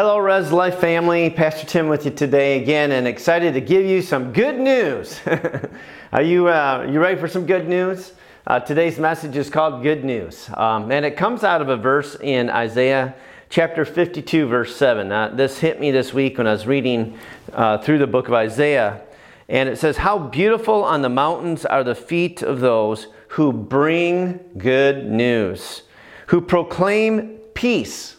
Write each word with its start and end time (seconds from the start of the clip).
Hello, 0.00 0.16
Real 0.18 0.40
Life 0.50 0.78
family. 0.78 1.28
Pastor 1.28 1.66
Tim 1.66 1.88
with 1.88 2.04
you 2.04 2.12
today 2.12 2.62
again, 2.62 2.92
and 2.92 3.08
excited 3.08 3.54
to 3.54 3.60
give 3.60 3.84
you 3.84 4.00
some 4.00 4.32
good 4.32 4.56
news. 4.56 5.18
Are 6.12 6.22
you 6.22 6.46
uh, 6.46 6.86
you 6.88 7.00
ready 7.00 7.18
for 7.18 7.26
some 7.26 7.46
good 7.46 7.68
news? 7.68 8.12
Uh, 8.46 8.60
today's 8.60 8.96
message 9.00 9.36
is 9.36 9.50
called 9.50 9.82
Good 9.82 10.04
News, 10.04 10.50
um, 10.54 10.92
and 10.92 11.04
it 11.04 11.16
comes 11.16 11.42
out 11.42 11.60
of 11.60 11.68
a 11.68 11.76
verse 11.76 12.16
in 12.20 12.48
Isaiah 12.48 13.16
chapter 13.50 13.84
52, 13.84 14.46
verse 14.46 14.76
7. 14.76 15.10
Uh, 15.10 15.30
this 15.34 15.58
hit 15.58 15.80
me 15.80 15.90
this 15.90 16.14
week 16.14 16.38
when 16.38 16.46
I 16.46 16.52
was 16.52 16.64
reading 16.64 17.18
uh, 17.52 17.78
through 17.78 17.98
the 17.98 18.06
book 18.06 18.28
of 18.28 18.34
Isaiah, 18.34 19.00
and 19.48 19.68
it 19.68 19.78
says, 19.78 19.96
"How 19.96 20.16
beautiful 20.16 20.84
on 20.84 21.02
the 21.02 21.08
mountains 21.08 21.66
are 21.66 21.82
the 21.82 21.96
feet 21.96 22.40
of 22.40 22.60
those 22.60 23.08
who 23.30 23.52
bring 23.52 24.38
good 24.56 25.10
news, 25.10 25.82
who 26.28 26.40
proclaim 26.40 27.40
peace." 27.54 28.17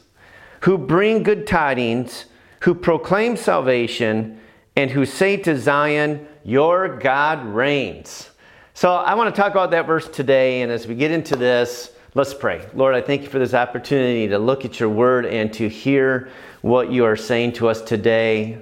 Who 0.62 0.78
bring 0.78 1.23
good 1.23 1.48
tidings, 1.48 2.26
who 2.62 2.76
proclaim 2.76 3.38
salvation, 3.38 4.40
and 4.76 4.91
who 4.91 5.05
say 5.05 5.38
to 5.38 5.58
Zion, 5.58 6.27
Your 6.44 6.98
God 6.98 7.45
reigns. 7.45 8.30
So 8.73 8.94
I 8.94 9.13
want 9.16 9.34
to 9.34 9.41
talk 9.41 9.52
about 9.52 9.72
that 9.72 9.88
verse 9.88 10.08
today, 10.08 10.62
and 10.62 10.72
as 10.72 10.88
we 10.88 10.95
get 10.95 11.12
into 11.12 11.35
this, 11.35 11.91
let's 12.16 12.34
pray. 12.34 12.66
Lord, 12.73 12.95
I 12.95 13.02
thank 13.02 13.23
you 13.23 13.30
for 13.30 13.40
this 13.40 13.54
opportunity 13.54 14.27
to 14.30 14.40
look 14.40 14.66
at 14.66 14.80
your 14.80 14.90
word 14.90 15.26
and 15.26 15.52
to 15.54 15.68
hear 15.68 16.30
what 16.62 16.91
you 16.91 17.05
are 17.05 17.16
saying 17.16 17.54
to 17.54 17.68
us 17.68 17.82
today. 17.82 18.57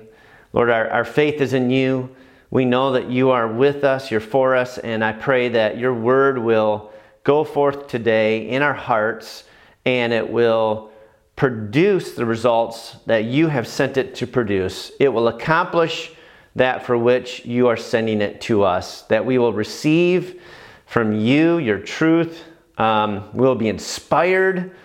Lord, 0.54 0.70
our, 0.70 0.90
our 0.90 1.06
faith 1.06 1.42
is 1.42 1.54
in 1.54 1.70
you. 1.70 2.16
We 2.50 2.66
know 2.66 2.94
that 2.94 3.10
you 3.10 3.32
are 3.32 3.48
with 3.48 3.84
us, 3.84 4.10
you're 4.10 4.20
for 4.20 4.56
us, 4.56 4.78
and 4.78 5.04
I 5.04 5.12
pray 5.12 5.50
that 5.50 5.78
your 5.78 5.94
word 5.94 6.38
will 6.38 6.92
go 7.24 7.44
forth 7.44 7.88
today 7.88 8.50
in 8.50 8.62
our 8.62 8.74
hearts 8.74 9.44
and 9.86 10.14
it 10.14 10.30
will 10.30 10.92
produce 11.38 12.16
the 12.16 12.26
results 12.26 12.98
that 13.06 13.24
you 13.24 13.48
have 13.48 13.68
sent 13.68 13.96
it 13.96 14.16
to 14.16 14.28
produce. 14.28 14.92
It 15.00 15.08
will 15.08 15.30
accomplish 15.30 16.12
that 16.56 16.86
for 16.86 16.98
which 16.98 17.46
you 17.46 17.68
are 17.68 17.78
sending 17.78 18.22
it 18.22 18.42
to 18.42 18.64
us, 18.64 19.04
that 19.04 19.24
we 19.24 19.38
will 19.38 19.54
receive 19.54 20.42
from 20.88 21.14
you 21.14 21.60
your 21.60 21.78
truth. 21.78 22.44
Um, 22.80 23.30
we'll 23.34 23.56
be 23.56 23.70
inspired 23.70 24.76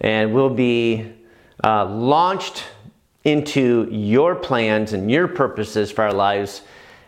and 0.00 0.32
we'll 0.32 0.54
be 0.54 1.12
uh, 1.64 1.84
launched 1.86 2.64
into 3.24 3.88
your 3.90 4.36
plans 4.36 4.92
and 4.92 5.10
your 5.10 5.26
purposes 5.26 5.90
for 5.90 6.04
our 6.04 6.12
lives. 6.12 6.62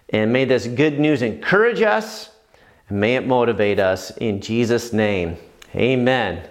And 0.09 0.33
may 0.33 0.45
this 0.45 0.67
good 0.67 0.99
news 0.99 1.23
encourage 1.23 1.83
us 1.83 2.31
and 2.89 3.01
may 3.01 3.15
it 3.15 3.27
motivate 3.27 3.79
us 3.79 4.11
in 4.17 4.41
Jesus' 4.41 4.93
name. 4.93 5.37
Amen. 5.77 6.43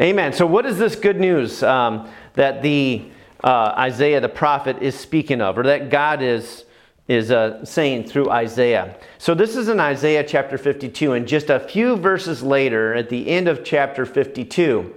Amen. 0.00 0.32
So, 0.32 0.44
what 0.44 0.66
is 0.66 0.76
this 0.76 0.96
good 0.96 1.20
news 1.20 1.62
um, 1.62 2.08
that 2.34 2.62
the 2.62 3.04
uh, 3.44 3.74
Isaiah 3.78 4.20
the 4.20 4.28
prophet 4.28 4.78
is 4.82 4.98
speaking 4.98 5.40
of, 5.40 5.56
or 5.56 5.62
that 5.64 5.88
God 5.88 6.20
is 6.20 6.64
is 7.06 7.30
uh, 7.30 7.64
saying 7.64 8.04
through 8.04 8.28
Isaiah? 8.28 8.96
So, 9.18 9.34
this 9.34 9.54
is 9.54 9.68
in 9.68 9.78
Isaiah 9.78 10.24
chapter 10.24 10.58
52, 10.58 11.12
and 11.12 11.28
just 11.28 11.48
a 11.48 11.60
few 11.60 11.96
verses 11.96 12.42
later, 12.42 12.92
at 12.94 13.08
the 13.08 13.28
end 13.28 13.46
of 13.46 13.62
chapter 13.62 14.04
52, 14.04 14.92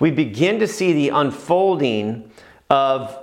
we 0.00 0.10
begin 0.10 0.58
to 0.58 0.66
see 0.66 0.92
the 0.94 1.10
unfolding 1.10 2.28
of 2.68 3.16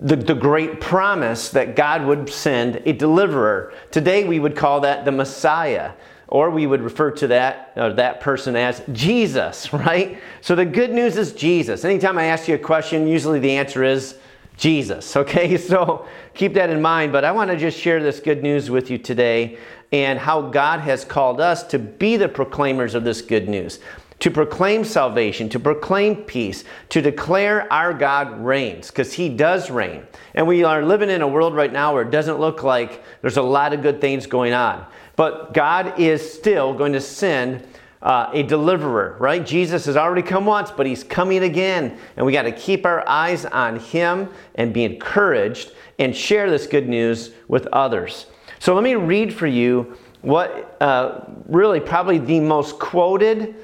the, 0.00 0.16
the 0.16 0.34
great 0.34 0.80
promise 0.80 1.50
that 1.50 1.76
God 1.76 2.06
would 2.06 2.30
send 2.30 2.76
a 2.86 2.94
deliverer. 2.94 3.74
Today, 3.90 4.24
we 4.24 4.38
would 4.38 4.56
call 4.56 4.80
that 4.80 5.04
the 5.04 5.12
Messiah 5.12 5.92
or 6.28 6.50
we 6.50 6.66
would 6.66 6.80
refer 6.80 7.10
to 7.12 7.28
that 7.28 7.72
uh, 7.76 7.90
that 7.90 8.20
person 8.20 8.56
as 8.56 8.82
Jesus, 8.92 9.72
right? 9.72 10.18
So 10.40 10.54
the 10.54 10.64
good 10.64 10.92
news 10.92 11.16
is 11.16 11.32
Jesus. 11.32 11.84
Anytime 11.84 12.18
I 12.18 12.24
ask 12.24 12.48
you 12.48 12.54
a 12.54 12.58
question, 12.58 13.06
usually 13.06 13.38
the 13.38 13.52
answer 13.52 13.84
is 13.84 14.16
Jesus. 14.56 15.16
Okay, 15.16 15.56
so 15.56 16.06
keep 16.34 16.54
that 16.54 16.70
in 16.70 16.80
mind. 16.80 17.12
But 17.12 17.24
I 17.24 17.32
want 17.32 17.50
to 17.50 17.56
just 17.56 17.78
share 17.78 18.02
this 18.02 18.20
good 18.20 18.42
news 18.42 18.70
with 18.70 18.90
you 18.90 18.98
today 18.98 19.58
and 19.92 20.18
how 20.18 20.42
God 20.42 20.80
has 20.80 21.04
called 21.04 21.40
us 21.40 21.62
to 21.64 21.78
be 21.78 22.16
the 22.16 22.28
proclaimers 22.28 22.94
of 22.94 23.04
this 23.04 23.22
good 23.22 23.48
news. 23.48 23.78
To 24.20 24.30
proclaim 24.30 24.82
salvation, 24.82 25.50
to 25.50 25.60
proclaim 25.60 26.16
peace, 26.16 26.64
to 26.88 27.02
declare 27.02 27.70
our 27.70 27.92
God 27.92 28.42
reigns, 28.42 28.90
because 28.90 29.12
He 29.12 29.28
does 29.28 29.70
reign. 29.70 30.06
And 30.34 30.46
we 30.46 30.64
are 30.64 30.82
living 30.82 31.10
in 31.10 31.20
a 31.20 31.28
world 31.28 31.54
right 31.54 31.72
now 31.72 31.92
where 31.92 32.02
it 32.02 32.10
doesn't 32.10 32.40
look 32.40 32.62
like 32.62 33.04
there's 33.20 33.36
a 33.36 33.42
lot 33.42 33.74
of 33.74 33.82
good 33.82 34.00
things 34.00 34.26
going 34.26 34.54
on. 34.54 34.86
But 35.16 35.54
God 35.54 35.98
is 35.98 36.32
still 36.32 36.74
going 36.74 36.92
to 36.92 37.00
send 37.00 37.66
uh, 38.02 38.30
a 38.32 38.42
deliverer, 38.42 39.16
right? 39.18 39.44
Jesus 39.44 39.86
has 39.86 39.96
already 39.96 40.22
come 40.22 40.44
once, 40.44 40.70
but 40.70 40.86
he's 40.86 41.02
coming 41.02 41.42
again. 41.42 41.98
And 42.16 42.24
we 42.24 42.32
got 42.32 42.42
to 42.42 42.52
keep 42.52 42.86
our 42.86 43.06
eyes 43.08 43.44
on 43.46 43.80
him 43.80 44.28
and 44.54 44.72
be 44.72 44.84
encouraged 44.84 45.72
and 45.98 46.14
share 46.14 46.50
this 46.50 46.66
good 46.66 46.88
news 46.88 47.32
with 47.48 47.66
others. 47.68 48.26
So 48.58 48.74
let 48.74 48.84
me 48.84 48.94
read 48.94 49.32
for 49.32 49.46
you 49.46 49.96
what 50.22 50.76
uh, 50.80 51.24
really 51.46 51.80
probably 51.80 52.18
the 52.18 52.40
most 52.40 52.78
quoted, 52.78 53.56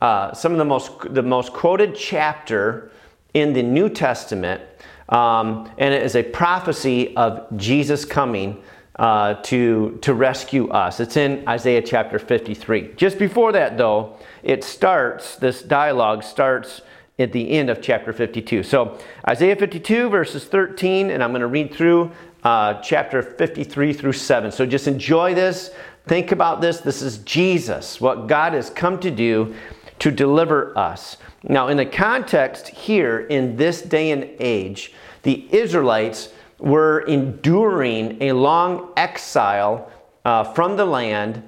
uh, 0.00 0.32
some 0.32 0.52
of 0.52 0.58
the 0.58 0.64
most, 0.64 1.12
the 1.12 1.22
most 1.22 1.52
quoted 1.52 1.94
chapter 1.94 2.92
in 3.34 3.52
the 3.52 3.62
New 3.62 3.88
Testament. 3.88 4.62
Um, 5.08 5.70
and 5.78 5.92
it 5.92 6.02
is 6.02 6.16
a 6.16 6.22
prophecy 6.22 7.16
of 7.16 7.46
Jesus 7.56 8.04
coming 8.04 8.62
uh, 8.96 9.34
to, 9.42 9.98
to 10.02 10.14
rescue 10.14 10.68
us. 10.68 11.00
It's 11.00 11.16
in 11.16 11.46
Isaiah 11.48 11.82
chapter 11.82 12.18
53. 12.18 12.94
Just 12.96 13.18
before 13.18 13.52
that, 13.52 13.78
though, 13.78 14.18
it 14.42 14.64
starts, 14.64 15.36
this 15.36 15.62
dialogue 15.62 16.22
starts 16.22 16.82
at 17.18 17.32
the 17.32 17.50
end 17.50 17.70
of 17.70 17.80
chapter 17.80 18.12
52. 18.12 18.62
So, 18.62 18.98
Isaiah 19.28 19.56
52, 19.56 20.08
verses 20.08 20.44
13, 20.44 21.10
and 21.10 21.22
I'm 21.22 21.30
going 21.30 21.40
to 21.40 21.46
read 21.46 21.72
through 21.72 22.10
uh, 22.42 22.74
chapter 22.80 23.22
53 23.22 23.92
through 23.92 24.12
7. 24.12 24.52
So, 24.52 24.66
just 24.66 24.86
enjoy 24.86 25.34
this. 25.34 25.70
Think 26.06 26.32
about 26.32 26.60
this. 26.60 26.80
This 26.80 27.00
is 27.00 27.18
Jesus, 27.18 28.00
what 28.00 28.26
God 28.26 28.54
has 28.54 28.70
come 28.70 28.98
to 29.00 29.10
do 29.10 29.54
to 30.00 30.10
deliver 30.10 30.76
us. 30.76 31.16
Now, 31.44 31.68
in 31.68 31.76
the 31.76 31.86
context 31.86 32.68
here, 32.68 33.20
in 33.20 33.56
this 33.56 33.82
day 33.82 34.10
and 34.10 34.28
age, 34.38 34.92
the 35.22 35.46
Israelites 35.54 36.30
were 36.62 37.00
enduring 37.00 38.22
a 38.22 38.30
long 38.30 38.92
exile 38.96 39.90
uh, 40.24 40.44
from 40.44 40.76
the 40.76 40.84
land 40.84 41.42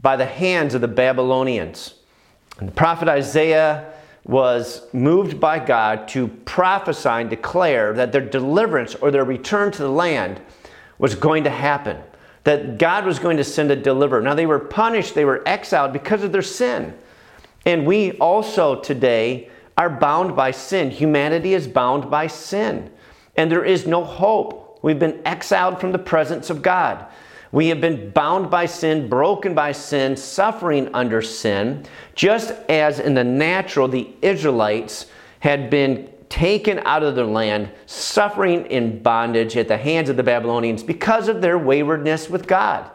by 0.00 0.16
the 0.16 0.26
hands 0.26 0.74
of 0.74 0.80
the 0.80 0.88
Babylonians. 0.88 1.94
And 2.58 2.68
the 2.68 2.72
prophet 2.72 3.08
Isaiah 3.08 3.92
was 4.24 4.92
moved 4.92 5.38
by 5.38 5.60
God 5.60 6.08
to 6.08 6.26
prophesy 6.26 7.08
and 7.08 7.30
declare 7.30 7.92
that 7.92 8.10
their 8.10 8.20
deliverance 8.20 8.96
or 8.96 9.12
their 9.12 9.24
return 9.24 9.70
to 9.72 9.82
the 9.82 9.90
land 9.90 10.40
was 10.98 11.14
going 11.14 11.44
to 11.44 11.50
happen, 11.50 12.02
that 12.42 12.78
God 12.78 13.06
was 13.06 13.20
going 13.20 13.36
to 13.36 13.44
send 13.44 13.70
a 13.70 13.76
deliverer. 13.76 14.20
Now, 14.20 14.34
they 14.34 14.46
were 14.46 14.58
punished, 14.58 15.14
they 15.14 15.24
were 15.24 15.46
exiled 15.46 15.92
because 15.92 16.24
of 16.24 16.32
their 16.32 16.42
sin. 16.42 16.98
And 17.64 17.86
we 17.86 18.12
also 18.14 18.80
today 18.80 19.50
are 19.76 19.88
bound 19.88 20.34
by 20.34 20.50
sin. 20.50 20.90
Humanity 20.90 21.54
is 21.54 21.68
bound 21.68 22.10
by 22.10 22.26
sin 22.26 22.90
and 23.38 23.50
there 23.50 23.64
is 23.64 23.86
no 23.86 24.04
hope. 24.04 24.80
We've 24.82 24.98
been 24.98 25.22
exiled 25.24 25.80
from 25.80 25.92
the 25.92 25.98
presence 25.98 26.50
of 26.50 26.60
God. 26.60 27.06
We 27.52 27.68
have 27.68 27.80
been 27.80 28.10
bound 28.10 28.50
by 28.50 28.66
sin, 28.66 29.08
broken 29.08 29.54
by 29.54 29.72
sin, 29.72 30.16
suffering 30.16 30.90
under 30.92 31.22
sin, 31.22 31.86
just 32.14 32.50
as 32.68 32.98
in 32.98 33.14
the 33.14 33.24
natural 33.24 33.88
the 33.88 34.10
Israelites 34.20 35.06
had 35.40 35.70
been 35.70 36.10
taken 36.28 36.80
out 36.80 37.04
of 37.04 37.14
their 37.14 37.24
land, 37.24 37.70
suffering 37.86 38.66
in 38.66 39.02
bondage 39.02 39.56
at 39.56 39.68
the 39.68 39.78
hands 39.78 40.08
of 40.08 40.16
the 40.16 40.22
Babylonians 40.22 40.82
because 40.82 41.28
of 41.28 41.40
their 41.40 41.56
waywardness 41.56 42.28
with 42.28 42.46
God, 42.46 42.90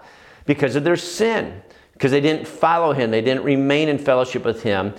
because 0.45 0.75
of 0.75 0.83
their 0.83 0.97
sin, 0.97 1.63
because 1.93 2.11
they 2.11 2.21
didn't 2.21 2.47
follow 2.47 2.91
Him, 2.91 3.11
they 3.11 3.21
didn't 3.21 3.43
remain 3.43 3.87
in 3.87 3.97
fellowship 3.97 4.43
with 4.43 4.61
Him 4.61 4.93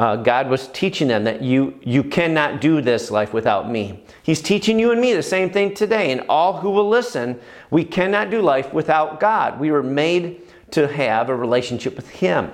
uh, 0.00 0.16
God 0.16 0.48
was 0.48 0.68
teaching 0.68 1.08
them 1.08 1.24
that 1.24 1.42
you, 1.42 1.78
you 1.82 2.02
cannot 2.02 2.62
do 2.62 2.80
this 2.80 3.10
life 3.10 3.34
without 3.34 3.70
me. 3.70 4.02
He's 4.22 4.40
teaching 4.40 4.78
you 4.78 4.92
and 4.92 5.00
me 5.00 5.12
the 5.12 5.22
same 5.22 5.50
thing 5.50 5.74
today. 5.74 6.10
And 6.10 6.22
all 6.26 6.56
who 6.56 6.70
will 6.70 6.88
listen, 6.88 7.38
we 7.70 7.84
cannot 7.84 8.30
do 8.30 8.40
life 8.40 8.72
without 8.72 9.20
God. 9.20 9.60
We 9.60 9.70
were 9.70 9.82
made 9.82 10.40
to 10.70 10.88
have 10.88 11.28
a 11.28 11.36
relationship 11.36 11.96
with 11.96 12.08
Him. 12.08 12.50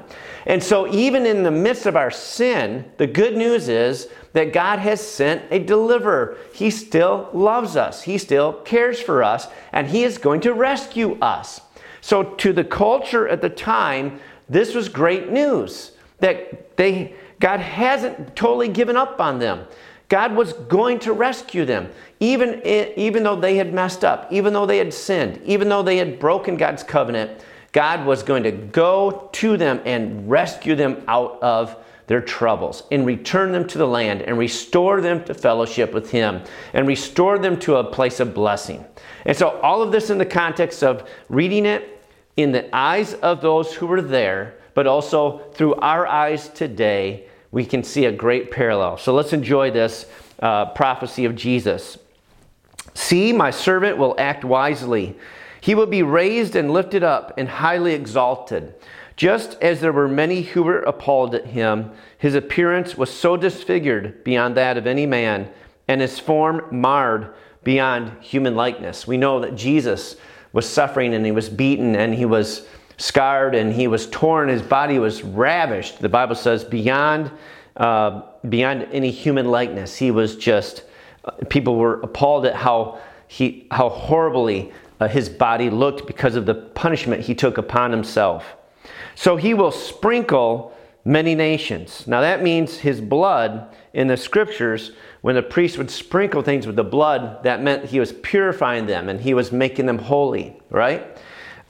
And 0.47 0.61
so, 0.61 0.93
even 0.93 1.25
in 1.25 1.45
the 1.45 1.53
midst 1.53 1.87
of 1.87 1.95
our 1.95 2.11
sin, 2.11 2.85
the 2.97 3.07
good 3.07 3.37
news 3.37 3.69
is 3.69 4.09
that 4.33 4.53
God 4.53 4.81
has 4.81 5.01
sent 5.01 5.45
a 5.53 5.61
deliverer. 5.61 6.39
He 6.53 6.69
still 6.69 7.31
loves 7.33 7.77
us, 7.77 8.03
He 8.03 8.19
still 8.19 8.55
cares 8.55 9.01
for 9.01 9.23
us, 9.23 9.47
and 9.73 9.87
He 9.87 10.03
is 10.03 10.19
going 10.19 10.41
to 10.41 10.53
rescue 10.53 11.17
us. 11.21 11.61
So, 12.01 12.25
to 12.25 12.53
the 12.53 12.65
culture 12.65 13.29
at 13.29 13.41
the 13.41 13.51
time, 13.51 14.19
this 14.49 14.75
was 14.75 14.89
great 14.89 15.31
news 15.31 15.93
that 16.19 16.77
they 16.77 17.15
God 17.41 17.61
hasn't 17.61 18.35
totally 18.35 18.69
given 18.69 18.97
up 18.97 19.21
on 19.21 19.39
them. 19.39 19.67
God 20.09 20.37
was 20.37 20.53
going 20.53 21.01
to 21.01 21.13
rescue 21.13 21.65
them, 21.65 21.91
even, 22.21 22.63
even 22.65 23.25
though 23.25 23.37
they 23.37 23.57
had 23.57 23.75
messed 23.75 24.05
up, 24.05 24.29
even 24.31 24.53
though 24.53 24.67
they 24.67 24.79
had 24.79 24.95
sinned, 24.95 25.41
even 25.45 25.69
though 25.69 25.83
they 25.83 25.97
had 25.97 26.21
broken 26.21 26.57
God's 26.57 26.83
covenant. 26.83 27.43
God 27.73 28.07
was 28.07 28.23
going 28.23 28.45
to 28.45 28.53
go 28.53 29.29
to 29.33 29.57
them 29.57 29.81
and 29.85 30.31
rescue 30.31 30.77
them 30.77 31.03
out 31.09 31.43
of 31.43 31.77
their 32.07 32.21
troubles 32.21 32.85
and 32.91 33.05
return 33.05 33.53
them 33.53 33.67
to 33.67 33.79
the 33.79 33.87
land 33.87 34.23
and 34.23 34.39
restore 34.39 35.01
them 35.01 35.25
to 35.25 35.35
fellowship 35.35 35.93
with 35.93 36.11
Him 36.11 36.43
and 36.73 36.87
restore 36.87 37.39
them 37.39 37.59
to 37.61 37.77
a 37.77 37.85
place 37.85 38.21
of 38.21 38.33
blessing. 38.33 38.85
And 39.25 39.37
so, 39.37 39.61
all 39.61 39.83
of 39.83 39.93
this 39.93 40.09
in 40.09 40.19
the 40.19 40.25
context 40.25 40.85
of 40.85 41.09
reading 41.29 41.67
it 41.67 42.01
in 42.37 42.53
the 42.53 42.75
eyes 42.75 43.15
of 43.15 43.41
those 43.41 43.75
who 43.75 43.87
were 43.87 44.03
there, 44.03 44.56
but 44.77 44.87
also 44.87 45.39
through 45.55 45.75
our 45.77 46.07
eyes 46.07 46.51
today, 46.51 47.25
we 47.51 47.65
can 47.65 47.83
see 47.83 48.05
a 48.05 48.13
great 48.13 48.51
parallel. 48.51 48.99
So, 48.99 49.15
let's 49.15 49.33
enjoy 49.33 49.71
this 49.71 50.05
uh, 50.39 50.67
prophecy 50.67 51.25
of 51.25 51.35
Jesus. 51.35 51.97
See, 52.93 53.33
my 53.33 53.51
servant 53.51 53.97
will 53.97 54.15
act 54.19 54.45
wisely. 54.45 55.17
He 55.63 55.75
will 55.75 55.87
be 55.87 56.03
raised 56.03 56.57
and 56.57 56.71
lifted 56.71 57.03
up 57.03 57.33
and 57.39 57.49
highly 57.49 57.95
exalted. 57.95 58.75
Just 59.17 59.57
as 59.63 59.81
there 59.81 59.95
were 59.95 60.09
many 60.09 60.43
who 60.43 60.63
were 60.63 60.81
appalled 60.81 61.35
at 61.35 61.47
him, 61.47 61.91
his 62.19 62.35
appearance 62.35 62.99
was 62.99 63.11
so 63.11 63.35
disfigured 63.35 64.25
beyond 64.25 64.59
that 64.59 64.77
of 64.77 64.87
any 64.87 65.07
man, 65.07 65.49
and 65.89 66.03
his 66.03 66.19
form 66.19 66.67
marred 66.71 67.33
beyond 67.65 68.13
human 68.23 68.55
likeness. 68.55 69.07
We 69.07 69.17
know 69.17 69.41
that 69.41 69.57
Jesus 69.57 70.17
was 70.53 70.69
suffering 70.69 71.15
and 71.15 71.25
he 71.25 71.33
was 71.33 71.49
beaten 71.49 71.97
and 71.97 72.15
he 72.15 72.27
was 72.27 72.67
scarred 72.97 73.55
and 73.55 73.73
he 73.73 73.87
was 73.87 74.09
torn. 74.09 74.49
His 74.49 74.63
body 74.63 74.99
was 74.99 75.23
ravished, 75.23 76.01
the 76.01 76.09
Bible 76.09 76.35
says, 76.35 76.65
beyond, 76.65 77.31
uh, 77.77 78.23
beyond 78.49 78.89
any 78.93 79.11
human 79.11 79.47
likeness. 79.51 79.97
He 79.97 80.11
was 80.11 80.37
just, 80.37 80.85
uh, 81.25 81.33
people 81.49 81.77
were 81.77 82.01
appalled 82.01 82.47
at 82.47 82.55
how, 82.55 82.99
he, 83.29 83.67
how 83.71 83.89
horribly 83.89 84.73
uh, 85.01 85.09
his 85.09 85.29
body 85.29 85.71
looked 85.71 86.07
because 86.07 86.37
of 86.37 86.47
the 86.47 86.55
punishment 86.55 87.23
he 87.23 87.35
took 87.35 87.59
upon 87.59 87.91
himself. 87.91 88.57
So 89.15 89.37
he 89.37 89.55
will 89.55 89.73
sprinkle 89.73 90.77
many 91.05 91.35
nations. 91.35 92.07
Now 92.07 92.21
that 92.21 92.43
means 92.43 92.79
his 92.79 93.01
blood 93.01 93.75
in 93.93 94.09
the 94.09 94.17
scriptures, 94.17 94.93
when 95.23 95.37
the 95.37 95.43
priest 95.43 95.79
would 95.79 95.91
sprinkle 95.91 96.43
things 96.43 96.67
with 96.67 96.77
the 96.77 96.85
blood, 96.85 97.43
that 97.45 97.63
meant 97.63 97.87
he 97.87 98.01
was 98.01 98.13
purifying 98.13 98.87
them 98.87 99.09
and 99.09 99.21
he 99.21 99.33
was 99.33 99.53
making 99.53 99.87
them 99.87 99.99
holy, 99.99 100.57
right? 100.71 101.17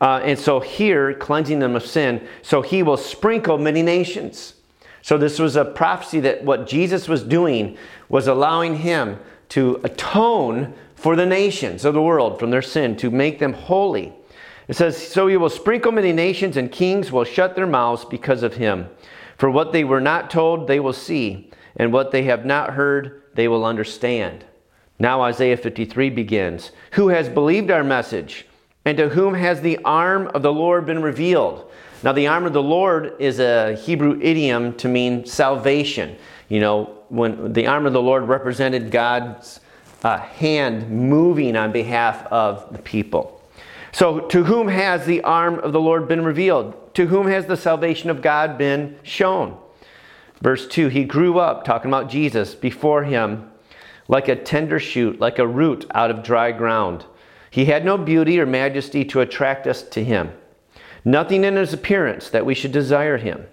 Uh, 0.01 0.21
and 0.23 0.39
so 0.39 0.61
here, 0.61 1.15
cleansing 1.15 1.59
them 1.59 1.75
of 1.75 1.87
sin, 1.87 2.27
so 2.43 2.61
he 2.63 2.83
will 2.83 2.97
sprinkle 2.97 3.57
many 3.57 3.83
nations. 3.83 4.55
So 5.03 5.17
this 5.17 5.39
was 5.39 5.57
a 5.57 5.65
prophecy 5.65 6.21
that 6.21 6.45
what 6.45 6.67
Jesus 6.67 7.09
was 7.09 7.23
doing 7.23 7.79
was 8.09 8.27
allowing 8.27 8.77
him 8.77 9.19
to 9.51 9.81
atone 9.85 10.75
for 10.97 11.15
the 11.15 11.27
nations 11.27 11.85
of 11.85 11.95
the 11.95 12.03
world 12.03 12.39
from 12.39 12.51
their 12.51 12.63
sin, 12.63 12.97
to 12.97 13.11
make 13.11 13.39
them 13.39 13.53
holy. 13.53 14.13
It 14.69 14.77
says, 14.77 14.97
So 14.97 15.29
he 15.29 15.37
will 15.37 15.51
sprinkle 15.51 15.93
many 15.93 16.13
nations, 16.13 16.57
and 16.57 16.73
kings 16.73 17.13
will 17.13 17.25
shut 17.25 17.55
their 17.55 17.67
mouths 17.67 18.05
because 18.05 18.43
of 18.43 18.55
him. 18.55 18.89
For 19.39 19.51
what 19.51 19.73
they 19.73 19.85
were 19.85 20.01
not 20.01 20.31
told, 20.31 20.67
they 20.67 20.81
will 20.81 20.93
see, 20.93 21.51
and 21.77 21.93
what 21.93 22.11
they 22.11 22.25
have 22.25 22.45
not 22.45 22.75
heard, 22.75 23.23
they 23.35 23.49
will 23.49 23.65
understand. 23.65 24.45
Now 24.99 25.23
Isaiah 25.23 25.57
53 25.57 26.11
begins 26.11 26.73
Who 26.93 27.09
has 27.09 27.29
believed 27.29 27.71
our 27.71 27.85
message? 27.85 28.47
And 28.87 28.97
to 28.99 29.09
whom 29.09 29.35
has 29.35 29.61
the 29.61 29.79
arm 29.85 30.29
of 30.29 30.43
the 30.43 30.53
Lord 30.53 30.87
been 30.87 31.03
revealed? 31.03 31.71
Now, 32.05 32.13
the 32.13 32.29
arm 32.29 32.47
of 32.47 32.53
the 32.53 32.63
Lord 32.63 33.15
is 33.19 33.41
a 33.41 33.75
Hebrew 33.75 34.19
idiom 34.23 34.75
to 34.77 34.89
mean 34.89 35.27
salvation. 35.27 36.17
You 36.49 36.61
know, 36.61 36.85
when 37.09 37.53
the 37.53 37.67
arm 37.67 37.87
of 37.87 37.93
the 37.93 38.01
Lord 38.01 38.29
represented 38.29 38.93
God's 38.93 39.59
uh, 40.05 40.19
hand 40.19 40.89
moving 40.89 41.57
on 41.57 41.73
behalf 41.73 42.27
of 42.27 42.73
the 42.73 42.81
people. 42.81 43.43
So, 43.91 44.21
to 44.21 44.45
whom 44.45 44.69
has 44.69 45.05
the 45.05 45.23
arm 45.23 45.59
of 45.59 45.73
the 45.73 45.81
Lord 45.81 46.07
been 46.07 46.25
revealed? 46.25 46.95
To 46.95 47.07
whom 47.07 47.27
has 47.27 47.47
the 47.47 47.57
salvation 47.57 48.09
of 48.09 48.23
God 48.23 48.57
been 48.57 48.99
shown? 49.03 49.59
Verse 50.43 50.69
2 50.69 50.89
He 50.89 51.03
grew 51.03 51.41
up, 51.41 51.65
talking 51.65 51.91
about 51.91 52.09
Jesus, 52.09 52.55
before 52.55 53.03
him 53.03 53.51
like 54.07 54.29
a 54.29 54.37
tender 54.37 54.79
shoot, 54.79 55.19
like 55.19 55.41
a 55.41 55.47
root 55.47 55.87
out 55.93 56.13
of 56.13 56.23
dry 56.23 56.53
ground. 56.53 57.05
He 57.57 57.65
had 57.65 57.87
no 57.87 57.97
beauty 57.97 58.39
or 58.39 58.45
majesty 58.45 59.03
to 59.07 59.23
attract 59.23 59.67
us 59.67 59.81
to 59.81 60.05
him, 60.05 60.31
nothing 61.07 61.43
in 61.43 61.57
his 61.57 61.73
appearance 61.73 62.29
that 62.29 62.45
we 62.45 62.53
should 62.55 62.71
desire 62.71 63.17
him. 63.17 63.47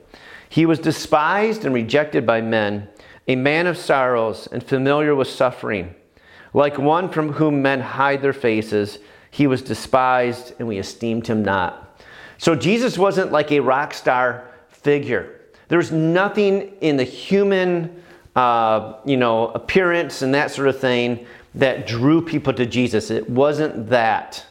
He 0.49 0.65
was 0.65 0.77
despised 0.77 1.63
and 1.63 1.73
rejected 1.73 2.25
by 2.25 2.41
men, 2.41 2.89
a 3.29 3.37
man 3.37 3.65
of 3.65 3.77
sorrows 3.77 4.49
and 4.51 4.61
familiar 4.61 5.15
with 5.15 5.29
suffering, 5.29 5.95
like 6.53 6.77
one 6.77 7.07
from 7.07 7.31
whom 7.31 7.61
men 7.61 7.79
hide 7.79 8.21
their 8.21 8.33
faces 8.33 8.99
he 9.31 9.47
was 9.47 9.61
despised, 9.61 10.51
and 10.59 10.67
we 10.67 10.79
esteemed 10.79 11.25
him 11.25 11.41
not. 11.41 11.97
So 12.37 12.55
Jesus 12.55 12.97
wasn't 12.97 13.31
like 13.31 13.53
a 13.53 13.61
rock 13.61 13.93
star 13.93 14.49
figure. 14.67 15.39
There's 15.69 15.93
nothing 15.93 16.73
in 16.81 16.97
the 16.97 17.05
human, 17.05 18.02
uh, 18.35 18.93
you 19.05 19.17
know, 19.17 19.49
appearance 19.49 20.21
and 20.21 20.33
that 20.33 20.51
sort 20.51 20.67
of 20.67 20.79
thing 20.79 21.25
that 21.55 21.85
drew 21.85 22.21
people 22.21 22.53
to 22.53 22.65
Jesus. 22.65 23.11
It 23.11 23.29
wasn't 23.29 23.89
that. 23.89 24.45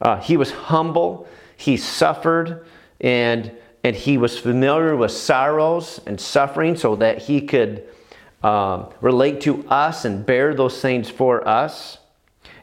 Uh, 0.00 0.16
he 0.20 0.36
was 0.36 0.50
humble. 0.50 1.28
He 1.56 1.76
suffered, 1.76 2.66
and 3.00 3.52
and 3.82 3.96
he 3.96 4.18
was 4.18 4.38
familiar 4.38 4.94
with 4.94 5.10
sorrows 5.10 6.00
and 6.06 6.20
suffering, 6.20 6.76
so 6.76 6.96
that 6.96 7.18
he 7.18 7.40
could 7.40 7.86
um, 8.42 8.88
relate 9.00 9.40
to 9.42 9.66
us 9.68 10.04
and 10.04 10.24
bear 10.24 10.54
those 10.54 10.80
things 10.80 11.10
for 11.10 11.46
us. 11.46 11.98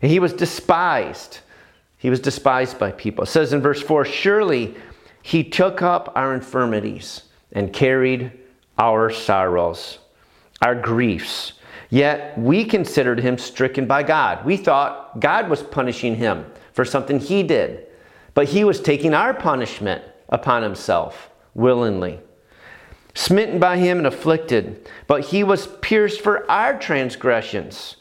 And 0.01 0.11
he 0.11 0.19
was 0.19 0.33
despised. 0.33 1.39
He 1.97 2.09
was 2.09 2.19
despised 2.19 2.77
by 2.77 2.91
people. 2.91 3.23
It 3.23 3.27
says 3.27 3.53
in 3.53 3.61
verse 3.61 3.81
4 3.81 4.05
Surely 4.05 4.75
he 5.21 5.43
took 5.43 5.81
up 5.81 6.11
our 6.15 6.33
infirmities 6.33 7.23
and 7.51 7.73
carried 7.73 8.31
our 8.77 9.09
sorrows, 9.09 9.99
our 10.61 10.75
griefs. 10.75 11.53
Yet 11.89 12.37
we 12.37 12.65
considered 12.65 13.19
him 13.19 13.37
stricken 13.37 13.85
by 13.85 14.03
God. 14.03 14.45
We 14.45 14.57
thought 14.57 15.19
God 15.19 15.49
was 15.49 15.63
punishing 15.63 16.15
him 16.15 16.45
for 16.73 16.83
something 16.83 17.19
he 17.19 17.43
did, 17.43 17.87
but 18.33 18.49
he 18.49 18.63
was 18.63 18.81
taking 18.81 19.13
our 19.13 19.33
punishment 19.33 20.03
upon 20.29 20.63
himself 20.63 21.29
willingly. 21.53 22.19
Smitten 23.13 23.57
by 23.57 23.77
him 23.77 23.97
and 23.97 24.07
afflicted, 24.07 24.87
but 25.07 25.25
he 25.25 25.43
was 25.43 25.67
pierced 25.81 26.21
for 26.21 26.49
our 26.51 26.77
transgressions. 26.77 27.95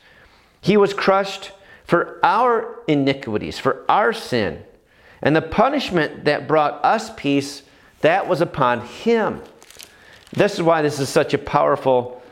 He 0.61 0.77
was 0.77 0.93
crushed 0.93 1.53
for 1.85 2.19
our 2.23 2.81
iniquities, 2.87 3.59
for 3.59 3.85
our 3.89 4.13
sin. 4.13 4.63
And 5.23 5.35
the 5.35 5.43
punishment 5.43 6.25
that 6.25 6.47
brought 6.47 6.85
us 6.85 7.11
peace, 7.17 7.63
that 8.01 8.29
was 8.29 8.41
upon 8.41 8.81
him. 8.83 9.41
This 10.33 10.55
is 10.55 10.63
why 10.63 10.83
this 10.83 11.01
is 11.01 11.09
such 11.09 11.33
a 11.33 11.39
powerful 11.39 12.23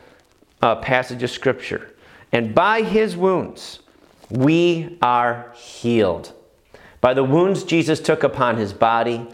uh, 0.65 0.75
passage 0.77 1.21
of 1.21 1.29
Scripture. 1.29 1.93
And 2.31 2.55
by 2.55 2.81
his 2.81 3.15
wounds, 3.15 3.79
we 4.31 4.97
are 4.99 5.53
healed. 5.55 6.33
By 7.01 7.13
the 7.13 7.23
wounds 7.23 7.63
Jesus 7.63 7.99
took 7.99 8.23
upon 8.23 8.57
his 8.57 8.73
body, 8.73 9.27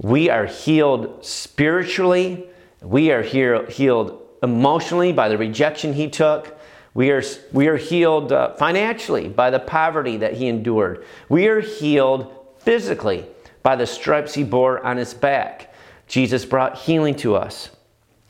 we 0.00 0.30
are 0.30 0.46
healed 0.46 1.24
spiritually. 1.24 2.48
We 2.80 3.10
are 3.10 3.22
healed 3.22 4.22
emotionally 4.40 5.12
by 5.12 5.28
the 5.28 5.36
rejection 5.36 5.94
he 5.94 6.08
took. 6.08 6.56
We 6.94 7.10
are, 7.10 7.22
we 7.52 7.66
are 7.66 7.76
healed 7.76 8.30
uh, 8.30 8.54
financially 8.54 9.28
by 9.28 9.50
the 9.50 9.58
poverty 9.58 10.16
that 10.18 10.34
he 10.34 10.46
endured. 10.46 11.04
We 11.28 11.48
are 11.48 11.60
healed 11.60 12.32
physically 12.60 13.26
by 13.64 13.74
the 13.74 13.86
stripes 13.86 14.34
he 14.34 14.44
bore 14.44 14.84
on 14.86 14.96
his 14.96 15.12
back. 15.12 15.74
Jesus 16.06 16.44
brought 16.44 16.78
healing 16.78 17.16
to 17.16 17.34
us. 17.34 17.70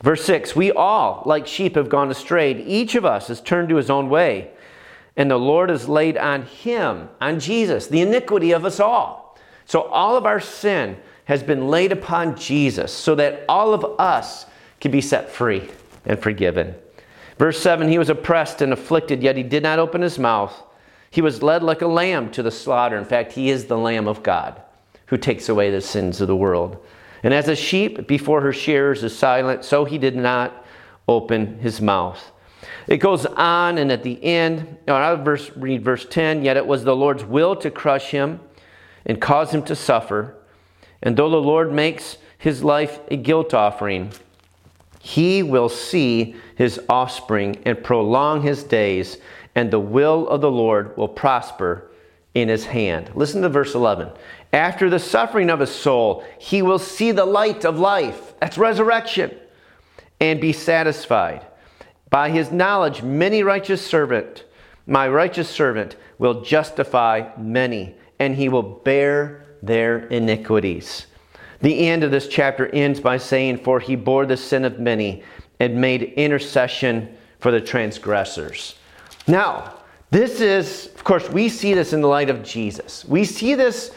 Verse 0.03 0.25
6 0.25 0.55
We 0.55 0.73
all, 0.73 1.23
like 1.27 1.47
sheep, 1.47 1.75
have 1.75 1.89
gone 1.89 2.11
astray. 2.11 2.63
Each 2.65 2.95
of 2.95 3.05
us 3.05 3.29
has 3.29 3.41
turned 3.41 3.69
to 3.71 3.77
his 3.77 3.91
own 3.91 4.09
way. 4.09 4.51
And 5.17 5.31
the 5.31 5.39
Lord 5.39 5.69
has 5.71 5.89
laid 5.89 6.17
on 6.17 6.43
him, 6.43 7.09
on 7.21 7.41
Jesus, 7.41 7.89
the 7.89 8.01
iniquity 8.01 8.53
of 8.53 8.65
us 8.65 8.79
all. 8.79 9.37
So 9.67 9.83
all 9.83 10.17
of 10.17 10.27
our 10.27 10.39
sin 10.39 10.97
has 11.25 11.43
been 11.43 11.69
laid 11.69 11.91
upon 11.91 12.37
Jesus 12.37 12.93
so 12.93 13.15
that 13.17 13.45
all 13.49 13.75
of 13.75 14.01
us 14.01 14.47
can 14.81 14.93
be 14.93 15.01
set 15.01 15.29
free 15.29 15.69
and 16.07 16.19
forgiven. 16.19 16.75
Verse 17.39 17.61
7 17.61 17.89
He 17.89 17.99
was 17.99 18.11
oppressed 18.11 18.63
and 18.63 18.73
afflicted, 18.73 19.23
yet 19.23 19.37
he 19.37 19.43
did 19.43 19.63
not 19.63 19.79
open 19.79 20.03
his 20.03 20.19
mouth. 20.19 20.63
He 21.11 21.21
was 21.21 21.43
led 21.43 21.63
like 21.63 21.83
a 21.83 21.87
lamb 21.87 22.31
to 22.33 22.43
the 22.43 22.51
slaughter. 22.51 22.97
In 22.97 23.05
fact, 23.05 23.33
he 23.33 23.51
is 23.51 23.65
the 23.65 23.79
Lamb 23.79 24.07
of 24.07 24.23
God 24.23 24.61
who 25.07 25.17
takes 25.17 25.49
away 25.49 25.71
the 25.71 25.81
sins 25.81 26.21
of 26.21 26.29
the 26.29 26.37
world. 26.37 26.85
And 27.23 27.35
as 27.35 27.49
a 27.49 27.57
sheep 27.57 28.07
before 28.07 28.41
her 28.41 28.53
shearers 28.53 29.03
is 29.03 29.17
silent, 29.17 29.65
so 29.65 29.85
he 29.85 29.99
did 29.99 30.17
not 30.17 30.65
open 31.07 31.59
his 31.59 31.81
mouth. 31.81 32.33
It 32.87 32.99
goes 32.99 33.27
on, 33.27 33.79
and 33.79 33.93
at 33.93 34.03
the 34.03 34.23
end, 34.23 34.79
I'll 34.87 35.23
verse, 35.23 35.51
read 35.57 35.85
verse 35.85 36.07
10 36.09 36.43
Yet 36.43 36.57
it 36.57 36.67
was 36.67 36.85
the 36.85 36.97
Lord's 36.97 37.25
will 37.25 37.57
to 37.57 37.71
crush 37.71 38.11
him 38.11 38.41
and 39.05 39.21
cause 39.21 39.51
him 39.51 39.63
to 39.65 39.77
suffer. 39.77 40.37
And 41.03 41.17
though 41.17 41.31
the 41.31 41.37
Lord 41.37 41.73
makes 41.73 42.19
his 42.39 42.63
life 42.65 43.01
a 43.11 43.17
guilt 43.17 43.55
offering, 43.55 44.13
he 45.01 45.43
will 45.43 45.69
see 45.69 46.37
his 46.57 46.81
offspring 46.89 47.63
and 47.65 47.83
prolong 47.83 48.43
his 48.43 48.65
days, 48.65 49.19
and 49.55 49.71
the 49.71 49.81
will 49.81 50.29
of 50.29 50.41
the 50.41 50.51
Lord 50.51 50.97
will 50.97 51.09
prosper 51.09 51.91
in 52.35 52.49
his 52.49 52.67
hand. 52.67 53.11
Listen 53.15 53.43
to 53.43 53.49
verse 53.49 53.75
11. 53.75 54.11
After 54.53 54.89
the 54.89 54.99
suffering 54.99 55.51
of 55.51 55.61
his 55.61 55.75
soul, 55.75 56.25
he 56.39 56.63
will 56.63 56.79
see 56.79 57.13
the 57.13 57.27
light 57.27 57.65
of 57.65 57.79
life. 57.79 58.35
That's 58.41 58.59
resurrection. 58.59 59.37
and 60.21 60.41
be 60.41 60.53
satisfied. 60.53 61.47
By 62.11 62.31
his 62.31 62.51
knowledge, 62.51 63.03
many 63.03 63.43
righteous 63.43 63.85
servant, 63.85 64.45
my 64.87 65.09
righteous 65.09 65.49
servant, 65.49 65.97
will 66.19 66.43
justify 66.43 67.31
many, 67.39 67.95
and 68.19 68.35
he 68.35 68.49
will 68.49 68.63
bear 68.63 69.45
their 69.63 70.07
iniquities. 70.09 71.07
The 71.61 71.89
end 71.89 72.05
of 72.05 72.11
this 72.11 72.29
chapter 72.29 72.67
ends 72.69 73.01
by 73.01 73.19
saying, 73.19 73.59
For 73.59 73.79
he 73.81 73.97
bore 73.97 74.27
the 74.27 74.37
sin 74.37 74.65
of 74.65 74.79
many 74.79 75.23
and 75.61 75.81
made 75.81 76.03
intercession 76.03 77.17
for 77.41 77.51
the 77.51 77.61
transgressors. 77.61 78.77
Now, 79.27 79.75
this 80.11 80.41
is, 80.41 80.87
of 80.95 81.05
course, 81.05 81.29
we 81.29 81.49
see 81.49 81.75
this 81.75 81.93
in 81.93 82.01
the 82.01 82.09
light 82.09 82.31
of 82.31 82.43
Jesus. 82.43 83.05
We 83.05 83.25
see 83.25 83.55
this 83.55 83.93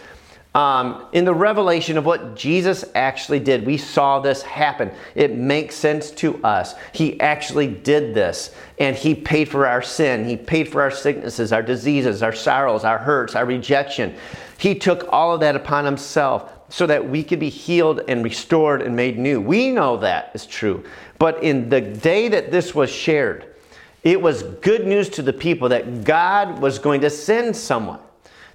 um, 0.53 1.05
in 1.13 1.23
the 1.23 1.33
revelation 1.33 1.97
of 1.97 2.05
what 2.05 2.35
Jesus 2.35 2.83
actually 2.93 3.39
did. 3.39 3.65
We 3.65 3.77
saw 3.77 4.19
this 4.19 4.41
happen. 4.41 4.91
It 5.15 5.35
makes 5.35 5.75
sense 5.75 6.11
to 6.11 6.43
us. 6.43 6.75
He 6.93 7.19
actually 7.21 7.67
did 7.67 8.13
this, 8.13 8.53
and 8.77 8.95
He 8.95 9.15
paid 9.15 9.47
for 9.47 9.65
our 9.65 9.81
sin. 9.81 10.25
He 10.25 10.35
paid 10.35 10.67
for 10.67 10.81
our 10.81 10.91
sicknesses, 10.91 11.53
our 11.53 11.63
diseases, 11.63 12.21
our 12.21 12.33
sorrows, 12.33 12.83
our 12.83 12.97
hurts, 12.97 13.35
our 13.35 13.45
rejection. 13.45 14.13
He 14.57 14.75
took 14.75 15.07
all 15.11 15.33
of 15.33 15.39
that 15.39 15.55
upon 15.55 15.85
Himself 15.85 16.51
so 16.67 16.85
that 16.85 17.09
we 17.09 17.23
could 17.23 17.39
be 17.39 17.49
healed 17.49 18.01
and 18.07 18.23
restored 18.23 18.81
and 18.81 18.95
made 18.95 19.17
new. 19.17 19.39
We 19.39 19.71
know 19.71 19.97
that 19.97 20.31
is 20.33 20.45
true. 20.45 20.83
But 21.17 21.43
in 21.43 21.69
the 21.69 21.81
day 21.81 22.27
that 22.29 22.51
this 22.51 22.75
was 22.75 22.89
shared, 22.89 23.55
it 24.03 24.21
was 24.21 24.43
good 24.43 24.87
news 24.87 25.09
to 25.09 25.21
the 25.21 25.33
people 25.33 25.69
that 25.69 26.03
God 26.03 26.59
was 26.59 26.79
going 26.79 27.01
to 27.01 27.09
send 27.09 27.55
someone. 27.55 27.99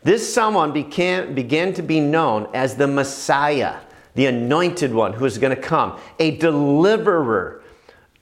This 0.07 0.33
someone 0.33 0.71
began, 0.71 1.35
began 1.35 1.73
to 1.73 1.83
be 1.83 1.99
known 1.99 2.47
as 2.55 2.77
the 2.77 2.87
Messiah, 2.87 3.79
the 4.15 4.27
anointed 4.27 4.95
one 4.95 5.13
who 5.13 5.25
is 5.25 5.37
going 5.37 5.53
to 5.53 5.61
come, 5.61 5.99
a 6.21 6.37
deliverer, 6.37 7.65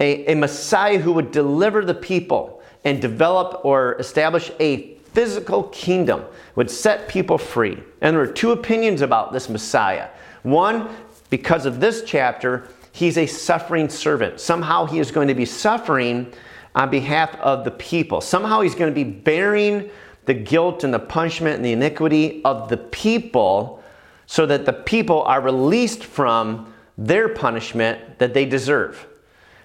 a, 0.00 0.32
a 0.32 0.34
Messiah 0.34 0.96
who 0.96 1.12
would 1.12 1.30
deliver 1.30 1.84
the 1.84 1.92
people 1.92 2.62
and 2.84 3.02
develop 3.02 3.62
or 3.66 3.96
establish 3.96 4.50
a 4.60 4.94
physical 5.12 5.64
kingdom, 5.64 6.24
would 6.56 6.70
set 6.70 7.06
people 7.06 7.36
free. 7.36 7.78
And 8.00 8.16
there 8.16 8.22
are 8.22 8.32
two 8.32 8.52
opinions 8.52 9.02
about 9.02 9.34
this 9.34 9.50
Messiah. 9.50 10.08
One, 10.42 10.88
because 11.28 11.66
of 11.66 11.80
this 11.80 12.02
chapter, 12.06 12.66
he's 12.92 13.18
a 13.18 13.26
suffering 13.26 13.90
servant. 13.90 14.40
Somehow 14.40 14.86
he 14.86 15.00
is 15.00 15.10
going 15.10 15.28
to 15.28 15.34
be 15.34 15.44
suffering 15.44 16.32
on 16.74 16.88
behalf 16.88 17.36
of 17.40 17.62
the 17.62 17.72
people. 17.72 18.22
Somehow 18.22 18.62
he's 18.62 18.74
going 18.74 18.90
to 18.90 18.94
be 18.94 19.04
bearing 19.04 19.90
the 20.26 20.34
guilt 20.34 20.84
and 20.84 20.92
the 20.92 20.98
punishment 20.98 21.56
and 21.56 21.64
the 21.64 21.72
iniquity 21.72 22.42
of 22.44 22.68
the 22.68 22.76
people 22.76 23.82
so 24.26 24.46
that 24.46 24.64
the 24.64 24.72
people 24.72 25.22
are 25.22 25.40
released 25.40 26.04
from 26.04 26.72
their 26.96 27.28
punishment 27.28 28.18
that 28.18 28.34
they 28.34 28.44
deserve. 28.46 29.06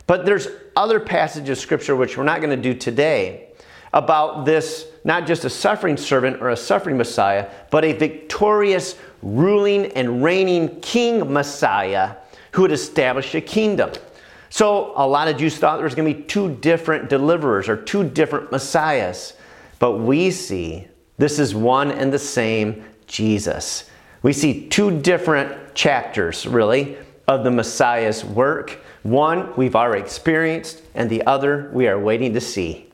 But 0.07 0.25
there's 0.25 0.47
other 0.75 0.99
passages 0.99 1.49
of 1.49 1.57
scripture 1.59 1.95
which 1.95 2.17
we're 2.17 2.23
not 2.23 2.41
going 2.41 2.55
to 2.55 2.61
do 2.61 2.73
today 2.73 3.49
about 3.93 4.45
this 4.45 4.87
not 5.03 5.25
just 5.25 5.45
a 5.45 5.49
suffering 5.49 5.97
servant 5.97 6.41
or 6.41 6.49
a 6.49 6.57
suffering 6.57 6.97
Messiah, 6.97 7.49
but 7.71 7.85
a 7.85 7.93
victorious, 7.93 8.95
ruling, 9.21 9.87
and 9.93 10.23
reigning 10.23 10.79
king 10.81 11.31
Messiah 11.31 12.15
who 12.51 12.63
would 12.63 12.71
establish 12.71 13.33
a 13.35 13.41
kingdom. 13.41 13.91
So 14.49 14.93
a 14.95 15.07
lot 15.07 15.27
of 15.27 15.37
Jews 15.37 15.57
thought 15.57 15.77
there 15.77 15.85
was 15.85 15.95
going 15.95 16.11
to 16.11 16.19
be 16.19 16.25
two 16.25 16.55
different 16.55 17.09
deliverers 17.09 17.69
or 17.69 17.77
two 17.77 18.03
different 18.03 18.51
messiahs. 18.51 19.33
But 19.79 19.93
we 19.93 20.29
see 20.31 20.87
this 21.17 21.39
is 21.39 21.55
one 21.55 21.91
and 21.91 22.13
the 22.13 22.19
same 22.19 22.85
Jesus. 23.07 23.89
We 24.21 24.33
see 24.33 24.67
two 24.67 24.99
different 24.99 25.73
chapters, 25.73 26.45
really, 26.45 26.97
of 27.27 27.43
the 27.43 27.51
Messiah's 27.51 28.23
work. 28.23 28.79
One 29.03 29.53
we've 29.55 29.75
already 29.75 30.03
experienced, 30.03 30.81
and 30.93 31.09
the 31.09 31.25
other 31.25 31.69
we 31.73 31.87
are 31.87 31.99
waiting 31.99 32.33
to 32.33 32.41
see. 32.41 32.89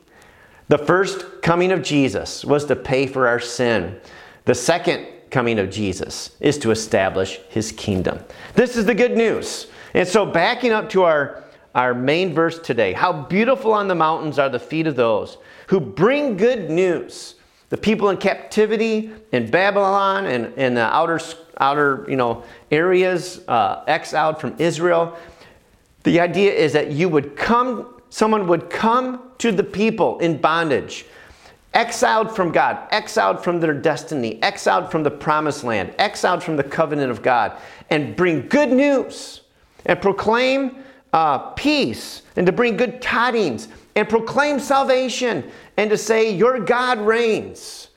The 0.68 0.78
first 0.78 1.42
coming 1.42 1.72
of 1.72 1.84
Jesus 1.84 2.46
was 2.46 2.66
to 2.66 2.76
pay 2.76 3.08
for 3.08 3.28
our 3.28 3.40
sin. 3.40 4.00
The 4.46 4.56
second 4.56 5.08
coming 5.32 5.60
of 5.60 5.70
Jesus 5.70 6.36
is 6.40 6.58
to 6.60 6.72
establish 6.72 7.40
his 7.50 7.72
kingdom. 7.72 8.20
This 8.54 8.76
is 8.76 8.86
the 8.86 8.96
good 8.96 9.18
news. 9.18 9.68
And 9.94 10.08
so, 10.08 10.26
backing 10.26 10.72
up 10.72 10.90
to 10.90 11.04
our 11.04 11.45
our 11.76 11.94
main 11.94 12.34
verse 12.34 12.58
today. 12.58 12.94
How 12.94 13.12
beautiful 13.12 13.74
on 13.74 13.88
the 13.88 13.96
mountains 13.96 14.40
are 14.40 14.50
the 14.50 14.60
feet 14.60 14.88
of 14.88 14.96
those 14.96 15.38
who 15.68 15.80
bring 15.80 16.38
good 16.38 16.70
news. 16.70 17.36
The 17.70 17.78
people 17.78 18.10
in 18.10 18.18
captivity 18.18 19.12
in 19.34 19.52
Babylon 19.52 20.26
and 20.28 20.54
in 20.58 20.76
the 20.76 20.82
outer, 20.82 21.20
outer 21.58 22.06
you 22.08 22.16
know, 22.16 22.44
areas, 22.72 23.42
uh, 23.48 23.84
exiled 23.88 24.40
from 24.40 24.56
Israel. 24.58 25.18
The 26.04 26.20
idea 26.22 26.54
is 26.54 26.72
that 26.74 26.92
you 26.92 27.10
would 27.10 27.36
come, 27.36 28.02
someone 28.10 28.48
would 28.48 28.70
come 28.70 29.32
to 29.40 29.52
the 29.52 29.64
people 29.64 30.20
in 30.20 30.38
bondage, 30.38 31.06
exiled 31.74 32.34
from 32.34 32.52
God, 32.52 32.88
exiled 32.92 33.44
from 33.44 33.60
their 33.60 33.74
destiny, 33.74 34.42
exiled 34.42 34.90
from 34.92 35.04
the 35.04 35.12
promised 35.12 35.64
land, 35.64 35.94
exiled 35.98 36.42
from 36.42 36.56
the 36.56 36.64
covenant 36.64 37.12
of 37.12 37.22
God, 37.22 37.58
and 37.90 38.16
bring 38.16 38.48
good 38.48 38.72
news 38.72 39.42
and 39.86 40.02
proclaim 40.02 40.85
uh, 41.16 41.38
peace 41.54 42.24
and 42.36 42.46
to 42.46 42.52
bring 42.52 42.76
good 42.76 43.02
tidings 43.02 43.70
and 43.96 44.08
proclaim 44.10 44.60
salvation 44.60 45.50
and 45.78 45.90
to 45.90 45.98
say, 45.98 46.36
Your 46.36 46.60
God 46.60 47.00
reigns. 47.00 47.88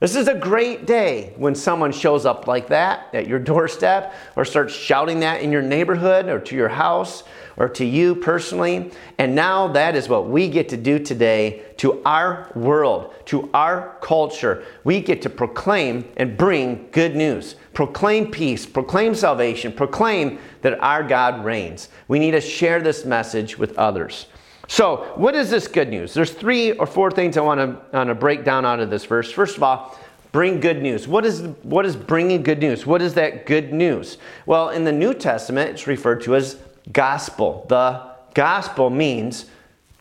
This 0.00 0.14
is 0.14 0.28
a 0.28 0.34
great 0.34 0.86
day 0.86 1.32
when 1.38 1.54
someone 1.54 1.90
shows 1.90 2.26
up 2.26 2.46
like 2.46 2.68
that 2.68 3.12
at 3.14 3.26
your 3.26 3.38
doorstep 3.38 4.14
or 4.36 4.44
starts 4.44 4.74
shouting 4.74 5.20
that 5.20 5.40
in 5.40 5.50
your 5.50 5.62
neighborhood 5.62 6.28
or 6.28 6.38
to 6.40 6.54
your 6.54 6.68
house 6.68 7.24
or 7.58 7.68
to 7.68 7.84
you 7.84 8.14
personally. 8.14 8.90
And 9.18 9.34
now 9.34 9.68
that 9.68 9.94
is 9.96 10.08
what 10.08 10.28
we 10.28 10.48
get 10.48 10.68
to 10.70 10.76
do 10.76 10.98
today 10.98 11.64
to 11.78 12.00
our 12.04 12.50
world, 12.54 13.14
to 13.26 13.50
our 13.52 13.96
culture. 14.00 14.64
We 14.84 15.00
get 15.00 15.20
to 15.22 15.30
proclaim 15.30 16.08
and 16.16 16.36
bring 16.36 16.88
good 16.92 17.14
news, 17.14 17.56
proclaim 17.74 18.30
peace, 18.30 18.64
proclaim 18.64 19.14
salvation, 19.14 19.72
proclaim 19.72 20.38
that 20.62 20.80
our 20.80 21.02
God 21.02 21.44
reigns. 21.44 21.88
We 22.06 22.18
need 22.18 22.30
to 22.32 22.40
share 22.40 22.80
this 22.80 23.04
message 23.04 23.58
with 23.58 23.76
others. 23.76 24.26
So, 24.70 25.12
what 25.16 25.34
is 25.34 25.48
this 25.48 25.66
good 25.66 25.88
news? 25.88 26.12
There's 26.12 26.32
three 26.32 26.72
or 26.72 26.86
four 26.86 27.10
things 27.10 27.38
I 27.38 27.40
want 27.40 27.58
to, 27.58 27.96
want 27.96 28.08
to 28.08 28.14
break 28.14 28.44
down 28.44 28.66
out 28.66 28.80
of 28.80 28.90
this 28.90 29.06
verse. 29.06 29.32
First 29.32 29.56
of 29.56 29.62
all, 29.62 29.98
bring 30.30 30.60
good 30.60 30.82
news. 30.82 31.08
What 31.08 31.24
is, 31.24 31.40
what 31.62 31.86
is 31.86 31.96
bringing 31.96 32.42
good 32.42 32.58
news? 32.58 32.84
What 32.84 33.00
is 33.00 33.14
that 33.14 33.46
good 33.46 33.72
news? 33.72 34.18
Well, 34.44 34.68
in 34.68 34.84
the 34.84 34.92
New 34.92 35.14
Testament, 35.14 35.70
it's 35.70 35.86
referred 35.86 36.20
to 36.24 36.36
as 36.36 36.58
gospel. 36.92 37.66
The 37.68 38.02
gospel 38.34 38.90
means 38.90 39.46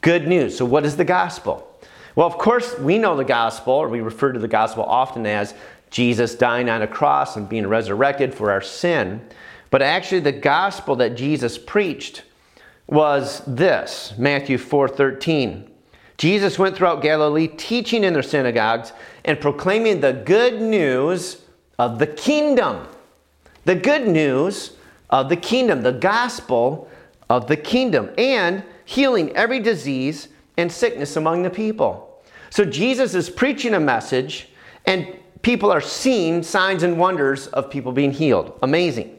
good 0.01 0.27
news. 0.27 0.58
So, 0.58 0.65
what 0.65 0.86
is 0.86 0.98
the 0.98 1.06
gospel? 1.06 1.63
Well, 2.15 2.27
of 2.27 2.38
course, 2.38 2.77
we 2.79 2.98
know 2.98 3.15
the 3.15 3.24
gospel, 3.24 3.74
or 3.74 3.89
we 3.89 4.01
refer 4.01 4.32
to 4.32 4.39
the 4.39 4.48
gospel 4.48 4.84
often 4.84 5.25
as 5.25 5.53
Jesus 5.91 6.36
dying 6.36 6.70
on 6.70 6.82
a 6.82 6.88
cross 6.88 7.36
and 7.36 7.48
being 7.48 7.67
resurrected 7.67 8.34
for 8.34 8.51
our 8.51 8.62
sin. 8.62 9.22
But 9.70 9.82
actually, 9.82 10.22
the 10.22 10.32
gospel 10.32 10.96
that 10.98 11.15
Jesus 11.15 11.58
preached 11.58 12.24
was 12.88 13.41
this 13.46 14.13
Matthew 14.17 14.58
4:13. 14.58 15.70
Jesus 16.17 16.58
went 16.58 16.75
throughout 16.75 17.03
Galilee 17.03 17.48
teaching 17.48 18.03
in 18.03 18.13
their 18.13 18.24
synagogues 18.24 18.91
and 19.24 19.39
proclaiming 19.39 20.01
the 20.01 20.13
good 20.13 20.60
news 20.60 21.41
of 21.77 22.00
the 22.00 22.08
kingdom. 22.08 22.88
The 23.65 23.75
good 23.75 24.08
news 24.08 24.72
of 25.10 25.30
the 25.30 25.36
kingdom, 25.36 25.82
the 25.82 25.92
gospel 25.92 26.90
of 27.30 27.48
the 27.48 27.58
kingdom, 27.58 28.10
and 28.18 28.64
healing 28.86 29.36
every 29.36 29.60
disease 29.60 30.30
and 30.58 30.72
sickness 30.72 31.16
among 31.16 31.44
the 31.44 31.50
people. 31.50 32.24
So 32.50 32.66
Jesus 32.66 33.14
is 33.14 33.30
preaching 33.30 33.74
a 33.74 33.80
message, 33.80 34.50
and 34.86 35.18
people 35.42 35.72
are 35.72 35.82
seeing 35.82 36.44
signs 36.44 36.84
and 36.84 36.98
wonders 36.98 37.48
of 37.48 37.70
people 37.70 37.92
being 37.92 38.12
healed. 38.12 38.58
Amazing. 38.64 39.18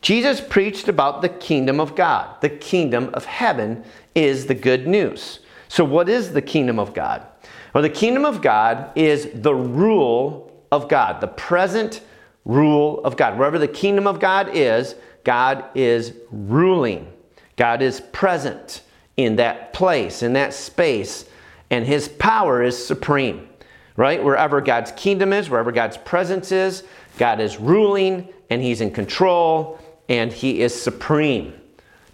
Jesus 0.00 0.40
preached 0.40 0.88
about 0.88 1.22
the 1.22 1.28
kingdom 1.28 1.80
of 1.80 1.96
God. 1.96 2.40
The 2.40 2.50
kingdom 2.50 3.10
of 3.14 3.24
heaven 3.24 3.84
is 4.14 4.46
the 4.46 4.54
good 4.54 4.86
news. 4.86 5.40
So, 5.68 5.84
what 5.84 6.08
is 6.08 6.32
the 6.32 6.42
kingdom 6.42 6.78
of 6.78 6.94
God? 6.94 7.26
Well, 7.74 7.82
the 7.82 7.88
kingdom 7.88 8.24
of 8.24 8.42
God 8.42 8.90
is 8.94 9.28
the 9.34 9.54
rule 9.54 10.52
of 10.70 10.88
God, 10.88 11.20
the 11.20 11.28
present 11.28 12.02
rule 12.44 13.02
of 13.04 13.16
God. 13.16 13.38
Wherever 13.38 13.58
the 13.58 13.68
kingdom 13.68 14.06
of 14.06 14.20
God 14.20 14.50
is, 14.52 14.94
God 15.24 15.64
is 15.74 16.12
ruling. 16.30 17.10
God 17.56 17.82
is 17.82 18.00
present 18.00 18.82
in 19.16 19.36
that 19.36 19.72
place, 19.72 20.22
in 20.22 20.32
that 20.34 20.54
space, 20.54 21.24
and 21.70 21.86
his 21.86 22.08
power 22.08 22.62
is 22.62 22.86
supreme. 22.86 23.48
Right? 23.96 24.22
Wherever 24.22 24.60
God's 24.60 24.90
kingdom 24.92 25.32
is, 25.32 25.48
wherever 25.48 25.70
God's 25.70 25.96
presence 25.96 26.50
is, 26.50 26.82
God 27.16 27.40
is 27.40 27.58
ruling 27.58 28.28
and 28.50 28.60
he's 28.60 28.80
in 28.80 28.90
control 28.90 29.78
and 30.08 30.32
he 30.32 30.60
is 30.62 30.80
supreme. 30.80 31.54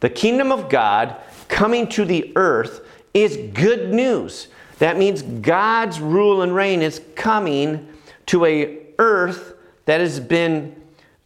The 0.00 0.10
kingdom 0.10 0.52
of 0.52 0.68
God 0.68 1.16
coming 1.48 1.88
to 1.88 2.04
the 2.04 2.32
earth 2.36 2.86
is 3.14 3.38
good 3.54 3.94
news. 3.94 4.48
That 4.78 4.98
means 4.98 5.22
God's 5.22 6.00
rule 6.00 6.42
and 6.42 6.54
reign 6.54 6.82
is 6.82 7.00
coming 7.14 7.88
to 8.26 8.44
a 8.44 8.78
earth 8.98 9.54
that 9.84 10.00
has 10.00 10.20
been 10.20 10.74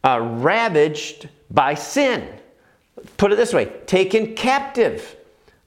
uh, 0.03 0.21
ravaged 0.21 1.29
by 1.51 1.75
sin. 1.75 2.29
put 3.17 3.33
it 3.33 3.37
this 3.37 3.53
way 3.53 3.67
taken 3.87 4.35
captive 4.35 5.17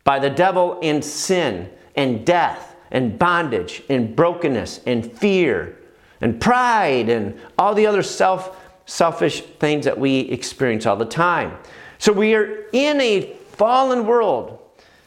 by 0.03 0.19
the 0.19 0.29
devil 0.29 0.79
in 0.81 1.01
sin 1.01 1.69
and 1.95 2.25
death 2.25 2.75
and 2.91 3.19
bondage 3.19 3.83
and 3.89 4.15
brokenness 4.15 4.81
and 4.85 5.11
fear 5.11 5.77
and 6.21 6.39
pride 6.39 7.09
and 7.09 7.39
all 7.57 7.75
the 7.75 7.85
other 7.85 8.03
self 8.03 8.57
selfish 8.85 9.41
things 9.59 9.85
that 9.85 9.99
we 9.99 10.19
experience 10.19 10.85
all 10.85 10.95
the 10.95 11.05
time. 11.05 11.57
So 11.99 12.13
we 12.13 12.33
are 12.35 12.65
in 12.71 12.99
a 13.01 13.33
fallen 13.51 14.05
world, 14.05 14.59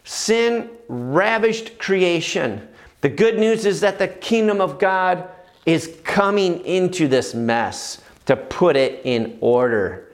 sin 0.04 0.70
ravished 0.88 1.78
creation. 1.78 2.68
The 3.00 3.08
good 3.08 3.38
news 3.38 3.64
is 3.64 3.80
that 3.80 3.98
the 3.98 4.08
kingdom 4.08 4.60
of 4.60 4.78
God 4.78 5.28
is 5.64 5.96
coming 6.10 6.64
into 6.66 7.06
this 7.06 7.34
mess 7.34 8.02
to 8.26 8.36
put 8.36 8.76
it 8.76 9.00
in 9.04 9.38
order. 9.40 10.08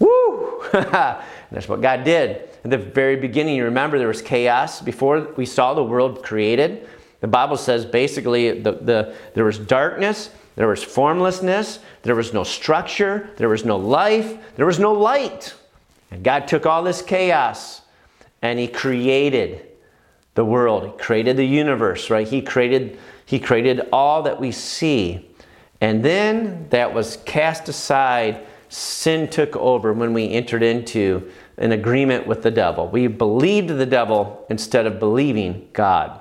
Woo! 0.00 0.64
That's 0.72 1.68
what 1.68 1.80
God 1.80 2.02
did. 2.02 2.48
At 2.64 2.70
the 2.70 2.78
very 2.78 3.14
beginning, 3.14 3.54
you 3.54 3.64
remember 3.64 3.98
there 3.98 4.08
was 4.08 4.20
chaos 4.20 4.80
before 4.80 5.32
we 5.36 5.46
saw 5.46 5.74
the 5.74 5.84
world 5.84 6.24
created. 6.24 6.88
The 7.20 7.28
Bible 7.28 7.56
says 7.56 7.84
basically 7.84 8.60
the, 8.60 8.72
the, 8.72 9.14
there 9.34 9.44
was 9.44 9.58
darkness, 9.58 10.30
there 10.56 10.66
was 10.66 10.82
formlessness, 10.82 11.78
there 12.02 12.16
was 12.16 12.34
no 12.34 12.42
structure, 12.42 13.30
there 13.36 13.48
was 13.48 13.64
no 13.64 13.76
life, 13.76 14.36
there 14.56 14.66
was 14.66 14.80
no 14.80 14.92
light. 14.92 15.54
And 16.10 16.24
God 16.24 16.48
took 16.48 16.66
all 16.66 16.82
this 16.82 17.00
chaos 17.00 17.82
and 18.42 18.58
He 18.58 18.66
created 18.66 19.66
the 20.34 20.44
world. 20.44 20.84
He 20.84 20.98
created 20.98 21.36
the 21.36 21.46
universe, 21.46 22.10
right? 22.10 22.26
He 22.26 22.42
created, 22.42 22.98
he 23.28 23.38
created 23.38 23.86
all 23.92 24.22
that 24.22 24.40
we 24.40 24.50
see. 24.50 25.28
And 25.82 26.02
then 26.02 26.66
that 26.70 26.94
was 26.94 27.18
cast 27.26 27.68
aside. 27.68 28.46
Sin 28.70 29.28
took 29.28 29.54
over 29.54 29.92
when 29.92 30.14
we 30.14 30.30
entered 30.30 30.62
into 30.62 31.30
an 31.58 31.72
agreement 31.72 32.26
with 32.26 32.42
the 32.42 32.50
devil. 32.50 32.88
We 32.88 33.06
believed 33.06 33.68
the 33.68 33.84
devil 33.84 34.46
instead 34.48 34.86
of 34.86 34.98
believing 34.98 35.68
God. 35.74 36.18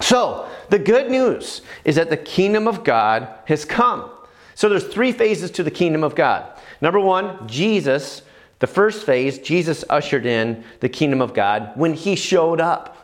So, 0.00 0.48
the 0.68 0.80
good 0.80 1.12
news 1.12 1.62
is 1.84 1.94
that 1.94 2.10
the 2.10 2.16
kingdom 2.16 2.66
of 2.66 2.82
God 2.82 3.28
has 3.44 3.64
come. 3.64 4.10
So 4.56 4.68
there's 4.68 4.88
three 4.88 5.12
phases 5.12 5.52
to 5.52 5.62
the 5.62 5.70
kingdom 5.70 6.02
of 6.02 6.16
God. 6.16 6.44
Number 6.80 6.98
1, 6.98 7.46
Jesus, 7.46 8.22
the 8.58 8.66
first 8.66 9.06
phase, 9.06 9.38
Jesus 9.38 9.84
ushered 9.88 10.26
in 10.26 10.64
the 10.80 10.88
kingdom 10.88 11.20
of 11.20 11.34
God 11.34 11.70
when 11.76 11.94
he 11.94 12.16
showed 12.16 12.60
up. 12.60 12.95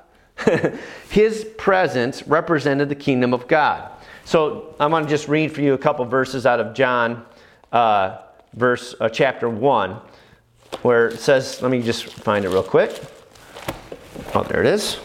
His 1.11 1.45
presence 1.57 2.27
represented 2.27 2.89
the 2.89 2.95
kingdom 2.95 3.35
of 3.35 3.49
God. 3.49 3.91
So 4.25 4.75
I 4.79 4.87
want 4.87 5.07
to 5.07 5.11
just 5.11 5.29
read 5.29 5.53
for 5.53 5.61
you 5.63 5.75
a 5.75 5.79
couple 5.79 6.05
verses 6.05 6.47
out 6.47 6.61
of 6.61 6.75
John, 6.75 7.25
uh, 7.73 8.19
verse 8.55 8.95
uh, 9.01 9.09
chapter 9.09 9.49
one, 9.49 10.01
where 10.83 11.09
it 11.09 11.19
says, 11.19 11.61
let 11.61 11.71
me 11.71 11.83
just 11.83 12.07
find 12.07 12.45
it 12.45 12.49
real 12.49 12.63
quick. 12.63 13.03
Oh, 14.35 14.43
there 14.43 14.61
it 14.61 14.67
is. 14.67 14.99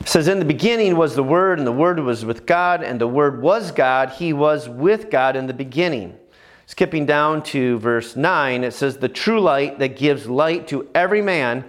It 0.00 0.08
says, 0.08 0.28
In 0.28 0.38
the 0.38 0.44
beginning 0.44 0.96
was 0.96 1.14
the 1.14 1.22
Word, 1.22 1.58
and 1.58 1.66
the 1.66 1.72
Word 1.72 1.98
was 2.00 2.24
with 2.24 2.44
God, 2.44 2.82
and 2.82 3.00
the 3.00 3.06
Word 3.06 3.40
was 3.40 3.70
God. 3.70 4.10
He 4.10 4.32
was 4.32 4.68
with 4.68 5.10
God 5.10 5.36
in 5.36 5.46
the 5.46 5.54
beginning. 5.54 6.18
Skipping 6.66 7.06
down 7.06 7.42
to 7.44 7.78
verse 7.78 8.16
9, 8.16 8.64
it 8.64 8.72
says, 8.72 8.98
The 8.98 9.08
true 9.08 9.40
light 9.40 9.78
that 9.78 9.96
gives 9.96 10.26
light 10.26 10.68
to 10.68 10.88
every 10.94 11.22
man 11.22 11.64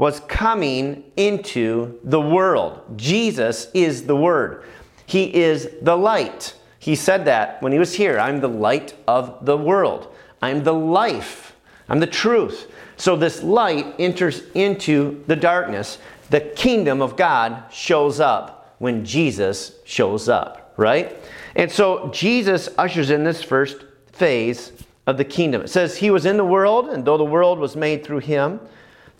was 0.00 0.20
coming 0.20 1.04
into 1.18 2.00
the 2.04 2.18
world. 2.18 2.80
Jesus 2.96 3.68
is 3.74 4.06
the 4.06 4.16
Word, 4.16 4.64
He 5.04 5.32
is 5.34 5.68
the 5.82 5.94
light. 5.96 6.54
He 6.78 6.96
said 6.96 7.26
that 7.26 7.60
when 7.60 7.70
He 7.70 7.78
was 7.78 7.92
here 7.92 8.18
I'm 8.18 8.40
the 8.40 8.48
light 8.48 8.94
of 9.06 9.44
the 9.44 9.58
world, 9.58 10.10
I'm 10.40 10.64
the 10.64 10.72
life, 10.72 11.54
I'm 11.86 12.00
the 12.00 12.06
truth. 12.06 12.72
So 12.96 13.14
this 13.14 13.42
light 13.42 13.94
enters 13.98 14.42
into 14.54 15.22
the 15.26 15.36
darkness 15.36 15.98
the 16.30 16.40
kingdom 16.40 17.02
of 17.02 17.16
God 17.18 17.64
shows 17.70 18.20
up 18.20 18.76
when 18.78 19.04
Jesus 19.04 19.72
shows 19.84 20.30
up, 20.30 20.72
right? 20.78 21.14
And 21.56 21.70
so 21.70 22.08
Jesus 22.08 22.70
ushers 22.78 23.10
in 23.10 23.22
this 23.22 23.42
first 23.42 23.84
phase 24.12 24.72
of 25.06 25.18
the 25.18 25.24
kingdom. 25.26 25.60
It 25.60 25.68
says, 25.68 25.98
He 25.98 26.10
was 26.10 26.24
in 26.24 26.38
the 26.38 26.44
world, 26.44 26.88
and 26.88 27.04
though 27.04 27.18
the 27.18 27.24
world 27.24 27.58
was 27.58 27.76
made 27.76 28.02
through 28.02 28.20
Him, 28.20 28.60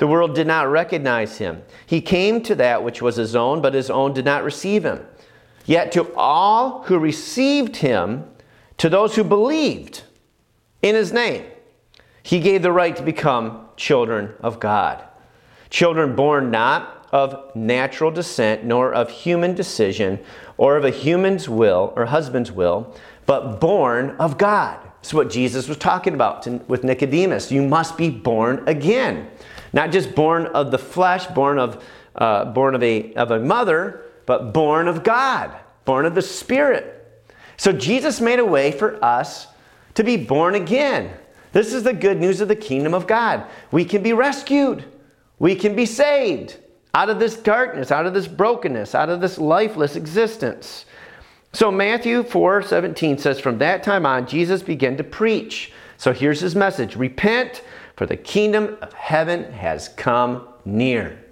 the 0.00 0.06
world 0.06 0.34
did 0.34 0.46
not 0.46 0.66
recognize 0.70 1.36
Him. 1.36 1.62
He 1.84 2.00
came 2.00 2.42
to 2.44 2.54
that 2.54 2.82
which 2.82 3.02
was 3.02 3.16
His 3.16 3.36
own, 3.36 3.60
but 3.60 3.74
His 3.74 3.90
own 3.90 4.14
did 4.14 4.24
not 4.24 4.44
receive 4.44 4.82
Him. 4.82 5.04
Yet 5.66 5.92
to 5.92 6.10
all 6.14 6.84
who 6.84 6.98
received 6.98 7.76
Him, 7.76 8.24
to 8.78 8.88
those 8.88 9.14
who 9.14 9.22
believed 9.22 10.04
in 10.80 10.94
His 10.94 11.12
name, 11.12 11.44
He 12.22 12.40
gave 12.40 12.62
the 12.62 12.72
right 12.72 12.96
to 12.96 13.02
become 13.02 13.66
children 13.76 14.32
of 14.40 14.58
God. 14.58 15.04
Children 15.68 16.16
born 16.16 16.50
not 16.50 17.06
of 17.12 17.54
natural 17.54 18.10
descent, 18.10 18.64
nor 18.64 18.94
of 18.94 19.10
human 19.10 19.54
decision, 19.54 20.18
or 20.56 20.78
of 20.78 20.84
a 20.86 20.90
human's 20.90 21.46
will 21.46 21.92
or 21.94 22.06
husband's 22.06 22.50
will, 22.50 22.96
but 23.26 23.60
born 23.60 24.16
of 24.18 24.38
God. 24.38 24.78
That's 24.94 25.12
what 25.12 25.28
Jesus 25.28 25.68
was 25.68 25.76
talking 25.76 26.14
about 26.14 26.42
to, 26.44 26.52
with 26.68 26.84
Nicodemus. 26.84 27.52
You 27.52 27.62
must 27.62 27.98
be 27.98 28.08
born 28.08 28.66
again. 28.66 29.30
Not 29.72 29.92
just 29.92 30.14
born 30.14 30.46
of 30.46 30.70
the 30.70 30.78
flesh, 30.78 31.26
born 31.26 31.58
of, 31.58 31.84
uh, 32.14 32.46
born 32.46 32.74
of, 32.74 32.82
a, 32.82 33.12
of 33.14 33.30
a 33.30 33.40
mother, 33.40 34.04
but 34.26 34.52
born 34.52 34.88
of 34.88 35.02
God, 35.02 35.54
born 35.84 36.06
of 36.06 36.14
the 36.14 36.22
Spirit. 36.22 36.96
So 37.56 37.72
Jesus 37.72 38.20
made 38.20 38.38
a 38.38 38.44
way 38.44 38.72
for 38.72 39.02
us 39.04 39.46
to 39.94 40.04
be 40.04 40.16
born 40.16 40.54
again. 40.54 41.12
This 41.52 41.72
is 41.72 41.82
the 41.82 41.92
good 41.92 42.18
news 42.18 42.40
of 42.40 42.48
the 42.48 42.56
kingdom 42.56 42.94
of 42.94 43.06
God. 43.06 43.44
We 43.70 43.84
can 43.84 44.02
be 44.02 44.12
rescued, 44.12 44.84
we 45.38 45.54
can 45.54 45.74
be 45.74 45.86
saved 45.86 46.56
out 46.94 47.10
of 47.10 47.18
this 47.18 47.36
darkness, 47.36 47.90
out 47.90 48.06
of 48.06 48.14
this 48.14 48.26
brokenness, 48.26 48.94
out 48.94 49.08
of 49.08 49.20
this 49.20 49.38
lifeless 49.38 49.96
existence. 49.96 50.86
So 51.52 51.70
Matthew 51.70 52.22
4 52.22 52.62
17 52.62 53.18
says, 53.18 53.40
From 53.40 53.58
that 53.58 53.82
time 53.82 54.06
on, 54.06 54.26
Jesus 54.26 54.62
began 54.62 54.96
to 54.96 55.04
preach. 55.04 55.72
So 55.96 56.12
here's 56.12 56.40
his 56.40 56.54
message 56.54 56.96
Repent, 56.96 57.62
for 58.00 58.06
the 58.06 58.16
kingdom 58.16 58.78
of 58.80 58.94
heaven 58.94 59.52
has 59.52 59.90
come 59.90 60.48
near. 60.64 61.22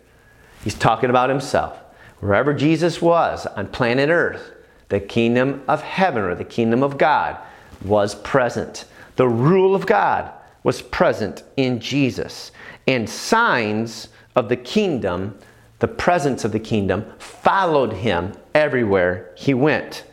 He's 0.63 0.75
talking 0.75 1.09
about 1.09 1.31
himself. 1.31 1.79
Wherever 2.21 2.53
Jesus 2.53 3.01
was 3.01 3.47
on 3.47 3.69
planet 3.69 4.11
Earth, 4.11 4.53
the 4.91 5.01
kingdom 5.01 5.63
of 5.67 5.81
heaven 5.81 6.25
or 6.25 6.35
the 6.35 6.45
kingdom 6.45 6.83
of 6.83 6.99
God 6.99 7.39
was 7.83 8.17
present. 8.17 8.85
The 9.17 9.27
rule 9.27 9.75
of 9.75 9.87
God 9.87 10.31
was 10.63 10.83
present 10.83 11.43
in 11.57 11.81
Jesus. 11.81 12.53
And 12.87 13.09
signs 13.09 14.09
of 14.37 14.51
the 14.51 14.57
kingdom 14.57 15.39
the 15.79 15.89
presence 15.89 16.45
of 16.45 16.53
the 16.53 16.61
kingdom, 16.61 17.07
followed 17.19 17.93
him 17.93 18.33
everywhere 18.55 19.31
he 19.37 19.55
went. 19.55 20.05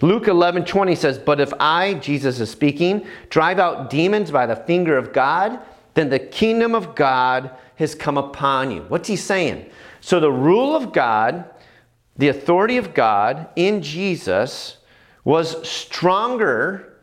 Luke 0.00 0.28
11 0.28 0.64
20 0.64 0.94
says, 0.94 1.18
But 1.18 1.40
if 1.40 1.52
I, 1.58 1.94
Jesus 1.94 2.40
is 2.40 2.50
speaking, 2.50 3.06
drive 3.30 3.58
out 3.58 3.88
demons 3.90 4.30
by 4.30 4.46
the 4.46 4.56
finger 4.56 4.98
of 4.98 5.12
God, 5.12 5.58
then 5.94 6.10
the 6.10 6.18
kingdom 6.18 6.74
of 6.74 6.94
God 6.94 7.50
has 7.76 7.94
come 7.94 8.18
upon 8.18 8.70
you. 8.70 8.82
What's 8.88 9.08
he 9.08 9.16
saying? 9.16 9.70
So 10.00 10.20
the 10.20 10.30
rule 10.30 10.76
of 10.76 10.92
God, 10.92 11.44
the 12.16 12.28
authority 12.28 12.76
of 12.76 12.94
God 12.94 13.48
in 13.56 13.82
Jesus 13.82 14.78
was 15.24 15.66
stronger 15.66 16.98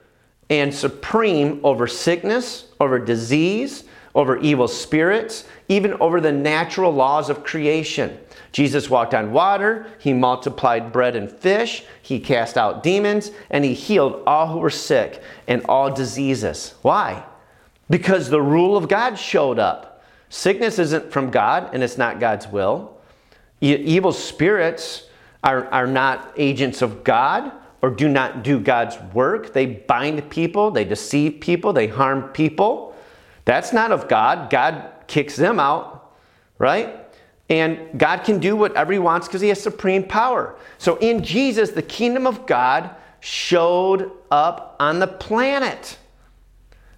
and 0.49 0.73
supreme 0.73 1.59
over 1.63 1.87
sickness, 1.87 2.67
over 2.79 2.99
disease, 2.99 3.85
over 4.13 4.37
evil 4.39 4.67
spirits, 4.67 5.45
even 5.69 5.93
over 5.95 6.19
the 6.19 6.31
natural 6.31 6.93
laws 6.93 7.29
of 7.29 7.43
creation. 7.43 8.17
Jesus 8.51 8.89
walked 8.89 9.13
on 9.13 9.31
water, 9.31 9.87
he 9.99 10.11
multiplied 10.11 10.91
bread 10.91 11.15
and 11.15 11.31
fish, 11.31 11.85
he 12.01 12.19
cast 12.19 12.57
out 12.57 12.83
demons, 12.83 13.31
and 13.49 13.63
he 13.63 13.73
healed 13.73 14.21
all 14.27 14.47
who 14.47 14.59
were 14.59 14.69
sick 14.69 15.21
and 15.47 15.65
all 15.65 15.93
diseases. 15.93 16.75
Why? 16.81 17.23
Because 17.91 18.29
the 18.29 18.41
rule 18.41 18.77
of 18.77 18.87
God 18.87 19.19
showed 19.19 19.59
up. 19.59 20.03
Sickness 20.29 20.79
isn't 20.79 21.11
from 21.11 21.29
God 21.29 21.69
and 21.73 21.83
it's 21.83 21.97
not 21.97 22.21
God's 22.21 22.47
will. 22.47 22.97
E- 23.61 23.75
evil 23.75 24.13
spirits 24.13 25.07
are, 25.43 25.65
are 25.67 25.87
not 25.87 26.33
agents 26.37 26.81
of 26.81 27.03
God 27.03 27.51
or 27.81 27.89
do 27.89 28.07
not 28.07 28.43
do 28.43 28.59
God's 28.59 28.97
work. 29.13 29.51
They 29.51 29.65
bind 29.65 30.29
people, 30.29 30.71
they 30.71 30.85
deceive 30.85 31.41
people, 31.41 31.73
they 31.73 31.87
harm 31.87 32.29
people. 32.29 32.95
That's 33.43 33.73
not 33.73 33.91
of 33.91 34.07
God. 34.07 34.49
God 34.49 34.89
kicks 35.07 35.35
them 35.35 35.59
out, 35.59 36.13
right? 36.59 36.95
And 37.49 37.99
God 37.99 38.23
can 38.23 38.39
do 38.39 38.55
whatever 38.55 38.93
He 38.93 38.99
wants 38.99 39.27
because 39.27 39.41
He 39.41 39.49
has 39.49 39.61
supreme 39.61 40.03
power. 40.03 40.55
So 40.77 40.95
in 40.97 41.23
Jesus, 41.23 41.71
the 41.71 41.81
kingdom 41.81 42.25
of 42.25 42.45
God 42.45 42.95
showed 43.19 44.11
up 44.31 44.77
on 44.79 44.99
the 44.99 45.07
planet. 45.07 45.97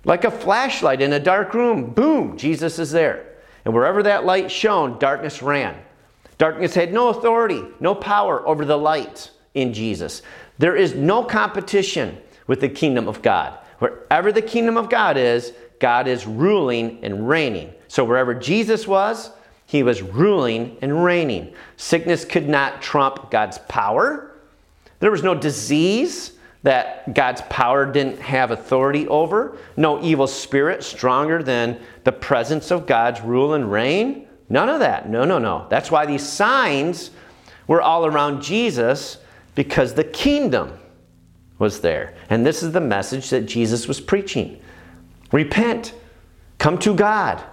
Like 0.06 0.24
a 0.24 0.32
flashlight 0.32 1.02
in 1.02 1.14
a 1.14 1.20
dark 1.20 1.54
room. 1.54 1.92
Boom, 1.92 2.38
Jesus 2.38 2.80
is 2.80 2.92
there. 2.92 3.26
And 3.66 3.74
wherever 3.74 4.04
that 4.04 4.26
light 4.26 4.52
shone, 4.52 5.00
darkness 5.00 5.42
ran. 5.42 5.76
Darkness 6.38 6.74
had 6.74 6.94
no 6.94 7.10
authority, 7.10 7.64
no 7.80 7.96
power 7.96 8.46
over 8.48 8.66
the 8.66 8.78
light 8.78 9.32
in 9.54 9.74
Jesus. 9.74 10.22
There 10.58 10.76
is 10.76 10.94
no 10.94 11.24
competition 11.24 12.18
with 12.48 12.60
the 12.60 12.70
kingdom 12.70 13.08
of 13.08 13.22
God. 13.22 13.58
Wherever 13.80 14.32
the 14.32 14.42
kingdom 14.42 14.78
of 14.78 14.90
God 14.90 15.18
is, 15.18 15.54
God 15.80 16.08
is 16.08 16.26
ruling 16.26 17.00
and 17.04 17.28
reigning. 17.28 17.74
So 17.88 18.04
wherever 18.04 18.34
Jesus 18.34 18.88
was, 18.88 19.32
he 19.66 19.84
was 19.84 20.02
ruling 20.02 20.78
and 20.82 21.04
reigning. 21.04 21.54
Sickness 21.78 22.26
could 22.26 22.48
not 22.48 22.82
trump 22.82 23.32
God's 23.32 23.58
power. 23.70 24.36
There 25.00 25.12
was 25.12 25.24
no 25.24 25.36
disease 25.36 26.33
that 26.64 27.14
God's 27.14 27.42
power 27.50 27.86
didn't 27.86 28.20
have 28.20 28.52
authority 28.52 29.08
over, 29.08 29.58
no 29.76 30.02
evil 30.02 30.28
spirit 30.28 30.84
stronger 30.84 31.44
than 31.44 31.80
the 32.06 32.12
presence 32.12 32.72
of 32.72 32.88
God's 32.88 33.22
rule 33.22 33.54
and 33.54 33.70
reign. 33.72 34.28
None 34.50 34.70
of 34.70 34.80
that. 34.80 35.10
No, 35.10 35.26
no, 35.26 35.40
no. 35.40 35.68
That's 35.70 35.92
why 35.92 36.06
these 36.06 36.28
signs 36.28 37.12
were 37.68 37.82
all 37.82 38.06
around 38.06 38.42
Jesus 38.42 39.18
because 39.56 39.94
the 39.94 40.04
kingdom 40.04 40.78
was 41.60 41.82
there. 41.82 42.16
And 42.30 42.46
this 42.46 42.64
is 42.64 42.72
the 42.72 42.82
message 42.82 43.30
that 43.30 43.46
Jesus 43.46 43.88
was 43.88 44.02
preaching 44.02 44.60
repent, 45.32 45.96
come 46.60 46.78
to 46.78 46.94
God, 46.94 47.44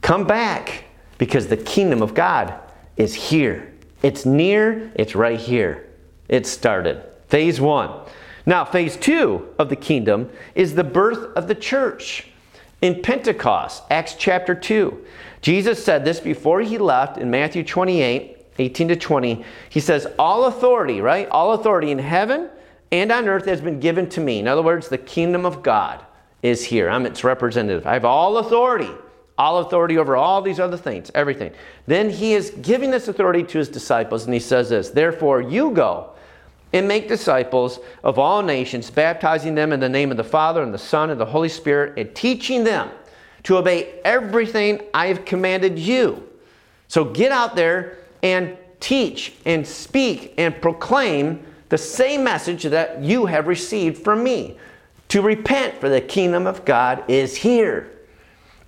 come 0.00 0.26
back, 0.26 0.84
because 1.18 1.46
the 1.46 1.56
kingdom 1.58 2.02
of 2.02 2.14
God 2.14 2.54
is 2.96 3.14
here. 3.14 3.72
It's 4.02 4.24
near, 4.24 4.90
it's 4.94 5.14
right 5.14 5.38
here. 5.38 5.90
It 6.28 6.46
started. 6.46 7.04
Phase 7.28 7.60
one. 7.60 8.01
Now, 8.44 8.64
phase 8.64 8.96
two 8.96 9.48
of 9.58 9.68
the 9.68 9.76
kingdom 9.76 10.30
is 10.54 10.74
the 10.74 10.84
birth 10.84 11.36
of 11.36 11.48
the 11.48 11.54
church. 11.54 12.26
In 12.80 13.00
Pentecost, 13.00 13.84
Acts 13.90 14.16
chapter 14.18 14.54
2, 14.54 15.04
Jesus 15.40 15.84
said 15.84 16.04
this 16.04 16.18
before 16.18 16.60
he 16.60 16.78
left 16.78 17.18
in 17.18 17.30
Matthew 17.30 17.62
28 17.62 18.38
18 18.58 18.88
to 18.88 18.96
20. 18.96 19.44
He 19.70 19.80
says, 19.80 20.06
All 20.18 20.44
authority, 20.44 21.00
right? 21.00 21.28
All 21.30 21.52
authority 21.52 21.90
in 21.90 21.98
heaven 21.98 22.50
and 22.90 23.10
on 23.10 23.28
earth 23.28 23.46
has 23.46 23.60
been 23.60 23.80
given 23.80 24.08
to 24.10 24.20
me. 24.20 24.38
In 24.38 24.46
other 24.46 24.62
words, 24.62 24.88
the 24.88 24.98
kingdom 24.98 25.46
of 25.46 25.62
God 25.62 26.04
is 26.42 26.64
here. 26.64 26.90
I'm 26.90 27.06
its 27.06 27.24
representative. 27.24 27.86
I 27.86 27.94
have 27.94 28.04
all 28.04 28.38
authority, 28.38 28.90
all 29.38 29.58
authority 29.58 29.96
over 29.96 30.16
all 30.16 30.42
these 30.42 30.60
other 30.60 30.76
things, 30.76 31.10
everything. 31.14 31.52
Then 31.86 32.10
he 32.10 32.34
is 32.34 32.50
giving 32.50 32.90
this 32.90 33.08
authority 33.08 33.42
to 33.44 33.58
his 33.58 33.68
disciples, 33.68 34.26
and 34.26 34.34
he 34.34 34.40
says 34.40 34.68
this 34.68 34.90
Therefore, 34.90 35.40
you 35.40 35.70
go 35.70 36.10
and 36.72 36.88
make 36.88 37.08
disciples 37.08 37.80
of 38.02 38.18
all 38.18 38.42
nations, 38.42 38.90
baptizing 38.90 39.54
them 39.54 39.72
in 39.72 39.80
the 39.80 39.88
name 39.88 40.10
of 40.10 40.16
the 40.16 40.24
Father 40.24 40.62
and 40.62 40.72
the 40.72 40.78
Son 40.78 41.10
and 41.10 41.20
the 41.20 41.26
Holy 41.26 41.48
Spirit, 41.48 41.98
and 41.98 42.14
teaching 42.14 42.64
them 42.64 42.90
to 43.42 43.56
obey 43.56 44.00
everything 44.04 44.80
I 44.94 45.08
have 45.08 45.24
commanded 45.24 45.78
you. 45.78 46.28
So 46.88 47.04
get 47.04 47.32
out 47.32 47.56
there 47.56 47.98
and 48.22 48.56
teach 48.80 49.34
and 49.44 49.66
speak 49.66 50.34
and 50.38 50.60
proclaim 50.60 51.44
the 51.68 51.78
same 51.78 52.22
message 52.24 52.64
that 52.64 53.02
you 53.02 53.26
have 53.26 53.46
received 53.46 54.02
from 54.02 54.22
me 54.22 54.58
to 55.08 55.22
repent, 55.22 55.78
for 55.80 55.88
the 55.88 56.00
kingdom 56.00 56.46
of 56.46 56.64
God 56.64 57.04
is 57.08 57.36
here. 57.36 57.90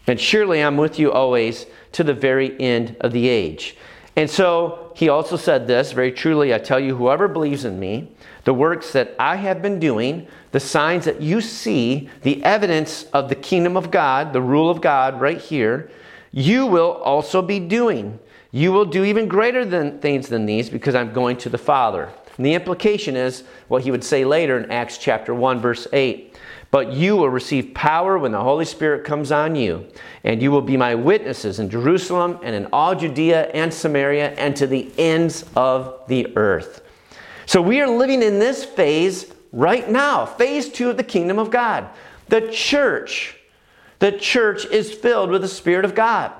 And 0.07 0.21
surely 0.21 0.61
I'm 0.61 0.77
with 0.77 0.99
you 0.99 1.11
always 1.11 1.67
to 1.93 2.05
the 2.05 2.12
very 2.12 2.61
end 2.61 2.97
of 3.01 3.12
the 3.12 3.29
age. 3.29 3.77
And 4.17 4.29
so 4.29 4.84
he 4.94 5.09
also 5.09 5.37
said 5.37 5.66
this 5.66 5.92
very 5.92 6.12
truly, 6.12 6.54
I 6.54 6.59
tell 6.59 6.78
you, 6.78 6.96
whoever 6.96 7.28
believes 7.28 7.64
in 7.64 7.78
me, 7.78 8.12
the 8.44 8.54
works 8.54 8.92
that 8.92 9.14
I 9.18 9.37
have 9.37 9.61
been 9.61 9.80
doing, 9.80 10.28
the 10.52 10.61
signs 10.61 11.04
that 11.04 11.20
you 11.20 11.40
see, 11.40 12.09
the 12.22 12.42
evidence 12.44 13.04
of 13.12 13.28
the 13.28 13.35
kingdom 13.35 13.76
of 13.76 13.90
God, 13.90 14.33
the 14.33 14.40
rule 14.40 14.70
of 14.70 14.80
God 14.80 15.20
right 15.20 15.40
here, 15.40 15.90
you 16.30 16.66
will 16.66 16.92
also 16.92 17.42
be 17.42 17.59
doing. 17.59 18.18
You 18.52 18.70
will 18.70 18.85
do 18.85 19.04
even 19.04 19.26
greater 19.26 19.64
than, 19.64 19.98
things 19.98 20.28
than 20.28 20.46
these 20.46 20.70
because 20.70 20.94
I'm 20.94 21.12
going 21.12 21.38
to 21.38 21.48
the 21.48 21.59
Father. 21.59 22.11
And 22.37 22.46
the 22.46 22.54
implication 22.54 23.16
is 23.16 23.44
what 23.68 23.83
he 23.83 23.90
would 23.90 24.04
say 24.04 24.24
later 24.24 24.59
in 24.59 24.70
Acts 24.70 24.98
chapter 24.98 25.35
1, 25.35 25.61
verse 25.61 25.88
8. 25.92 26.34
But 26.75 26.93
you 26.93 27.15
will 27.15 27.31
receive 27.31 27.73
power 27.73 28.19
when 28.19 28.33
the 28.33 28.41
Holy 28.41 28.65
Spirit 28.65 29.05
comes 29.05 29.31
on 29.31 29.55
you, 29.55 29.87
and 30.25 30.43
you 30.43 30.51
will 30.51 30.61
be 30.61 30.77
my 30.77 30.97
witnesses 30.97 31.61
in 31.61 31.71
Jerusalem 31.71 32.41
and 32.43 32.53
in 32.53 32.67
all 32.73 32.97
Judea 32.97 33.45
and 33.51 33.73
Samaria 33.73 34.33
and 34.33 34.57
to 34.57 34.67
the 34.67 34.91
ends 34.99 35.45
of 35.55 36.01
the 36.09 36.37
earth. 36.37 36.83
So 37.47 37.63
we 37.63 37.81
are 37.81 37.87
living 37.87 38.25
in 38.25 38.41
this 38.41 38.65
phase 38.65 39.33
right 39.53 39.89
now, 39.89 40.27
phase 40.27 40.69
two 40.69 40.91
of 40.91 40.97
the 40.97 41.05
kingdom 41.05 41.39
of 41.39 41.49
God. 41.49 41.89
The 42.29 42.49
church, 42.51 43.37
the 44.01 44.11
church 44.11 44.67
is 44.67 44.93
filled 44.93 45.31
with 45.31 45.43
the 45.43 45.47
Spirit 45.49 45.85
of 45.85 45.95
God. 45.95 46.33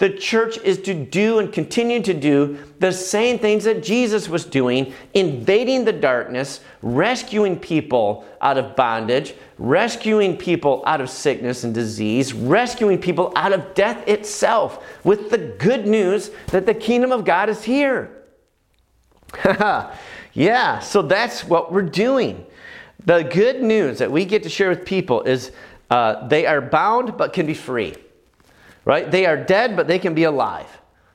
The 0.00 0.08
church 0.08 0.56
is 0.64 0.80
to 0.84 0.94
do 0.94 1.40
and 1.40 1.52
continue 1.52 2.00
to 2.04 2.14
do 2.14 2.56
the 2.78 2.90
same 2.90 3.38
things 3.38 3.64
that 3.64 3.82
Jesus 3.82 4.30
was 4.30 4.46
doing, 4.46 4.94
invading 5.12 5.84
the 5.84 5.92
darkness, 5.92 6.60
rescuing 6.80 7.58
people 7.58 8.24
out 8.40 8.56
of 8.56 8.74
bondage, 8.74 9.34
rescuing 9.58 10.38
people 10.38 10.82
out 10.86 11.02
of 11.02 11.10
sickness 11.10 11.64
and 11.64 11.74
disease, 11.74 12.32
rescuing 12.32 12.96
people 12.96 13.30
out 13.36 13.52
of 13.52 13.74
death 13.74 14.08
itself 14.08 14.82
with 15.04 15.28
the 15.28 15.36
good 15.36 15.86
news 15.86 16.30
that 16.46 16.64
the 16.64 16.72
kingdom 16.72 17.12
of 17.12 17.26
God 17.26 17.50
is 17.50 17.62
here. 17.62 18.24
yeah, 20.32 20.78
so 20.78 21.02
that's 21.02 21.44
what 21.44 21.72
we're 21.72 21.82
doing. 21.82 22.46
The 23.04 23.24
good 23.24 23.62
news 23.62 23.98
that 23.98 24.10
we 24.10 24.24
get 24.24 24.44
to 24.44 24.48
share 24.48 24.70
with 24.70 24.86
people 24.86 25.20
is 25.24 25.52
uh, 25.90 26.26
they 26.26 26.46
are 26.46 26.62
bound 26.62 27.18
but 27.18 27.34
can 27.34 27.44
be 27.44 27.52
free 27.52 27.96
right? 28.84 29.10
They 29.10 29.26
are 29.26 29.36
dead, 29.36 29.76
but 29.76 29.86
they 29.86 29.98
can 29.98 30.14
be 30.14 30.24
alive. 30.24 30.66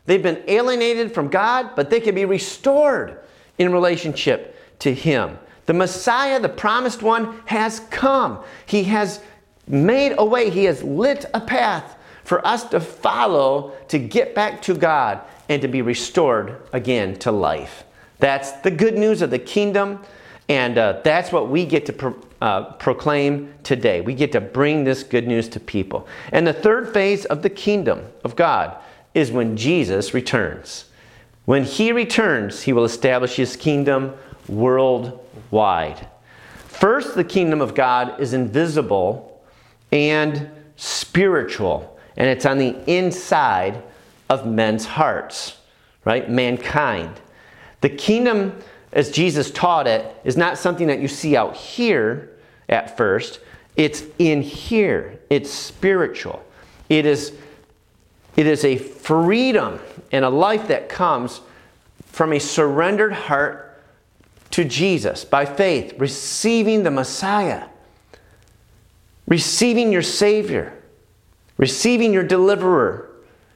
They've 0.05 0.21
been 0.21 0.43
alienated 0.47 1.13
from 1.13 1.29
God, 1.29 1.71
but 1.75 1.89
they 1.89 1.99
can 1.99 2.15
be 2.15 2.25
restored 2.25 3.19
in 3.57 3.71
relationship 3.71 4.55
to 4.79 4.93
Him. 4.93 5.37
The 5.65 5.73
Messiah, 5.73 6.39
the 6.39 6.49
promised 6.49 7.01
one, 7.01 7.41
has 7.45 7.79
come. 7.89 8.43
He 8.65 8.83
has 8.83 9.19
made 9.67 10.13
a 10.17 10.25
way, 10.25 10.49
He 10.49 10.65
has 10.65 10.83
lit 10.83 11.25
a 11.33 11.41
path 11.41 11.97
for 12.23 12.45
us 12.45 12.63
to 12.65 12.79
follow 12.79 13.73
to 13.87 13.99
get 13.99 14.35
back 14.35 14.61
to 14.63 14.75
God 14.75 15.21
and 15.49 15.61
to 15.61 15.67
be 15.67 15.81
restored 15.81 16.61
again 16.73 17.17
to 17.19 17.31
life. 17.31 17.83
That's 18.19 18.51
the 18.51 18.71
good 18.71 18.97
news 18.97 19.21
of 19.21 19.29
the 19.29 19.39
kingdom, 19.39 20.01
and 20.47 20.77
uh, 20.77 21.01
that's 21.03 21.31
what 21.31 21.49
we 21.49 21.65
get 21.65 21.85
to 21.87 21.93
pro- 21.93 22.15
uh, 22.41 22.73
proclaim 22.73 23.53
today. 23.63 24.01
We 24.01 24.13
get 24.13 24.31
to 24.33 24.41
bring 24.41 24.83
this 24.83 25.03
good 25.03 25.27
news 25.27 25.49
to 25.49 25.59
people. 25.59 26.07
And 26.31 26.45
the 26.45 26.53
third 26.53 26.93
phase 26.93 27.25
of 27.25 27.41
the 27.41 27.49
kingdom 27.49 28.05
of 28.23 28.35
God 28.35 28.77
is 29.13 29.31
when 29.31 29.57
Jesus 29.57 30.13
returns. 30.13 30.85
When 31.45 31.63
he 31.63 31.91
returns, 31.91 32.63
he 32.63 32.73
will 32.73 32.85
establish 32.85 33.35
his 33.35 33.55
kingdom 33.55 34.13
worldwide. 34.47 36.07
First, 36.67 37.15
the 37.15 37.23
kingdom 37.23 37.61
of 37.61 37.73
God 37.73 38.19
is 38.19 38.33
invisible 38.33 39.41
and 39.91 40.49
spiritual, 40.75 41.97
and 42.17 42.27
it's 42.27 42.45
on 42.45 42.57
the 42.57 42.75
inside 42.85 43.81
of 44.29 44.45
men's 44.45 44.85
hearts, 44.85 45.57
right? 46.03 46.29
Mankind. 46.29 47.21
The 47.81 47.89
kingdom 47.89 48.59
as 48.95 49.11
Jesus 49.11 49.51
taught 49.51 49.87
it, 49.87 50.15
is 50.23 50.37
not 50.37 50.57
something 50.57 50.87
that 50.87 50.99
you 50.99 51.09
see 51.09 51.35
out 51.35 51.55
here 51.55 52.31
at 52.69 52.95
first. 52.95 53.41
It's 53.75 54.03
in 54.17 54.41
here. 54.41 55.19
It's 55.29 55.51
spiritual. 55.51 56.43
It 56.87 57.05
is, 57.05 57.33
it 58.37 58.47
is 58.47 58.63
a 58.63 58.77
freedom 58.77 59.81
and 60.13 60.23
a 60.23 60.29
life 60.29 60.69
that 60.69 60.87
comes 60.87 61.41
from 62.05 62.31
a 62.31 62.39
surrendered 62.39 63.11
heart 63.11 63.83
to 64.51 64.63
Jesus 64.63 65.25
by 65.25 65.43
faith, 65.43 65.95
receiving 65.97 66.83
the 66.83 66.91
Messiah, 66.91 67.65
receiving 69.27 69.91
your 69.91 70.03
Savior, 70.03 70.81
receiving 71.57 72.13
your 72.13 72.23
deliverer, 72.23 73.09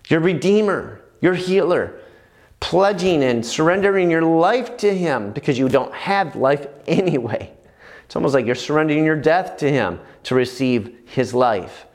your 0.10 0.20
Redeemer, 0.20 1.00
your 1.22 1.36
healer 1.36 1.98
pledging 2.60 3.24
and 3.24 3.46
surrendering 3.46 4.12
your 4.12 4.22
life 4.22 4.78
to 4.78 4.96
Him 4.96 5.32
because 5.32 5.58
you 5.58 5.70
don't 5.70 5.94
have 5.94 6.36
life 6.36 6.68
anyway. 6.88 7.52
It's 8.06 8.16
almost 8.16 8.34
like 8.34 8.46
you're 8.46 8.56
surrendering 8.56 9.06
your 9.06 9.16
death 9.16 9.58
to 9.58 9.72
Him 9.72 10.00
to 10.24 10.36
receive 10.36 10.98
His 11.06 11.34
life. 11.34 11.86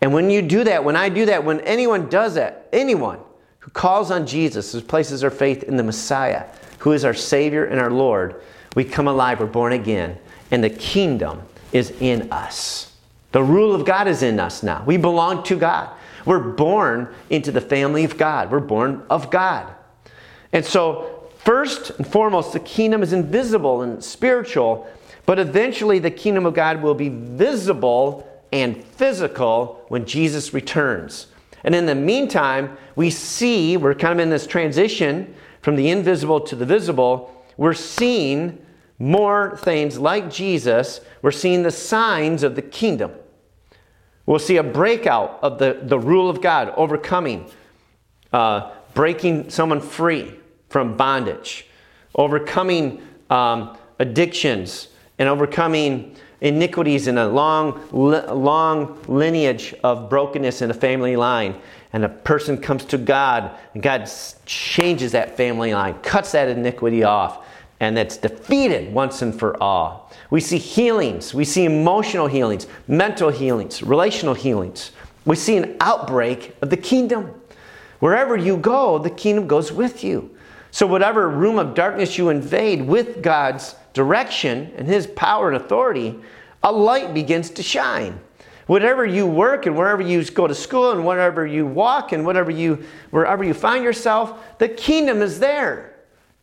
And 0.00 0.14
when 0.14 0.30
you 0.30 0.42
do 0.42 0.64
that, 0.64 0.84
when 0.84 0.96
I 0.96 1.08
do 1.08 1.26
that, 1.26 1.44
when 1.44 1.60
anyone 1.60 2.08
does 2.08 2.34
that, 2.34 2.68
anyone 2.72 3.18
who 3.58 3.70
calls 3.70 4.10
on 4.10 4.26
Jesus, 4.26 4.72
who 4.72 4.80
places 4.80 5.20
their 5.20 5.30
faith 5.30 5.64
in 5.64 5.76
the 5.76 5.82
Messiah, 5.82 6.46
who 6.78 6.92
is 6.92 7.04
our 7.04 7.12
Savior 7.12 7.66
and 7.66 7.78
our 7.78 7.90
Lord, 7.90 8.40
we 8.74 8.84
come 8.84 9.08
alive, 9.08 9.40
we're 9.40 9.46
born 9.46 9.72
again, 9.72 10.16
and 10.50 10.64
the 10.64 10.70
kingdom 10.70 11.42
is 11.72 11.90
in 12.00 12.32
us. 12.32 12.96
The 13.32 13.42
rule 13.42 13.74
of 13.74 13.84
God 13.84 14.08
is 14.08 14.22
in 14.22 14.40
us 14.40 14.62
now. 14.62 14.82
We 14.86 14.96
belong 14.96 15.42
to 15.44 15.56
God. 15.56 15.90
We're 16.24 16.38
born 16.38 17.14
into 17.28 17.52
the 17.52 17.60
family 17.60 18.04
of 18.04 18.16
God. 18.16 18.50
We're 18.50 18.60
born 18.60 19.04
of 19.10 19.30
God. 19.30 19.74
And 20.52 20.64
so, 20.64 21.28
first 21.38 21.90
and 21.90 22.06
foremost, 22.06 22.52
the 22.52 22.60
kingdom 22.60 23.02
is 23.02 23.12
invisible 23.12 23.82
and 23.82 24.02
spiritual, 24.02 24.88
but 25.26 25.38
eventually 25.38 25.98
the 25.98 26.10
kingdom 26.10 26.46
of 26.46 26.54
God 26.54 26.82
will 26.82 26.94
be 26.94 27.08
visible 27.08 28.26
and 28.52 28.84
physical 28.84 29.84
when 29.88 30.04
Jesus 30.06 30.52
returns. 30.52 31.28
And 31.62 31.74
in 31.74 31.86
the 31.86 31.94
meantime, 31.94 32.76
we 32.96 33.10
see, 33.10 33.76
we're 33.76 33.94
kind 33.94 34.12
of 34.12 34.20
in 34.20 34.30
this 34.30 34.46
transition 34.46 35.34
from 35.62 35.76
the 35.76 35.90
invisible 35.90 36.40
to 36.40 36.56
the 36.56 36.66
visible. 36.66 37.44
We're 37.56 37.74
seeing 37.74 38.64
more 38.98 39.56
things 39.58 39.98
like 39.98 40.30
Jesus. 40.30 41.00
We're 41.22 41.30
seeing 41.30 41.62
the 41.62 41.70
signs 41.70 42.42
of 42.42 42.56
the 42.56 42.62
kingdom. 42.62 43.12
We'll 44.26 44.38
see 44.38 44.56
a 44.56 44.62
breakout 44.62 45.38
of 45.42 45.58
the, 45.58 45.80
the 45.82 45.98
rule 45.98 46.30
of 46.30 46.40
God, 46.40 46.72
overcoming, 46.76 47.50
uh, 48.32 48.70
breaking 48.94 49.50
someone 49.50 49.80
free 49.80 50.39
from 50.70 50.96
bondage, 50.96 51.66
overcoming 52.14 53.02
um, 53.28 53.76
addictions, 53.98 54.88
and 55.18 55.28
overcoming 55.28 56.16
iniquities 56.40 57.06
in 57.06 57.18
a 57.18 57.28
long, 57.28 57.78
long 57.92 58.98
lineage 59.06 59.74
of 59.84 60.08
brokenness 60.08 60.62
in 60.62 60.70
a 60.70 60.74
family 60.74 61.16
line. 61.16 61.54
And 61.92 62.04
a 62.04 62.08
person 62.08 62.56
comes 62.56 62.84
to 62.86 62.98
God, 62.98 63.50
and 63.74 63.82
God 63.82 64.10
changes 64.46 65.12
that 65.12 65.36
family 65.36 65.74
line, 65.74 65.98
cuts 66.00 66.32
that 66.32 66.48
iniquity 66.48 67.02
off, 67.02 67.44
and 67.80 67.96
that's 67.96 68.16
defeated 68.16 68.94
once 68.94 69.22
and 69.22 69.38
for 69.38 69.60
all. 69.62 70.10
We 70.30 70.40
see 70.40 70.58
healings, 70.58 71.34
we 71.34 71.44
see 71.44 71.64
emotional 71.64 72.28
healings, 72.28 72.66
mental 72.86 73.30
healings, 73.30 73.82
relational 73.82 74.34
healings. 74.34 74.92
We 75.24 75.36
see 75.36 75.56
an 75.56 75.76
outbreak 75.80 76.56
of 76.62 76.70
the 76.70 76.76
kingdom. 76.76 77.34
Wherever 77.98 78.36
you 78.36 78.56
go, 78.56 78.98
the 78.98 79.10
kingdom 79.10 79.46
goes 79.46 79.70
with 79.72 80.02
you. 80.02 80.34
So, 80.70 80.86
whatever 80.86 81.28
room 81.28 81.58
of 81.58 81.74
darkness 81.74 82.16
you 82.16 82.28
invade 82.28 82.82
with 82.82 83.22
God's 83.22 83.74
direction 83.92 84.72
and 84.76 84.86
His 84.86 85.06
power 85.06 85.48
and 85.48 85.56
authority, 85.56 86.18
a 86.62 86.70
light 86.70 87.12
begins 87.14 87.50
to 87.50 87.62
shine. 87.62 88.20
Whatever 88.66 89.04
you 89.04 89.26
work 89.26 89.66
and 89.66 89.76
wherever 89.76 90.00
you 90.00 90.22
go 90.26 90.46
to 90.46 90.54
school 90.54 90.92
and 90.92 91.04
wherever 91.04 91.44
you 91.44 91.66
walk 91.66 92.12
and 92.12 92.24
whatever 92.24 92.52
you, 92.52 92.84
wherever 93.10 93.42
you 93.42 93.52
find 93.52 93.82
yourself, 93.82 94.58
the 94.58 94.68
kingdom 94.68 95.22
is 95.22 95.40
there. 95.40 95.96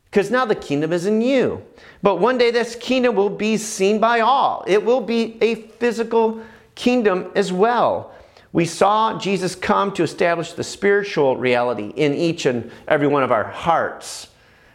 Because 0.09 0.29
now 0.29 0.43
the 0.43 0.55
kingdom 0.55 0.91
is 0.91 1.05
in 1.05 1.21
you. 1.21 1.63
But 2.01 2.19
one 2.19 2.37
day 2.37 2.51
this 2.51 2.75
kingdom 2.75 3.15
will 3.15 3.29
be 3.29 3.55
seen 3.55 3.99
by 3.99 4.21
all. 4.21 4.63
It 4.67 4.83
will 4.83 5.01
be 5.01 5.37
a 5.41 5.55
physical 5.55 6.41
kingdom 6.75 7.31
as 7.35 7.53
well. 7.53 8.13
We 8.53 8.65
saw 8.65 9.19
Jesus 9.19 9.55
come 9.55 9.91
to 9.93 10.03
establish 10.03 10.53
the 10.53 10.63
spiritual 10.63 11.37
reality 11.37 11.91
in 11.95 12.13
each 12.13 12.45
and 12.45 12.71
every 12.87 13.07
one 13.07 13.23
of 13.23 13.31
our 13.31 13.43
hearts. 13.43 14.27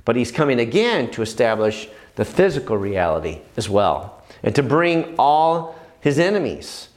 But 0.04 0.16
he's 0.16 0.32
coming 0.32 0.60
again 0.60 1.10
to 1.12 1.22
establish 1.22 1.88
the 2.16 2.24
physical 2.24 2.76
reality 2.76 3.40
as 3.56 3.68
well 3.68 4.22
and 4.42 4.54
to 4.54 4.62
bring 4.62 5.14
all 5.18 5.78
his 6.00 6.18
enemies 6.18 6.88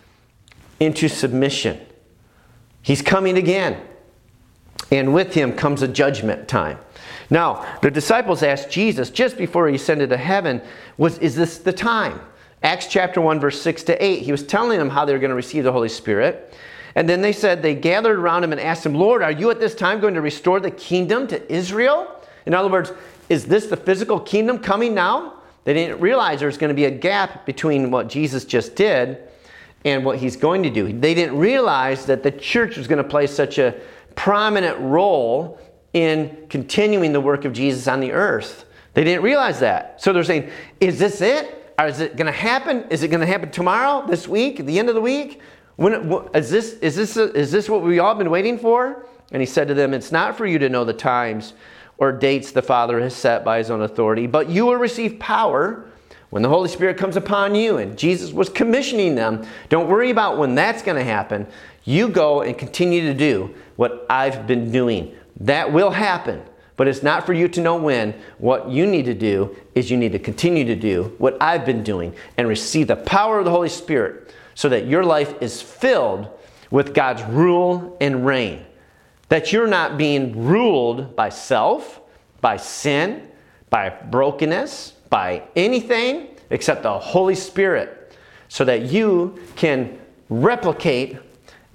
into 0.79 1.07
submission. 1.07 1.79
He's 2.81 3.01
coming 3.01 3.37
again. 3.37 3.81
And 4.91 5.13
with 5.13 5.33
him 5.33 5.53
comes 5.53 5.81
a 5.81 5.87
judgment 5.87 6.47
time. 6.47 6.77
Now, 7.29 7.65
the 7.81 7.89
disciples 7.89 8.43
asked 8.43 8.69
Jesus 8.69 9.09
just 9.09 9.37
before 9.37 9.67
he 9.67 9.75
ascended 9.75 10.09
to 10.09 10.17
heaven, 10.17 10.61
was, 10.97 11.17
Is 11.19 11.35
this 11.35 11.57
the 11.57 11.73
time? 11.73 12.19
Acts 12.65 12.87
chapter 12.87 13.21
1, 13.21 13.39
verse 13.39 13.61
6 13.61 13.83
to 13.83 14.03
8. 14.03 14.23
He 14.23 14.31
was 14.31 14.41
telling 14.41 14.79
them 14.79 14.89
how 14.89 15.05
they 15.05 15.13
were 15.13 15.19
going 15.19 15.29
to 15.29 15.35
receive 15.35 15.63
the 15.63 15.71
Holy 15.71 15.87
Spirit. 15.87 16.51
And 16.95 17.07
then 17.07 17.21
they 17.21 17.31
said, 17.31 17.61
they 17.61 17.75
gathered 17.75 18.17
around 18.17 18.43
him 18.43 18.51
and 18.53 18.59
asked 18.59 18.83
him, 18.83 18.95
Lord, 18.95 19.21
are 19.21 19.31
you 19.31 19.51
at 19.51 19.59
this 19.59 19.75
time 19.75 19.99
going 19.99 20.15
to 20.15 20.21
restore 20.21 20.59
the 20.59 20.71
kingdom 20.71 21.27
to 21.27 21.53
Israel? 21.53 22.19
In 22.47 22.55
other 22.55 22.67
words, 22.67 22.91
is 23.29 23.45
this 23.45 23.67
the 23.67 23.77
physical 23.77 24.19
kingdom 24.19 24.57
coming 24.57 24.95
now? 24.95 25.43
They 25.63 25.75
didn't 25.75 25.99
realize 25.99 26.39
there 26.39 26.47
was 26.47 26.57
going 26.57 26.69
to 26.69 26.75
be 26.75 26.85
a 26.85 26.91
gap 26.91 27.45
between 27.45 27.91
what 27.91 28.07
Jesus 28.07 28.45
just 28.45 28.75
did 28.75 29.19
and 29.83 30.03
what 30.03 30.17
he's 30.17 30.35
going 30.35 30.63
to 30.63 30.71
do. 30.71 30.91
They 30.91 31.13
didn't 31.13 31.37
realize 31.37 32.07
that 32.07 32.23
the 32.23 32.31
church 32.31 32.77
was 32.77 32.87
going 32.87 32.97
to 32.97 33.07
play 33.07 33.27
such 33.27 33.59
a 33.59 33.79
prominent 34.15 34.79
role 34.79 35.59
in 35.93 36.47
continuing 36.49 37.13
the 37.13 37.21
work 37.21 37.45
of 37.45 37.53
Jesus 37.53 37.87
on 37.87 37.99
the 37.99 38.11
earth. 38.11 38.65
They 38.95 39.03
didn't 39.03 39.21
realize 39.21 39.59
that. 39.59 40.01
So 40.01 40.11
they're 40.11 40.23
saying, 40.23 40.49
is 40.79 40.97
this 40.97 41.21
it? 41.21 41.61
Is 41.79 41.99
it 41.99 42.15
going 42.15 42.27
to 42.27 42.31
happen? 42.31 42.85
Is 42.89 43.03
it 43.03 43.09
going 43.09 43.21
to 43.21 43.27
happen 43.27 43.51
tomorrow, 43.51 44.05
this 44.07 44.27
week, 44.27 44.59
at 44.59 44.65
the 44.65 44.79
end 44.79 44.89
of 44.89 44.95
the 44.95 45.01
week? 45.01 45.41
When, 45.75 45.93
is, 46.33 46.49
this, 46.49 46.73
is, 46.75 46.95
this, 46.95 47.17
is 47.17 47.51
this 47.51 47.67
what 47.67 47.81
we've 47.81 47.99
all 47.99 48.15
been 48.15 48.29
waiting 48.29 48.57
for? 48.57 49.05
And 49.31 49.41
he 49.41 49.45
said 49.45 49.67
to 49.67 49.73
them, 49.73 49.93
It's 49.93 50.11
not 50.11 50.37
for 50.37 50.45
you 50.45 50.57
to 50.59 50.69
know 50.69 50.85
the 50.85 50.93
times 50.93 51.53
or 51.97 52.11
dates 52.11 52.51
the 52.51 52.61
Father 52.61 52.99
has 53.01 53.15
set 53.15 53.43
by 53.43 53.57
his 53.57 53.69
own 53.69 53.81
authority, 53.81 54.27
but 54.27 54.49
you 54.49 54.65
will 54.65 54.75
receive 54.75 55.19
power 55.19 55.85
when 56.29 56.43
the 56.43 56.49
Holy 56.49 56.69
Spirit 56.69 56.97
comes 56.97 57.15
upon 57.15 57.55
you. 57.55 57.77
And 57.77 57.97
Jesus 57.97 58.31
was 58.31 58.49
commissioning 58.49 59.15
them. 59.15 59.45
Don't 59.69 59.89
worry 59.89 60.11
about 60.11 60.37
when 60.37 60.55
that's 60.55 60.81
going 60.81 60.97
to 60.97 61.03
happen. 61.03 61.47
You 61.83 62.09
go 62.09 62.41
and 62.41 62.57
continue 62.57 63.01
to 63.01 63.13
do 63.13 63.53
what 63.75 64.05
I've 64.09 64.47
been 64.47 64.71
doing. 64.71 65.15
That 65.41 65.71
will 65.71 65.91
happen, 65.91 66.41
but 66.77 66.87
it's 66.87 67.03
not 67.03 67.25
for 67.25 67.33
you 67.33 67.47
to 67.47 67.61
know 67.61 67.75
when. 67.75 68.13
What 68.37 68.69
you 68.69 68.85
need 68.85 69.05
to 69.05 69.13
do 69.13 69.55
is 69.75 69.89
you 69.89 69.97
need 69.97 70.11
to 70.11 70.19
continue 70.19 70.65
to 70.65 70.75
do 70.75 71.15
what 71.17 71.37
I've 71.41 71.65
been 71.65 71.83
doing 71.83 72.15
and 72.37 72.47
receive 72.47 72.87
the 72.87 72.95
power 72.95 73.39
of 73.39 73.45
the 73.45 73.51
Holy 73.51 73.69
Spirit 73.69 74.33
so 74.55 74.69
that 74.69 74.87
your 74.87 75.03
life 75.03 75.33
is 75.41 75.61
filled 75.61 76.29
with 76.71 76.93
God's 76.93 77.23
rule 77.23 77.97
and 78.01 78.25
reign 78.25 78.65
that 79.29 79.51
you're 79.51 79.67
not 79.67 79.97
being 79.97 80.45
ruled 80.45 81.15
by 81.15 81.29
self, 81.29 82.01
by 82.41 82.57
sin, 82.57 83.27
by 83.69 83.89
brokenness, 83.89 84.93
by 85.09 85.43
anything 85.55 86.27
except 86.49 86.83
the 86.83 86.99
Holy 86.99 87.35
Spirit, 87.35 88.15
so 88.49 88.63
that 88.65 88.83
you 88.83 89.39
can 89.55 89.97
replicate 90.29 91.17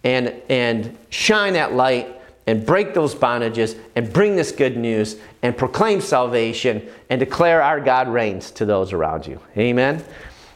and, 0.05 0.35
and 0.49 0.97
shine 1.11 1.55
that 1.55 1.75
light 1.75 2.20
and 2.51 2.67
break 2.67 2.95
those 2.95 3.15
bondages 3.15 3.79
and 3.95 4.13
bring 4.13 4.35
this 4.35 4.51
good 4.51 4.77
news 4.77 5.17
and 5.43 5.57
proclaim 5.57 6.01
salvation 6.01 6.85
and 7.09 7.21
declare 7.21 7.63
our 7.63 7.81
God 7.81 8.09
reigns 8.09 8.51
to 8.51 8.65
those 8.65 8.93
around 8.93 9.25
you. 9.25 9.41
Amen. 9.57 10.03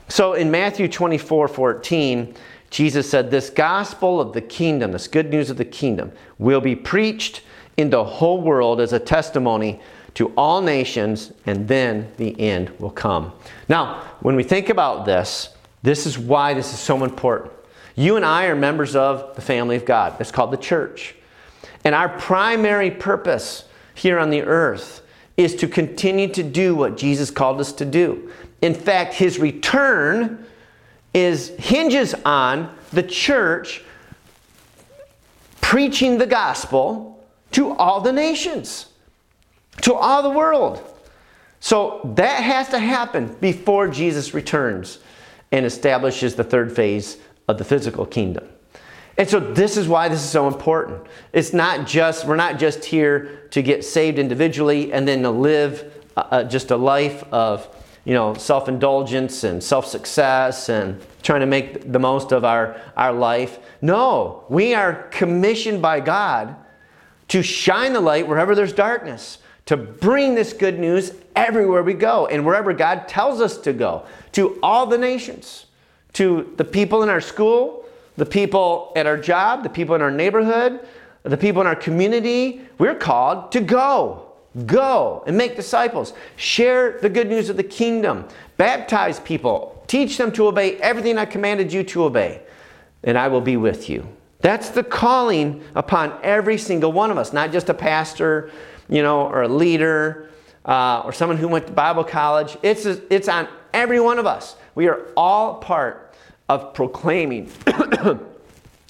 So 0.08 0.32
in 0.32 0.50
Matthew 0.50 0.88
24 0.88 1.46
14, 1.46 2.34
Jesus 2.70 3.08
said, 3.08 3.30
This 3.30 3.48
gospel 3.48 4.20
of 4.20 4.32
the 4.32 4.40
kingdom, 4.40 4.90
this 4.90 5.06
good 5.06 5.30
news 5.30 5.50
of 5.50 5.56
the 5.56 5.64
kingdom, 5.64 6.10
will 6.38 6.60
be 6.60 6.74
preached 6.74 7.42
in 7.76 7.90
the 7.90 8.02
whole 8.02 8.40
world 8.40 8.80
as 8.80 8.92
a 8.92 8.98
testimony 8.98 9.80
to 10.14 10.32
all 10.36 10.60
nations, 10.60 11.32
and 11.46 11.68
then 11.68 12.10
the 12.16 12.38
end 12.40 12.70
will 12.80 12.90
come. 12.90 13.32
Now, 13.68 14.02
when 14.20 14.34
we 14.34 14.42
think 14.42 14.68
about 14.68 15.06
this, 15.06 15.50
this 15.84 16.06
is 16.06 16.18
why 16.18 16.54
this 16.54 16.72
is 16.72 16.80
so 16.80 17.04
important. 17.04 17.52
You 17.94 18.16
and 18.16 18.24
I 18.24 18.46
are 18.46 18.56
members 18.56 18.96
of 18.96 19.36
the 19.36 19.42
family 19.42 19.76
of 19.76 19.84
God. 19.84 20.16
It's 20.20 20.32
called 20.32 20.50
the 20.50 20.56
church. 20.56 21.14
And 21.84 21.94
our 21.94 22.08
primary 22.08 22.90
purpose 22.90 23.64
here 23.94 24.18
on 24.18 24.30
the 24.30 24.42
earth 24.42 25.02
is 25.36 25.54
to 25.56 25.68
continue 25.68 26.28
to 26.28 26.42
do 26.42 26.74
what 26.74 26.96
Jesus 26.96 27.30
called 27.30 27.60
us 27.60 27.72
to 27.74 27.84
do. 27.84 28.30
In 28.62 28.74
fact, 28.74 29.14
his 29.14 29.38
return 29.38 30.46
is 31.12 31.48
hinges 31.58 32.14
on 32.24 32.74
the 32.92 33.02
church 33.02 33.82
preaching 35.60 36.18
the 36.18 36.26
gospel 36.26 37.24
to 37.52 37.72
all 37.72 38.00
the 38.00 38.12
nations, 38.12 38.86
to 39.82 39.94
all 39.94 40.22
the 40.22 40.30
world. 40.30 40.82
So 41.60 42.00
that 42.16 42.42
has 42.42 42.68
to 42.70 42.78
happen 42.78 43.34
before 43.40 43.88
Jesus 43.88 44.34
returns 44.34 44.98
and 45.50 45.64
establishes 45.64 46.34
the 46.34 46.44
third 46.44 46.74
phase 46.74 47.18
of 47.48 47.58
the 47.58 47.64
physical 47.64 48.06
kingdom. 48.06 48.48
And 49.16 49.28
so 49.28 49.38
this 49.38 49.76
is 49.76 49.86
why 49.86 50.08
this 50.08 50.22
is 50.22 50.30
so 50.30 50.48
important. 50.48 51.06
It's 51.32 51.52
not 51.52 51.86
just 51.86 52.26
we're 52.26 52.36
not 52.36 52.58
just 52.58 52.84
here 52.84 53.46
to 53.50 53.62
get 53.62 53.84
saved 53.84 54.18
individually 54.18 54.92
and 54.92 55.06
then 55.06 55.22
to 55.22 55.30
live 55.30 55.92
uh, 56.16 56.44
just 56.44 56.70
a 56.70 56.76
life 56.76 57.22
of 57.32 57.68
you 58.04 58.12
know, 58.12 58.34
self 58.34 58.68
indulgence 58.68 59.44
and 59.44 59.62
self 59.62 59.86
success 59.86 60.68
and 60.68 61.00
trying 61.22 61.40
to 61.40 61.46
make 61.46 61.90
the 61.90 61.98
most 61.98 62.32
of 62.32 62.44
our, 62.44 62.80
our 62.96 63.12
life. 63.12 63.58
No, 63.80 64.44
we 64.48 64.74
are 64.74 65.04
commissioned 65.10 65.80
by 65.80 66.00
God 66.00 66.54
to 67.28 67.42
shine 67.42 67.94
the 67.94 68.00
light 68.00 68.28
wherever 68.28 68.54
there's 68.54 68.74
darkness, 68.74 69.38
to 69.66 69.76
bring 69.76 70.34
this 70.34 70.52
good 70.52 70.78
news 70.78 71.12
everywhere 71.34 71.82
we 71.82 71.94
go 71.94 72.26
and 72.26 72.44
wherever 72.44 72.74
God 72.74 73.08
tells 73.08 73.40
us 73.40 73.56
to 73.58 73.72
go, 73.72 74.04
to 74.32 74.58
all 74.62 74.86
the 74.86 74.98
nations, 74.98 75.66
to 76.12 76.52
the 76.56 76.64
people 76.64 77.02
in 77.02 77.08
our 77.08 77.22
school, 77.22 77.83
the 78.16 78.26
people 78.26 78.92
at 78.96 79.06
our 79.06 79.16
job, 79.16 79.62
the 79.62 79.68
people 79.68 79.94
in 79.94 80.02
our 80.02 80.10
neighborhood, 80.10 80.86
the 81.22 81.36
people 81.36 81.60
in 81.60 81.66
our 81.66 81.76
community. 81.76 82.62
We're 82.78 82.94
called 82.94 83.52
to 83.52 83.60
go. 83.60 84.32
Go 84.66 85.24
and 85.26 85.36
make 85.36 85.56
disciples. 85.56 86.12
Share 86.36 86.98
the 87.00 87.08
good 87.08 87.28
news 87.28 87.48
of 87.48 87.56
the 87.56 87.64
kingdom. 87.64 88.28
Baptize 88.56 89.18
people. 89.20 89.82
Teach 89.88 90.16
them 90.16 90.30
to 90.32 90.46
obey 90.46 90.76
everything 90.76 91.18
I 91.18 91.24
commanded 91.24 91.72
you 91.72 91.82
to 91.84 92.04
obey, 92.04 92.40
and 93.02 93.18
I 93.18 93.28
will 93.28 93.40
be 93.40 93.56
with 93.56 93.90
you. 93.90 94.06
That's 94.40 94.68
the 94.68 94.84
calling 94.84 95.62
upon 95.74 96.18
every 96.22 96.58
single 96.58 96.92
one 96.92 97.10
of 97.10 97.18
us, 97.18 97.32
not 97.32 97.50
just 97.50 97.68
a 97.68 97.74
pastor, 97.74 98.50
you 98.88 99.02
know, 99.02 99.26
or 99.26 99.42
a 99.42 99.48
leader, 99.48 100.30
uh, 100.64 101.02
or 101.04 101.12
someone 101.12 101.38
who 101.38 101.48
went 101.48 101.66
to 101.66 101.72
Bible 101.72 102.04
college. 102.04 102.56
It's, 102.62 102.86
it's 102.86 103.28
on 103.28 103.48
every 103.72 104.00
one 104.00 104.18
of 104.18 104.26
us. 104.26 104.56
We 104.74 104.88
are 104.88 105.08
all 105.16 105.56
part 105.56 106.03
of 106.48 106.74
proclaiming, 106.74 107.50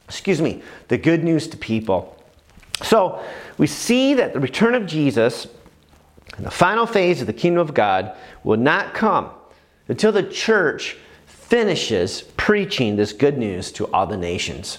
excuse 0.08 0.40
me, 0.40 0.62
the 0.88 0.98
good 0.98 1.22
news 1.24 1.48
to 1.48 1.56
people. 1.56 2.16
So 2.82 3.22
we 3.58 3.66
see 3.66 4.14
that 4.14 4.32
the 4.32 4.40
return 4.40 4.74
of 4.74 4.86
Jesus, 4.86 5.46
and 6.36 6.44
the 6.44 6.50
final 6.50 6.86
phase 6.86 7.20
of 7.20 7.26
the 7.26 7.32
kingdom 7.32 7.60
of 7.60 7.74
God, 7.74 8.16
will 8.42 8.56
not 8.58 8.94
come 8.94 9.30
until 9.88 10.12
the 10.12 10.22
church 10.22 10.96
finishes 11.26 12.22
preaching 12.36 12.96
this 12.96 13.12
good 13.12 13.38
news 13.38 13.70
to 13.72 13.86
all 13.92 14.06
the 14.06 14.16
nations. 14.16 14.78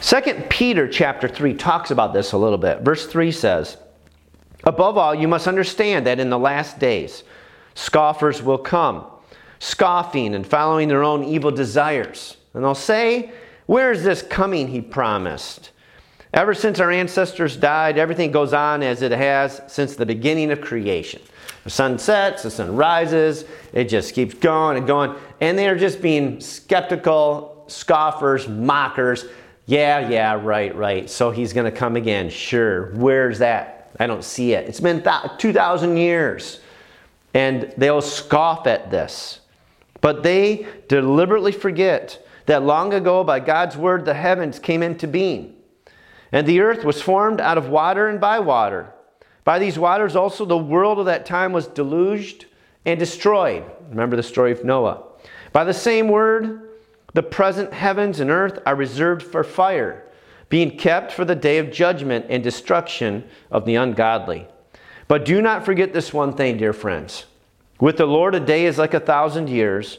Second 0.00 0.48
Peter 0.48 0.88
chapter 0.88 1.28
3 1.28 1.54
talks 1.54 1.90
about 1.90 2.12
this 2.12 2.32
a 2.32 2.38
little 2.38 2.58
bit. 2.58 2.80
Verse 2.80 3.06
3 3.06 3.30
says, 3.32 3.76
Above 4.64 4.98
all, 4.98 5.14
you 5.14 5.28
must 5.28 5.46
understand 5.46 6.06
that 6.06 6.20
in 6.20 6.30
the 6.30 6.38
last 6.38 6.78
days, 6.78 7.22
scoffers 7.74 8.42
will 8.42 8.58
come, 8.58 9.06
scoffing 9.60 10.34
and 10.34 10.44
following 10.44 10.88
their 10.88 11.04
own 11.04 11.22
evil 11.22 11.52
desires. 11.52 12.36
And 12.54 12.64
they'll 12.64 12.74
say, 12.74 13.30
Where 13.66 13.92
is 13.92 14.02
this 14.02 14.22
coming 14.22 14.66
he 14.66 14.80
promised? 14.80 15.70
Ever 16.32 16.54
since 16.54 16.78
our 16.80 16.90
ancestors 16.90 17.56
died, 17.56 17.98
everything 17.98 18.30
goes 18.30 18.52
on 18.52 18.82
as 18.82 19.02
it 19.02 19.12
has 19.12 19.62
since 19.68 19.96
the 19.96 20.06
beginning 20.06 20.50
of 20.50 20.60
creation. 20.60 21.20
The 21.64 21.70
sun 21.70 21.98
sets, 21.98 22.44
the 22.44 22.50
sun 22.50 22.74
rises, 22.74 23.44
it 23.72 23.84
just 23.84 24.14
keeps 24.14 24.34
going 24.34 24.78
and 24.78 24.86
going. 24.86 25.14
And 25.40 25.58
they 25.58 25.68
are 25.68 25.76
just 25.76 26.00
being 26.00 26.40
skeptical, 26.40 27.64
scoffers, 27.66 28.48
mockers. 28.48 29.26
Yeah, 29.66 30.08
yeah, 30.08 30.40
right, 30.40 30.74
right. 30.74 31.10
So 31.10 31.30
he's 31.30 31.52
going 31.52 31.70
to 31.70 31.76
come 31.76 31.96
again. 31.96 32.30
Sure. 32.30 32.92
Where's 32.94 33.40
that? 33.40 33.90
I 33.98 34.06
don't 34.06 34.24
see 34.24 34.52
it. 34.52 34.68
It's 34.68 34.80
been 34.80 35.04
2,000 35.38 35.96
years. 35.96 36.60
And 37.34 37.72
they'll 37.76 38.00
scoff 38.00 38.66
at 38.66 38.90
this. 38.90 39.39
But 40.00 40.22
they 40.22 40.66
deliberately 40.88 41.52
forget 41.52 42.26
that 42.46 42.62
long 42.62 42.94
ago, 42.94 43.22
by 43.22 43.40
God's 43.40 43.76
word, 43.76 44.04
the 44.04 44.14
heavens 44.14 44.58
came 44.58 44.82
into 44.82 45.06
being. 45.06 45.54
And 46.32 46.46
the 46.46 46.60
earth 46.60 46.84
was 46.84 47.02
formed 47.02 47.40
out 47.40 47.58
of 47.58 47.68
water 47.68 48.08
and 48.08 48.20
by 48.20 48.38
water. 48.38 48.92
By 49.44 49.58
these 49.58 49.78
waters 49.78 50.16
also 50.16 50.44
the 50.44 50.56
world 50.56 50.98
of 50.98 51.06
that 51.06 51.26
time 51.26 51.52
was 51.52 51.66
deluged 51.66 52.46
and 52.84 52.98
destroyed. 52.98 53.64
Remember 53.88 54.16
the 54.16 54.22
story 54.22 54.52
of 54.52 54.64
Noah. 54.64 55.02
By 55.52 55.64
the 55.64 55.74
same 55.74 56.08
word, 56.08 56.68
the 57.14 57.22
present 57.22 57.72
heavens 57.72 58.20
and 58.20 58.30
earth 58.30 58.60
are 58.64 58.76
reserved 58.76 59.22
for 59.22 59.42
fire, 59.42 60.06
being 60.48 60.76
kept 60.76 61.12
for 61.12 61.24
the 61.24 61.34
day 61.34 61.58
of 61.58 61.72
judgment 61.72 62.26
and 62.28 62.42
destruction 62.42 63.24
of 63.50 63.64
the 63.64 63.74
ungodly. 63.74 64.46
But 65.08 65.24
do 65.24 65.42
not 65.42 65.64
forget 65.64 65.92
this 65.92 66.12
one 66.12 66.34
thing, 66.34 66.56
dear 66.56 66.72
friends. 66.72 67.26
With 67.80 67.96
the 67.96 68.06
Lord, 68.06 68.34
a 68.34 68.40
day 68.40 68.66
is 68.66 68.78
like 68.78 68.94
a 68.94 69.00
thousand 69.00 69.48
years, 69.48 69.98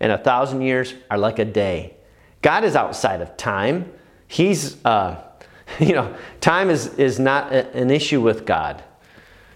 and 0.00 0.10
a 0.10 0.18
thousand 0.18 0.62
years 0.62 0.94
are 1.10 1.18
like 1.18 1.38
a 1.38 1.44
day. 1.44 1.94
God 2.42 2.64
is 2.64 2.74
outside 2.74 3.20
of 3.20 3.36
time. 3.36 3.92
He's, 4.26 4.84
uh, 4.84 5.22
you 5.78 5.92
know, 5.92 6.14
time 6.40 6.70
is, 6.70 6.94
is 6.94 7.18
not 7.18 7.52
a, 7.52 7.72
an 7.76 7.90
issue 7.90 8.20
with 8.20 8.44
God. 8.44 8.82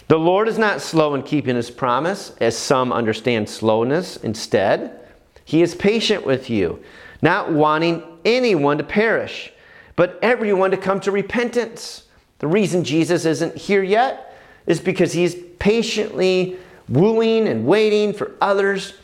The 0.06 0.18
Lord 0.18 0.48
is 0.48 0.58
not 0.58 0.82
slow 0.82 1.14
in 1.14 1.22
keeping 1.22 1.56
his 1.56 1.70
promise, 1.70 2.34
as 2.40 2.56
some 2.56 2.92
understand 2.92 3.48
slowness. 3.48 4.18
Instead, 4.18 5.00
he 5.44 5.62
is 5.62 5.74
patient 5.74 6.24
with 6.24 6.50
you, 6.50 6.82
not 7.22 7.50
wanting 7.52 8.02
anyone 8.24 8.78
to 8.78 8.84
perish, 8.84 9.52
but 9.96 10.18
everyone 10.22 10.70
to 10.70 10.76
come 10.76 11.00
to 11.00 11.10
repentance. 11.10 12.04
The 12.38 12.46
reason 12.46 12.84
Jesus 12.84 13.24
isn't 13.24 13.56
here 13.56 13.82
yet 13.82 14.36
is 14.66 14.80
because 14.80 15.12
he's 15.12 15.34
patiently 15.58 16.58
wooing 16.88 17.48
and 17.48 17.66
waiting 17.66 18.12
for 18.12 18.32
others 18.40 18.94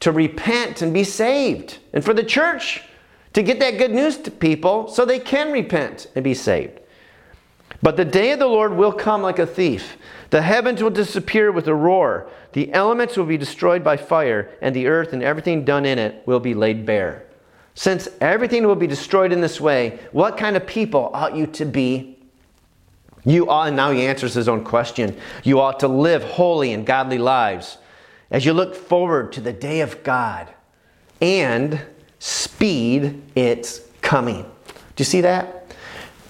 to 0.00 0.12
repent 0.12 0.82
and 0.82 0.94
be 0.94 1.04
saved, 1.04 1.78
and 1.92 2.04
for 2.04 2.14
the 2.14 2.22
church 2.22 2.82
to 3.32 3.42
get 3.42 3.58
that 3.60 3.78
good 3.78 3.90
news 3.92 4.16
to 4.16 4.30
people 4.30 4.88
so 4.88 5.04
they 5.04 5.18
can 5.18 5.52
repent 5.52 6.06
and 6.14 6.24
be 6.24 6.34
saved. 6.34 6.80
But 7.82 7.96
the 7.96 8.04
day 8.04 8.32
of 8.32 8.38
the 8.38 8.46
Lord 8.46 8.74
will 8.74 8.92
come 8.92 9.22
like 9.22 9.38
a 9.38 9.46
thief. 9.46 9.96
The 10.30 10.42
heavens 10.42 10.82
will 10.82 10.90
disappear 10.90 11.52
with 11.52 11.68
a 11.68 11.74
roar, 11.74 12.28
the 12.52 12.72
elements 12.72 13.16
will 13.16 13.26
be 13.26 13.38
destroyed 13.38 13.84
by 13.84 13.96
fire, 13.96 14.50
and 14.60 14.74
the 14.74 14.86
earth 14.86 15.12
and 15.12 15.22
everything 15.22 15.64
done 15.64 15.84
in 15.84 15.98
it 15.98 16.22
will 16.26 16.40
be 16.40 16.54
laid 16.54 16.84
bare. 16.84 17.24
Since 17.74 18.08
everything 18.20 18.66
will 18.66 18.74
be 18.74 18.88
destroyed 18.88 19.32
in 19.32 19.40
this 19.40 19.60
way, 19.60 20.00
what 20.10 20.36
kind 20.36 20.56
of 20.56 20.66
people 20.66 21.10
ought 21.14 21.36
you 21.36 21.46
to 21.46 21.64
be? 21.64 22.17
You 23.28 23.50
ought, 23.50 23.68
and 23.68 23.76
now 23.76 23.90
he 23.90 24.06
answers 24.06 24.32
his 24.32 24.48
own 24.48 24.64
question. 24.64 25.14
You 25.44 25.60
ought 25.60 25.80
to 25.80 25.88
live 25.88 26.24
holy 26.24 26.72
and 26.72 26.86
godly 26.86 27.18
lives 27.18 27.76
as 28.30 28.46
you 28.46 28.54
look 28.54 28.74
forward 28.74 29.32
to 29.32 29.40
the 29.42 29.52
day 29.52 29.80
of 29.80 30.02
God 30.02 30.48
and 31.20 31.78
speed 32.18 33.20
its 33.34 33.82
coming. 34.00 34.42
Do 34.42 34.72
you 34.96 35.04
see 35.04 35.20
that? 35.20 35.74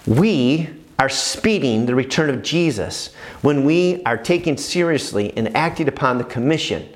We 0.07 0.71
are 0.99 1.09
speeding 1.09 1.87
the 1.87 1.95
return 1.95 2.31
of 2.31 2.43
Jesus 2.43 3.15
when 3.43 3.65
we 3.65 4.03
are 4.05 4.17
taking 4.17 4.57
seriously 4.57 5.33
and 5.37 5.57
acting 5.57 5.87
upon 5.87 6.19
the 6.19 6.25
commission 6.25 6.89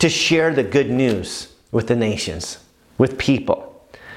to 0.00 0.08
share 0.08 0.52
the 0.52 0.64
good 0.64 0.90
news 0.90 1.54
with 1.70 1.86
the 1.86 1.94
nations, 1.94 2.58
with 2.98 3.16
people. 3.16 3.69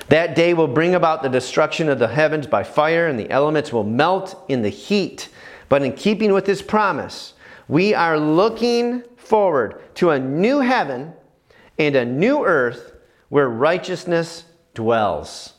That 0.09 0.35
day 0.35 0.53
will 0.53 0.67
bring 0.67 0.95
about 0.95 1.23
the 1.23 1.29
destruction 1.29 1.89
of 1.89 1.99
the 1.99 2.07
heavens 2.07 2.47
by 2.47 2.63
fire, 2.63 3.07
and 3.07 3.17
the 3.19 3.29
elements 3.29 3.71
will 3.71 3.83
melt 3.83 4.43
in 4.47 4.61
the 4.61 4.69
heat. 4.69 5.29
But 5.69 5.81
in 5.81 5.93
keeping 5.93 6.33
with 6.33 6.45
his 6.45 6.61
promise, 6.61 7.33
we 7.67 7.93
are 7.93 8.19
looking 8.19 9.03
forward 9.15 9.81
to 9.95 10.11
a 10.11 10.19
new 10.19 10.59
heaven 10.59 11.13
and 11.79 11.95
a 11.95 12.05
new 12.05 12.45
earth 12.45 12.93
where 13.29 13.49
righteousness 13.49 14.43
dwells. 14.73 15.53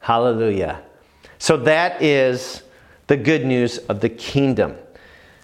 Hallelujah. 0.00 0.82
So 1.38 1.56
that 1.58 2.02
is 2.02 2.62
the 3.06 3.16
good 3.16 3.44
news 3.44 3.78
of 3.78 4.00
the 4.00 4.08
kingdom. 4.08 4.76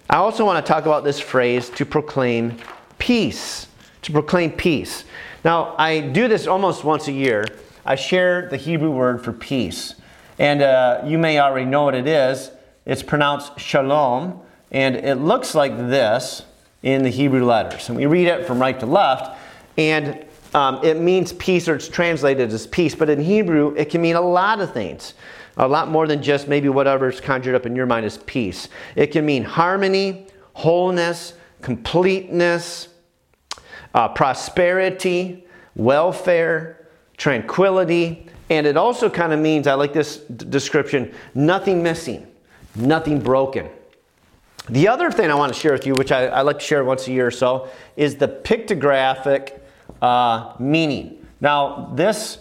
I 0.09 0.17
also 0.17 0.45
want 0.45 0.65
to 0.65 0.69
talk 0.69 0.85
about 0.85 1.03
this 1.03 1.19
phrase 1.19 1.69
to 1.71 1.85
proclaim 1.85 2.57
peace. 2.97 3.67
To 4.01 4.11
proclaim 4.11 4.51
peace. 4.51 5.05
Now, 5.45 5.75
I 5.77 5.99
do 5.99 6.27
this 6.27 6.47
almost 6.47 6.83
once 6.83 7.07
a 7.07 7.11
year. 7.11 7.45
I 7.85 7.95
share 7.95 8.49
the 8.49 8.57
Hebrew 8.57 8.91
word 8.91 9.23
for 9.23 9.33
peace. 9.33 9.95
And 10.39 10.61
uh, 10.61 11.03
you 11.05 11.17
may 11.17 11.39
already 11.39 11.65
know 11.65 11.83
what 11.83 11.95
it 11.95 12.07
is. 12.07 12.51
It's 12.85 13.03
pronounced 13.03 13.59
shalom, 13.59 14.41
and 14.71 14.95
it 14.95 15.15
looks 15.15 15.53
like 15.53 15.77
this 15.77 16.43
in 16.81 17.03
the 17.03 17.09
Hebrew 17.09 17.45
letters. 17.45 17.89
And 17.89 17.97
we 17.97 18.05
read 18.05 18.27
it 18.27 18.47
from 18.47 18.59
right 18.59 18.79
to 18.79 18.85
left, 18.85 19.37
and 19.77 20.25
um, 20.53 20.83
it 20.83 20.99
means 20.99 21.33
peace, 21.33 21.67
or 21.67 21.75
it's 21.75 21.87
translated 21.87 22.51
as 22.51 22.65
peace. 22.67 22.95
But 22.95 23.09
in 23.09 23.19
Hebrew, 23.19 23.75
it 23.77 23.89
can 23.89 24.01
mean 24.01 24.15
a 24.15 24.21
lot 24.21 24.59
of 24.59 24.73
things 24.73 25.13
a 25.57 25.67
lot 25.67 25.89
more 25.89 26.07
than 26.07 26.23
just 26.23 26.47
maybe 26.47 26.69
whatever's 26.69 27.19
conjured 27.19 27.55
up 27.55 27.65
in 27.65 27.75
your 27.75 27.85
mind 27.85 28.05
as 28.05 28.17
peace. 28.19 28.69
It 28.95 29.07
can 29.07 29.25
mean 29.25 29.43
harmony, 29.43 30.27
wholeness, 30.53 31.33
completeness, 31.61 32.87
uh, 33.93 34.07
prosperity, 34.09 35.45
welfare, 35.75 36.80
tranquility, 37.21 38.25
and 38.49 38.65
it 38.65 38.75
also 38.75 39.07
kind 39.07 39.31
of 39.31 39.39
means, 39.39 39.67
I 39.67 39.75
like 39.75 39.93
this 39.93 40.17
d- 40.17 40.43
description, 40.49 41.13
nothing 41.35 41.83
missing, 41.83 42.25
nothing 42.75 43.19
broken. 43.19 43.69
The 44.69 44.87
other 44.87 45.11
thing 45.11 45.29
I 45.29 45.35
want 45.35 45.53
to 45.53 45.59
share 45.59 45.71
with 45.71 45.85
you, 45.85 45.93
which 45.93 46.11
I, 46.11 46.25
I 46.25 46.41
like 46.41 46.57
to 46.57 46.65
share 46.65 46.83
once 46.83 47.07
a 47.07 47.11
year 47.11 47.27
or 47.27 47.31
so, 47.31 47.69
is 47.95 48.15
the 48.15 48.27
pictographic 48.27 49.59
uh, 50.01 50.55
meaning. 50.57 51.23
Now, 51.39 51.91
this 51.93 52.39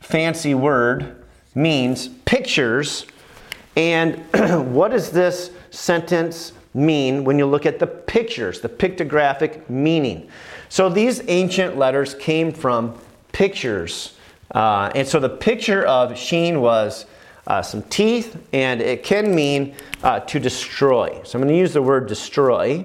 fancy 0.00 0.54
word 0.54 1.24
means 1.54 2.08
pictures. 2.08 3.06
And 3.76 4.16
what 4.74 4.90
does 4.90 5.12
this 5.12 5.52
sentence 5.70 6.52
mean 6.74 7.22
when 7.22 7.38
you 7.38 7.46
look 7.46 7.64
at 7.64 7.78
the 7.78 7.86
pictures, 7.86 8.60
the 8.60 8.68
pictographic 8.68 9.70
meaning? 9.70 10.28
So 10.68 10.88
these 10.88 11.22
ancient 11.28 11.76
letters 11.76 12.12
came 12.16 12.50
from 12.50 12.98
pictures. 13.30 14.14
Uh, 14.52 14.90
and 14.94 15.06
so 15.06 15.20
the 15.20 15.28
picture 15.28 15.84
of 15.84 16.16
Sheen 16.16 16.60
was 16.60 17.06
uh, 17.46 17.62
some 17.62 17.82
teeth, 17.82 18.36
and 18.52 18.80
it 18.80 19.02
can 19.02 19.34
mean 19.34 19.74
uh, 20.02 20.20
to 20.20 20.40
destroy. 20.40 21.20
So 21.24 21.38
I'm 21.38 21.42
going 21.42 21.54
to 21.54 21.58
use 21.58 21.72
the 21.72 21.82
word 21.82 22.08
destroy. 22.08 22.84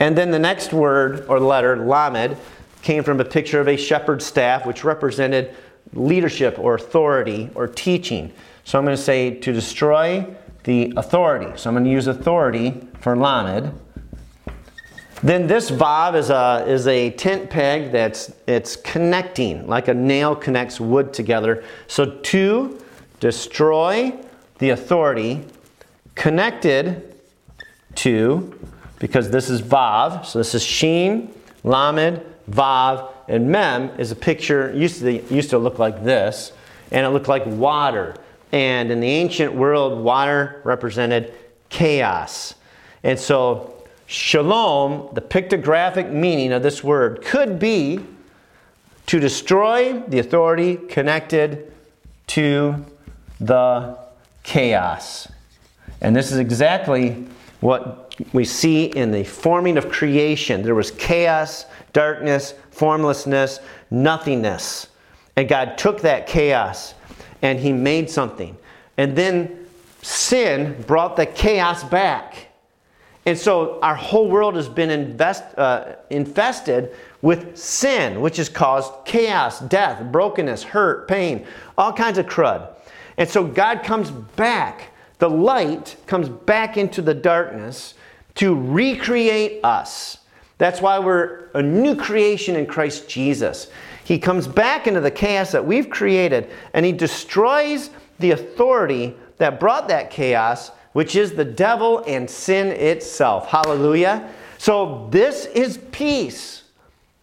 And 0.00 0.16
then 0.16 0.30
the 0.30 0.38
next 0.38 0.72
word 0.72 1.26
or 1.28 1.40
letter, 1.40 1.76
lamed, 1.76 2.36
came 2.82 3.04
from 3.04 3.20
a 3.20 3.24
picture 3.24 3.60
of 3.60 3.68
a 3.68 3.76
shepherd's 3.76 4.26
staff, 4.26 4.66
which 4.66 4.84
represented 4.84 5.54
leadership 5.94 6.58
or 6.58 6.74
authority 6.74 7.50
or 7.54 7.66
teaching. 7.66 8.32
So 8.64 8.78
I'm 8.78 8.84
going 8.84 8.96
to 8.96 9.02
say 9.02 9.30
to 9.30 9.52
destroy 9.52 10.26
the 10.64 10.92
authority. 10.96 11.56
So 11.56 11.70
I'm 11.70 11.74
going 11.74 11.84
to 11.84 11.90
use 11.90 12.06
authority 12.06 12.80
for 13.00 13.16
lamed. 13.16 13.78
Then 15.22 15.46
this 15.46 15.70
vav 15.70 16.16
is 16.16 16.30
a, 16.30 16.64
is 16.66 16.88
a 16.88 17.10
tent 17.10 17.48
peg 17.48 17.92
that's 17.92 18.32
it's 18.48 18.74
connecting, 18.74 19.68
like 19.68 19.86
a 19.86 19.94
nail 19.94 20.34
connects 20.34 20.80
wood 20.80 21.12
together. 21.12 21.62
So 21.86 22.06
to 22.06 22.80
destroy 23.20 24.14
the 24.58 24.70
authority 24.70 25.44
connected 26.16 27.14
to, 27.96 28.58
because 28.98 29.30
this 29.30 29.48
is 29.48 29.62
vav, 29.62 30.26
so 30.26 30.38
this 30.38 30.56
is 30.56 30.62
sheen, 30.62 31.32
lamed, 31.62 32.20
vav, 32.50 33.12
and 33.28 33.48
mem 33.48 33.90
is 34.00 34.10
a 34.10 34.16
picture, 34.16 34.72
used 34.74 35.00
to, 35.00 35.22
used 35.32 35.50
to 35.50 35.58
look 35.58 35.78
like 35.78 36.02
this, 36.02 36.52
and 36.90 37.06
it 37.06 37.10
looked 37.10 37.28
like 37.28 37.46
water. 37.46 38.16
And 38.50 38.90
in 38.90 38.98
the 38.98 39.08
ancient 39.08 39.54
world, 39.54 40.02
water 40.02 40.60
represented 40.64 41.32
chaos. 41.68 42.54
And 43.04 43.18
so, 43.18 43.81
shalom, 44.12 45.08
the 45.14 45.22
pictographic 45.22 46.12
meaning 46.12 46.52
of 46.52 46.62
this 46.62 46.84
word, 46.84 47.22
could 47.24 47.58
be 47.58 47.98
to 49.06 49.18
destroy 49.18 49.98
the 50.00 50.18
authority 50.18 50.76
connected 50.76 51.72
to 52.26 52.84
the 53.40 53.96
chaos. 54.42 55.28
And 56.02 56.14
this 56.14 56.30
is 56.30 56.38
exactly 56.38 57.26
what 57.60 58.14
we 58.34 58.44
see 58.44 58.84
in 58.84 59.12
the 59.12 59.24
forming 59.24 59.78
of 59.78 59.88
creation. 59.88 60.62
There 60.62 60.74
was 60.74 60.90
chaos, 60.90 61.64
darkness, 61.94 62.54
formlessness, 62.70 63.60
nothingness. 63.90 64.88
And 65.36 65.48
God 65.48 65.78
took 65.78 66.02
that 66.02 66.26
chaos 66.26 66.94
and 67.40 67.58
He 67.58 67.72
made 67.72 68.10
something. 68.10 68.56
And 68.98 69.16
then 69.16 69.66
sin 70.02 70.84
brought 70.86 71.16
the 71.16 71.24
chaos 71.24 71.82
back. 71.82 72.51
And 73.24 73.38
so 73.38 73.78
our 73.80 73.94
whole 73.94 74.28
world 74.28 74.56
has 74.56 74.68
been 74.68 74.90
invest, 74.90 75.44
uh, 75.56 75.94
infested 76.10 76.94
with 77.20 77.56
sin, 77.56 78.20
which 78.20 78.36
has 78.38 78.48
caused 78.48 78.92
chaos, 79.04 79.60
death, 79.60 80.02
brokenness, 80.10 80.64
hurt, 80.64 81.06
pain, 81.06 81.46
all 81.78 81.92
kinds 81.92 82.18
of 82.18 82.26
crud. 82.26 82.68
And 83.16 83.28
so 83.28 83.44
God 83.44 83.84
comes 83.84 84.10
back, 84.10 84.88
the 85.18 85.30
light 85.30 85.96
comes 86.06 86.28
back 86.28 86.76
into 86.76 87.00
the 87.00 87.14
darkness 87.14 87.94
to 88.36 88.54
recreate 88.54 89.60
us. 89.62 90.18
That's 90.58 90.80
why 90.80 90.98
we're 90.98 91.50
a 91.54 91.62
new 91.62 91.94
creation 91.94 92.56
in 92.56 92.66
Christ 92.66 93.08
Jesus. 93.08 93.68
He 94.04 94.18
comes 94.18 94.48
back 94.48 94.86
into 94.86 95.00
the 95.00 95.10
chaos 95.10 95.52
that 95.52 95.64
we've 95.64 95.90
created 95.90 96.50
and 96.72 96.84
he 96.84 96.92
destroys 96.92 97.90
the 98.18 98.32
authority 98.32 99.16
that 99.38 99.60
brought 99.60 99.88
that 99.88 100.10
chaos 100.10 100.72
which 100.92 101.16
is 101.16 101.32
the 101.32 101.44
devil 101.44 102.02
and 102.06 102.28
sin 102.28 102.68
itself. 102.68 103.48
Hallelujah. 103.48 104.28
So, 104.58 105.08
this 105.10 105.46
is 105.46 105.78
peace. 105.90 106.62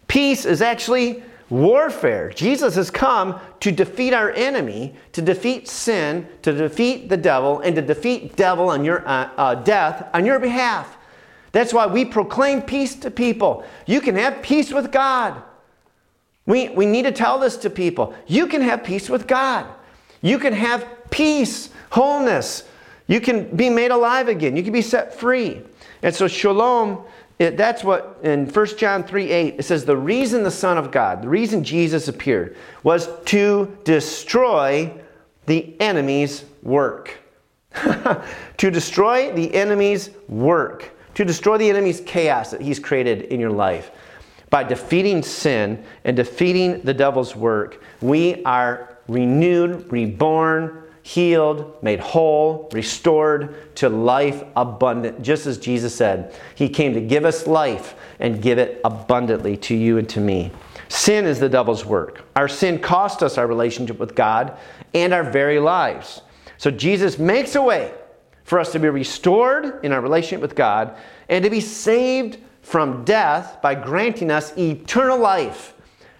Peace 0.07 0.45
is 0.45 0.61
actually 0.61 1.23
warfare. 1.49 2.29
Jesus 2.31 2.75
has 2.75 2.91
come 2.91 3.39
to 3.59 3.71
defeat 3.71 4.13
our 4.13 4.31
enemy, 4.31 4.95
to 5.13 5.21
defeat 5.21 5.67
sin, 5.67 6.27
to 6.41 6.53
defeat 6.53 7.09
the 7.09 7.17
devil, 7.17 7.59
and 7.61 7.75
to 7.75 7.81
defeat 7.81 8.35
devil 8.35 8.69
on 8.69 8.83
your 8.83 9.07
uh, 9.07 9.29
uh, 9.37 9.55
death 9.55 10.09
on 10.13 10.25
your 10.25 10.39
behalf. 10.39 10.97
That's 11.51 11.73
why 11.73 11.87
we 11.87 12.05
proclaim 12.05 12.61
peace 12.61 12.95
to 12.95 13.09
people. 13.11 13.63
You 13.87 14.01
can 14.01 14.15
have 14.15 14.41
peace 14.41 14.71
with 14.71 14.91
God. 14.91 15.41
We, 16.45 16.69
we 16.69 16.85
need 16.85 17.03
to 17.03 17.11
tell 17.11 17.39
this 17.39 17.57
to 17.57 17.69
people. 17.69 18.13
You 18.27 18.47
can 18.47 18.61
have 18.61 18.83
peace 18.83 19.09
with 19.09 19.27
God. 19.27 19.65
You 20.21 20.37
can 20.39 20.53
have 20.53 20.87
peace, 21.09 21.69
wholeness, 21.91 22.63
you 23.09 23.19
can 23.19 23.53
be 23.55 23.71
made 23.71 23.89
alive 23.89 24.27
again. 24.27 24.55
You 24.55 24.61
can 24.61 24.71
be 24.71 24.83
set 24.83 25.13
free. 25.13 25.63
And 26.03 26.13
so 26.13 26.27
shalom, 26.27 27.03
it, 27.39 27.57
that's 27.57 27.83
what 27.83 28.19
in 28.21 28.47
1 28.47 28.77
John 28.77 29.03
3 29.03 29.31
8, 29.31 29.55
it 29.57 29.63
says, 29.63 29.83
the 29.83 29.97
reason 29.97 30.43
the 30.43 30.51
Son 30.51 30.77
of 30.77 30.91
God, 30.91 31.23
the 31.23 31.27
reason 31.27 31.63
Jesus 31.63 32.07
appeared, 32.07 32.55
was 32.83 33.09
to 33.25 33.75
destroy 33.83 34.93
the 35.47 35.75
enemy's 35.81 36.45
work. 36.61 37.17
to 38.57 38.69
destroy 38.69 39.33
the 39.33 39.55
enemy's 39.55 40.11
work. 40.27 40.91
To 41.15 41.25
destroy 41.25 41.57
the 41.57 41.69
enemy's 41.69 42.01
chaos 42.01 42.51
that 42.51 42.61
he's 42.61 42.79
created 42.79 43.23
in 43.23 43.39
your 43.39 43.51
life. 43.51 43.89
By 44.51 44.63
defeating 44.63 45.23
sin 45.23 45.83
and 46.03 46.15
defeating 46.15 46.81
the 46.81 46.93
devil's 46.93 47.35
work, 47.35 47.83
we 48.01 48.43
are 48.43 48.99
renewed, 49.07 49.91
reborn, 49.91 50.83
healed, 51.09 51.81
made 51.81 51.99
whole, 51.99 52.69
restored 52.71 53.75
to 53.75 53.89
life 53.89 54.43
abundant, 54.55 55.23
just 55.23 55.47
as 55.47 55.57
Jesus 55.57 55.95
said. 55.95 56.35
He 56.53 56.69
came 56.69 56.93
to 56.93 57.01
give 57.01 57.25
us 57.25 57.47
life 57.47 57.95
and 58.19 58.39
give 58.39 58.59
it 58.59 58.79
abundantly 58.85 59.57
to 59.57 59.75
you 59.75 59.97
and 59.97 60.07
to 60.09 60.19
me. 60.19 60.51
Sin 60.87 61.25
is 61.25 61.39
the 61.39 61.49
devil's 61.49 61.83
work. 61.83 62.25
Our 62.35 62.47
sin 62.47 62.77
cost 62.77 63.23
us 63.23 63.39
our 63.39 63.47
relationship 63.47 63.97
with 63.97 64.13
God 64.13 64.55
and 64.93 65.11
our 65.11 65.23
very 65.23 65.59
lives. 65.59 66.21
So 66.59 66.69
Jesus 66.69 67.17
makes 67.17 67.55
a 67.55 67.61
way 67.63 67.91
for 68.43 68.59
us 68.59 68.71
to 68.73 68.79
be 68.79 68.87
restored 68.89 69.83
in 69.83 69.91
our 69.91 70.01
relationship 70.01 70.41
with 70.41 70.53
God 70.53 70.95
and 71.27 71.43
to 71.43 71.49
be 71.49 71.59
saved 71.59 72.37
from 72.61 73.03
death 73.03 73.63
by 73.63 73.73
granting 73.73 74.29
us 74.29 74.55
eternal 74.59 75.17
life 75.17 75.73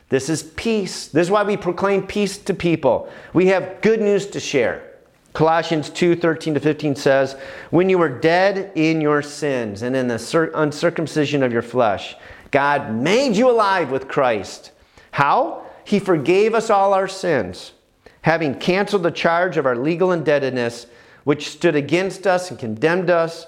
this 0.09 0.27
is 0.27 0.43
peace. 0.43 1.07
This 1.07 1.27
is 1.27 1.31
why 1.31 1.43
we 1.43 1.55
proclaim 1.55 2.05
peace 2.05 2.37
to 2.39 2.53
people. 2.53 3.09
We 3.33 3.47
have 3.47 3.81
good 3.81 4.01
news 4.01 4.25
to 4.27 4.39
share. 4.39 4.89
Colossians 5.33 5.91
2 5.91 6.15
13 6.15 6.55
to 6.55 6.59
15 6.59 6.95
says, 6.95 7.35
When 7.69 7.89
you 7.89 7.99
were 7.99 8.09
dead 8.09 8.71
in 8.75 8.99
your 8.99 9.21
sins 9.21 9.83
and 9.83 9.95
in 9.95 10.07
the 10.07 10.51
uncircumcision 10.55 11.43
of 11.43 11.53
your 11.53 11.61
flesh, 11.61 12.15
God 12.49 12.93
made 12.93 13.35
you 13.35 13.49
alive 13.49 13.91
with 13.91 14.07
Christ. 14.07 14.71
How? 15.11 15.65
He 15.83 15.99
forgave 15.99 16.55
us 16.55 16.71
all 16.71 16.93
our 16.93 17.07
sins, 17.07 17.73
having 18.23 18.55
canceled 18.55 19.03
the 19.03 19.11
charge 19.11 19.57
of 19.57 19.67
our 19.67 19.75
legal 19.75 20.11
indebtedness, 20.11 20.87
which 21.23 21.49
stood 21.49 21.75
against 21.75 22.25
us 22.25 22.49
and 22.49 22.59
condemned 22.59 23.11
us. 23.11 23.45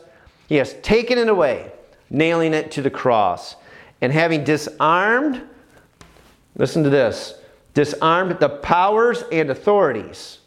He 0.47 0.55
has 0.57 0.75
taken 0.81 1.17
it 1.17 1.27
away, 1.27 1.71
nailing 2.11 2.53
it 2.53 2.69
to 2.71 2.83
the 2.83 2.89
cross. 2.91 3.55
And 4.01 4.11
having 4.11 4.43
disarmed 4.43 5.43
Listen 6.55 6.83
to 6.83 6.89
this 6.89 7.35
disarmed 7.73 8.37
the 8.39 8.49
powers 8.49 9.23
and 9.31 9.49
authorities. 9.49 10.39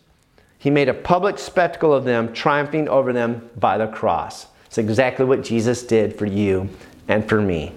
He 0.58 0.70
made 0.70 0.88
a 0.88 0.94
public 0.94 1.38
spectacle 1.38 1.92
of 1.92 2.04
them, 2.04 2.32
triumphing 2.32 2.88
over 2.88 3.12
them 3.12 3.48
by 3.56 3.78
the 3.78 3.86
cross. 3.86 4.46
It's 4.66 4.78
exactly 4.78 5.24
what 5.24 5.42
Jesus 5.42 5.82
did 5.82 6.18
for 6.18 6.26
you 6.26 6.68
and 7.08 7.28
for 7.28 7.40
me. 7.40 7.72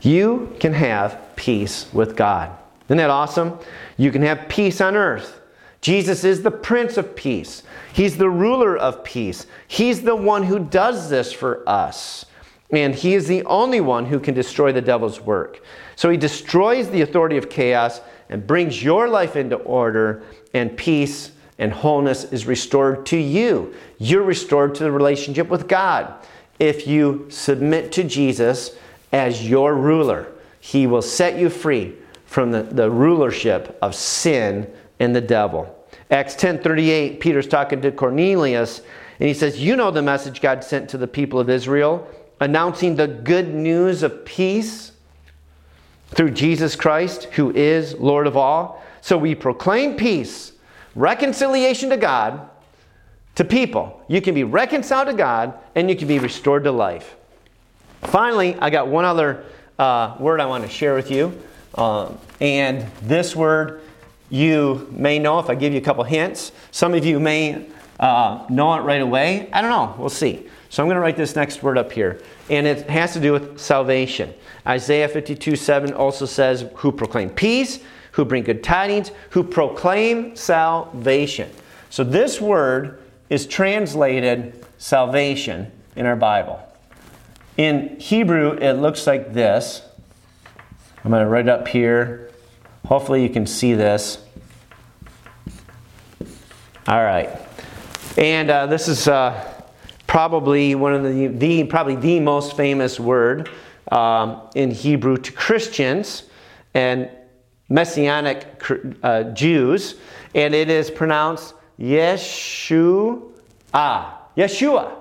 You 0.00 0.54
can 0.60 0.72
have 0.72 1.18
peace 1.36 1.86
with 1.92 2.16
God. 2.16 2.56
Isn't 2.86 2.98
that 2.98 3.10
awesome? 3.10 3.58
You 3.96 4.10
can 4.10 4.22
have 4.22 4.48
peace 4.48 4.80
on 4.80 4.96
earth. 4.96 5.40
Jesus 5.80 6.24
is 6.24 6.42
the 6.42 6.50
Prince 6.50 6.96
of 6.96 7.14
Peace. 7.14 7.62
He's 7.92 8.16
the 8.16 8.30
ruler 8.30 8.76
of 8.76 9.04
peace. 9.04 9.46
He's 9.66 10.02
the 10.02 10.16
one 10.16 10.44
who 10.44 10.58
does 10.58 11.08
this 11.08 11.32
for 11.32 11.68
us. 11.68 12.26
And 12.70 12.94
He 12.94 13.14
is 13.14 13.26
the 13.26 13.44
only 13.44 13.80
one 13.80 14.06
who 14.06 14.20
can 14.20 14.34
destroy 14.34 14.72
the 14.72 14.80
devil's 14.80 15.20
work. 15.20 15.62
So 15.98 16.10
he 16.10 16.16
destroys 16.16 16.90
the 16.90 17.00
authority 17.00 17.38
of 17.38 17.50
chaos 17.50 18.00
and 18.28 18.46
brings 18.46 18.84
your 18.84 19.08
life 19.08 19.34
into 19.34 19.56
order, 19.56 20.22
and 20.54 20.76
peace 20.76 21.32
and 21.58 21.72
wholeness 21.72 22.22
is 22.22 22.46
restored 22.46 23.04
to 23.06 23.16
you. 23.16 23.74
You're 23.98 24.22
restored 24.22 24.76
to 24.76 24.84
the 24.84 24.92
relationship 24.92 25.48
with 25.48 25.66
God. 25.66 26.14
If 26.60 26.86
you 26.86 27.26
submit 27.30 27.90
to 27.90 28.04
Jesus 28.04 28.76
as 29.10 29.50
your 29.50 29.74
ruler, 29.74 30.28
he 30.60 30.86
will 30.86 31.02
set 31.02 31.36
you 31.36 31.50
free 31.50 31.96
from 32.26 32.52
the, 32.52 32.62
the 32.62 32.88
rulership 32.88 33.76
of 33.82 33.92
sin 33.96 34.72
and 35.00 35.16
the 35.16 35.20
devil. 35.20 35.84
Acts 36.12 36.36
10:38, 36.36 37.18
Peter's 37.18 37.48
talking 37.48 37.80
to 37.80 37.90
Cornelius, 37.90 38.82
and 39.18 39.26
he 39.26 39.34
says, 39.34 39.60
"You 39.60 39.74
know 39.74 39.90
the 39.90 40.00
message 40.00 40.40
God 40.40 40.62
sent 40.62 40.90
to 40.90 40.96
the 40.96 41.08
people 41.08 41.40
of 41.40 41.50
Israel, 41.50 42.06
announcing 42.38 42.94
the 42.94 43.08
good 43.08 43.52
news 43.52 44.04
of 44.04 44.24
peace 44.24 44.92
through 46.10 46.30
Jesus 46.30 46.76
Christ, 46.76 47.24
who 47.24 47.50
is 47.50 47.94
Lord 47.94 48.26
of 48.26 48.36
all. 48.36 48.82
So 49.00 49.16
we 49.16 49.34
proclaim 49.34 49.96
peace, 49.96 50.52
reconciliation 50.94 51.90
to 51.90 51.96
God, 51.96 52.48
to 53.36 53.44
people. 53.44 54.02
You 54.08 54.20
can 54.20 54.34
be 54.34 54.44
reconciled 54.44 55.08
to 55.08 55.14
God 55.14 55.54
and 55.74 55.88
you 55.88 55.96
can 55.96 56.08
be 56.08 56.18
restored 56.18 56.64
to 56.64 56.72
life. 56.72 57.14
Finally, 58.02 58.56
I 58.56 58.70
got 58.70 58.88
one 58.88 59.04
other 59.04 59.44
uh, 59.78 60.16
word 60.18 60.40
I 60.40 60.46
want 60.46 60.64
to 60.64 60.70
share 60.70 60.94
with 60.94 61.10
you. 61.10 61.40
Uh, 61.74 62.12
and 62.40 62.86
this 63.02 63.36
word 63.36 63.82
you 64.30 64.86
may 64.90 65.18
know 65.18 65.38
if 65.38 65.48
I 65.48 65.54
give 65.54 65.72
you 65.72 65.78
a 65.78 65.82
couple 65.82 66.04
hints. 66.04 66.52
Some 66.70 66.94
of 66.94 67.04
you 67.04 67.18
may 67.18 67.66
uh, 67.98 68.46
know 68.48 68.74
it 68.74 68.80
right 68.80 69.00
away. 69.00 69.48
I 69.52 69.60
don't 69.60 69.70
know. 69.70 69.94
We'll 69.98 70.08
see. 70.08 70.48
So 70.70 70.82
I'm 70.82 70.88
going 70.88 70.96
to 70.96 71.00
write 71.00 71.16
this 71.16 71.34
next 71.34 71.62
word 71.62 71.78
up 71.78 71.90
here. 71.90 72.20
And 72.50 72.66
it 72.66 72.88
has 72.90 73.12
to 73.14 73.20
do 73.20 73.32
with 73.32 73.58
salvation. 73.58 74.34
Isaiah 74.66 75.08
52 75.08 75.56
7 75.56 75.92
also 75.94 76.26
says, 76.26 76.66
Who 76.76 76.92
proclaim 76.92 77.30
peace, 77.30 77.80
who 78.12 78.24
bring 78.24 78.44
good 78.44 78.62
tidings, 78.62 79.10
who 79.30 79.42
proclaim 79.42 80.36
salvation. 80.36 81.50
So 81.90 82.04
this 82.04 82.40
word 82.40 83.02
is 83.30 83.46
translated 83.46 84.64
salvation 84.78 85.72
in 85.96 86.06
our 86.06 86.16
Bible. 86.16 86.62
In 87.56 87.98
Hebrew, 87.98 88.52
it 88.52 88.74
looks 88.74 89.06
like 89.06 89.32
this. 89.32 89.82
I'm 91.04 91.10
going 91.10 91.24
to 91.24 91.28
write 91.28 91.46
it 91.46 91.48
up 91.48 91.66
here. 91.66 92.30
Hopefully, 92.86 93.22
you 93.22 93.28
can 93.28 93.46
see 93.46 93.74
this. 93.74 94.18
All 96.86 97.02
right. 97.02 97.47
And 98.18 98.50
uh, 98.50 98.66
this 98.66 98.88
is 98.88 99.06
uh, 99.06 99.48
probably 100.08 100.74
one 100.74 100.92
of 100.92 101.04
the, 101.04 101.28
the, 101.28 101.62
probably 101.62 101.94
the 101.94 102.18
most 102.18 102.56
famous 102.56 102.98
word 102.98 103.48
um, 103.92 104.42
in 104.56 104.72
Hebrew 104.72 105.18
to 105.18 105.30
Christians 105.30 106.24
and 106.74 107.08
Messianic 107.68 108.60
uh, 109.04 109.22
Jews, 109.22 109.94
and 110.34 110.52
it 110.52 110.68
is 110.68 110.90
pronounced 110.90 111.54
Yeshua. 111.78 113.22
Yeshua. 113.72 114.96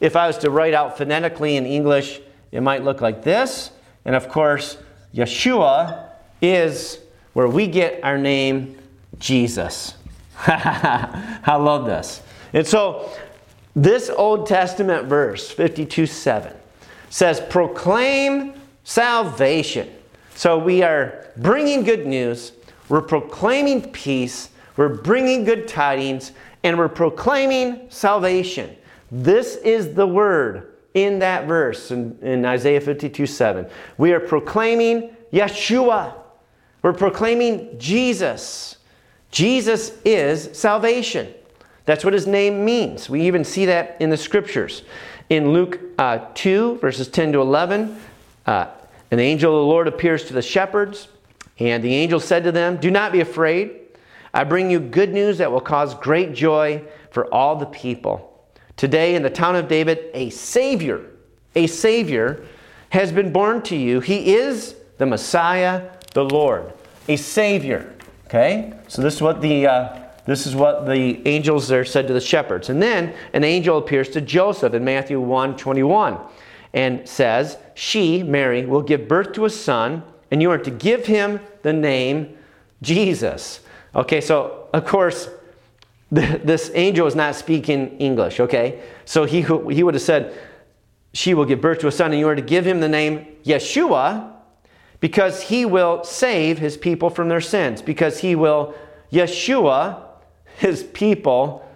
If 0.00 0.16
I 0.16 0.26
was 0.26 0.38
to 0.38 0.48
write 0.48 0.72
out 0.72 0.96
phonetically 0.96 1.56
in 1.56 1.66
English, 1.66 2.22
it 2.52 2.62
might 2.62 2.84
look 2.84 3.02
like 3.02 3.22
this. 3.22 3.70
And 4.06 4.16
of 4.16 4.30
course, 4.30 4.78
Yeshua 5.14 6.08
is 6.40 7.00
where 7.34 7.48
we 7.48 7.66
get 7.66 8.02
our 8.02 8.16
name 8.16 8.78
Jesus. 9.18 9.92
I 10.46 11.56
love 11.56 11.84
this. 11.84 12.22
And 12.52 12.66
so, 12.66 13.10
this 13.74 14.10
Old 14.10 14.46
Testament 14.46 15.06
verse, 15.06 15.50
52 15.50 16.06
7, 16.06 16.54
says, 17.10 17.40
Proclaim 17.40 18.54
salvation. 18.84 19.90
So, 20.34 20.58
we 20.58 20.82
are 20.82 21.28
bringing 21.36 21.82
good 21.82 22.06
news, 22.06 22.52
we're 22.88 23.02
proclaiming 23.02 23.90
peace, 23.92 24.50
we're 24.76 24.96
bringing 24.96 25.44
good 25.44 25.66
tidings, 25.66 26.32
and 26.62 26.76
we're 26.76 26.88
proclaiming 26.88 27.86
salvation. 27.88 28.76
This 29.10 29.56
is 29.56 29.94
the 29.94 30.06
word 30.06 30.74
in 30.94 31.18
that 31.20 31.46
verse 31.46 31.90
in, 31.90 32.18
in 32.20 32.44
Isaiah 32.44 32.80
52 32.80 33.26
7. 33.26 33.66
We 33.98 34.12
are 34.12 34.20
proclaiming 34.20 35.16
Yeshua. 35.32 36.14
We're 36.82 36.92
proclaiming 36.92 37.78
Jesus. 37.78 38.76
Jesus 39.30 39.92
is 40.04 40.50
salvation. 40.52 41.32
That's 41.84 42.04
what 42.04 42.14
his 42.14 42.26
name 42.26 42.64
means. 42.64 43.10
We 43.10 43.22
even 43.22 43.44
see 43.44 43.66
that 43.66 43.96
in 44.00 44.10
the 44.10 44.16
scriptures. 44.16 44.82
In 45.28 45.52
Luke 45.52 45.80
uh, 45.98 46.26
2, 46.34 46.78
verses 46.78 47.08
10 47.08 47.32
to 47.32 47.40
11, 47.40 48.00
uh, 48.46 48.66
an 49.10 49.18
angel 49.18 49.54
of 49.54 49.62
the 49.62 49.66
Lord 49.66 49.88
appears 49.88 50.24
to 50.24 50.32
the 50.32 50.42
shepherds, 50.42 51.08
and 51.58 51.82
the 51.82 51.94
angel 51.94 52.20
said 52.20 52.44
to 52.44 52.52
them, 52.52 52.76
Do 52.76 52.90
not 52.90 53.12
be 53.12 53.20
afraid. 53.20 53.78
I 54.34 54.44
bring 54.44 54.70
you 54.70 54.80
good 54.80 55.12
news 55.12 55.38
that 55.38 55.50
will 55.50 55.60
cause 55.60 55.94
great 55.94 56.32
joy 56.32 56.82
for 57.10 57.32
all 57.32 57.56
the 57.56 57.66
people. 57.66 58.28
Today, 58.76 59.14
in 59.14 59.22
the 59.22 59.30
town 59.30 59.56
of 59.56 59.68
David, 59.68 60.10
a 60.14 60.30
Savior, 60.30 61.04
a 61.54 61.66
Savior 61.66 62.44
has 62.90 63.12
been 63.12 63.32
born 63.32 63.62
to 63.62 63.76
you. 63.76 64.00
He 64.00 64.34
is 64.34 64.76
the 64.98 65.06
Messiah, 65.06 65.90
the 66.14 66.24
Lord. 66.24 66.72
A 67.08 67.16
Savior. 67.16 67.94
Okay? 68.26 68.72
So 68.88 69.02
this 69.02 69.14
is 69.16 69.22
what 69.22 69.40
the. 69.40 69.66
Uh, 69.66 70.01
this 70.24 70.46
is 70.46 70.54
what 70.54 70.86
the 70.86 71.26
angels 71.26 71.68
there 71.68 71.84
said 71.84 72.06
to 72.06 72.12
the 72.12 72.20
shepherds. 72.20 72.68
And 72.68 72.80
then 72.80 73.14
an 73.32 73.42
angel 73.42 73.78
appears 73.78 74.08
to 74.10 74.20
Joseph 74.20 74.74
in 74.74 74.84
Matthew 74.84 75.20
1 75.20 75.56
21 75.56 76.18
and 76.72 77.06
says, 77.08 77.58
She, 77.74 78.22
Mary, 78.22 78.64
will 78.64 78.82
give 78.82 79.08
birth 79.08 79.32
to 79.32 79.44
a 79.44 79.50
son, 79.50 80.02
and 80.30 80.40
you 80.40 80.50
are 80.50 80.58
to 80.58 80.70
give 80.70 81.06
him 81.06 81.40
the 81.62 81.72
name 81.72 82.36
Jesus. 82.80 83.60
Okay, 83.94 84.20
so 84.20 84.68
of 84.72 84.86
course, 84.86 85.28
this 86.10 86.70
angel 86.74 87.06
is 87.06 87.14
not 87.14 87.34
speaking 87.34 87.98
English, 87.98 88.40
okay? 88.40 88.80
So 89.04 89.24
he, 89.24 89.42
he 89.42 89.82
would 89.82 89.94
have 89.94 90.02
said, 90.02 90.38
She 91.12 91.34
will 91.34 91.44
give 91.44 91.60
birth 91.60 91.80
to 91.80 91.88
a 91.88 91.92
son, 91.92 92.12
and 92.12 92.20
you 92.20 92.28
are 92.28 92.36
to 92.36 92.42
give 92.42 92.64
him 92.64 92.80
the 92.80 92.88
name 92.88 93.26
Yeshua 93.44 94.30
because 95.00 95.42
he 95.42 95.64
will 95.64 96.04
save 96.04 96.60
his 96.60 96.76
people 96.76 97.10
from 97.10 97.28
their 97.28 97.40
sins, 97.40 97.82
because 97.82 98.20
he 98.20 98.36
will 98.36 98.72
Yeshua 99.10 100.00
his 100.58 100.82
people 100.82 101.68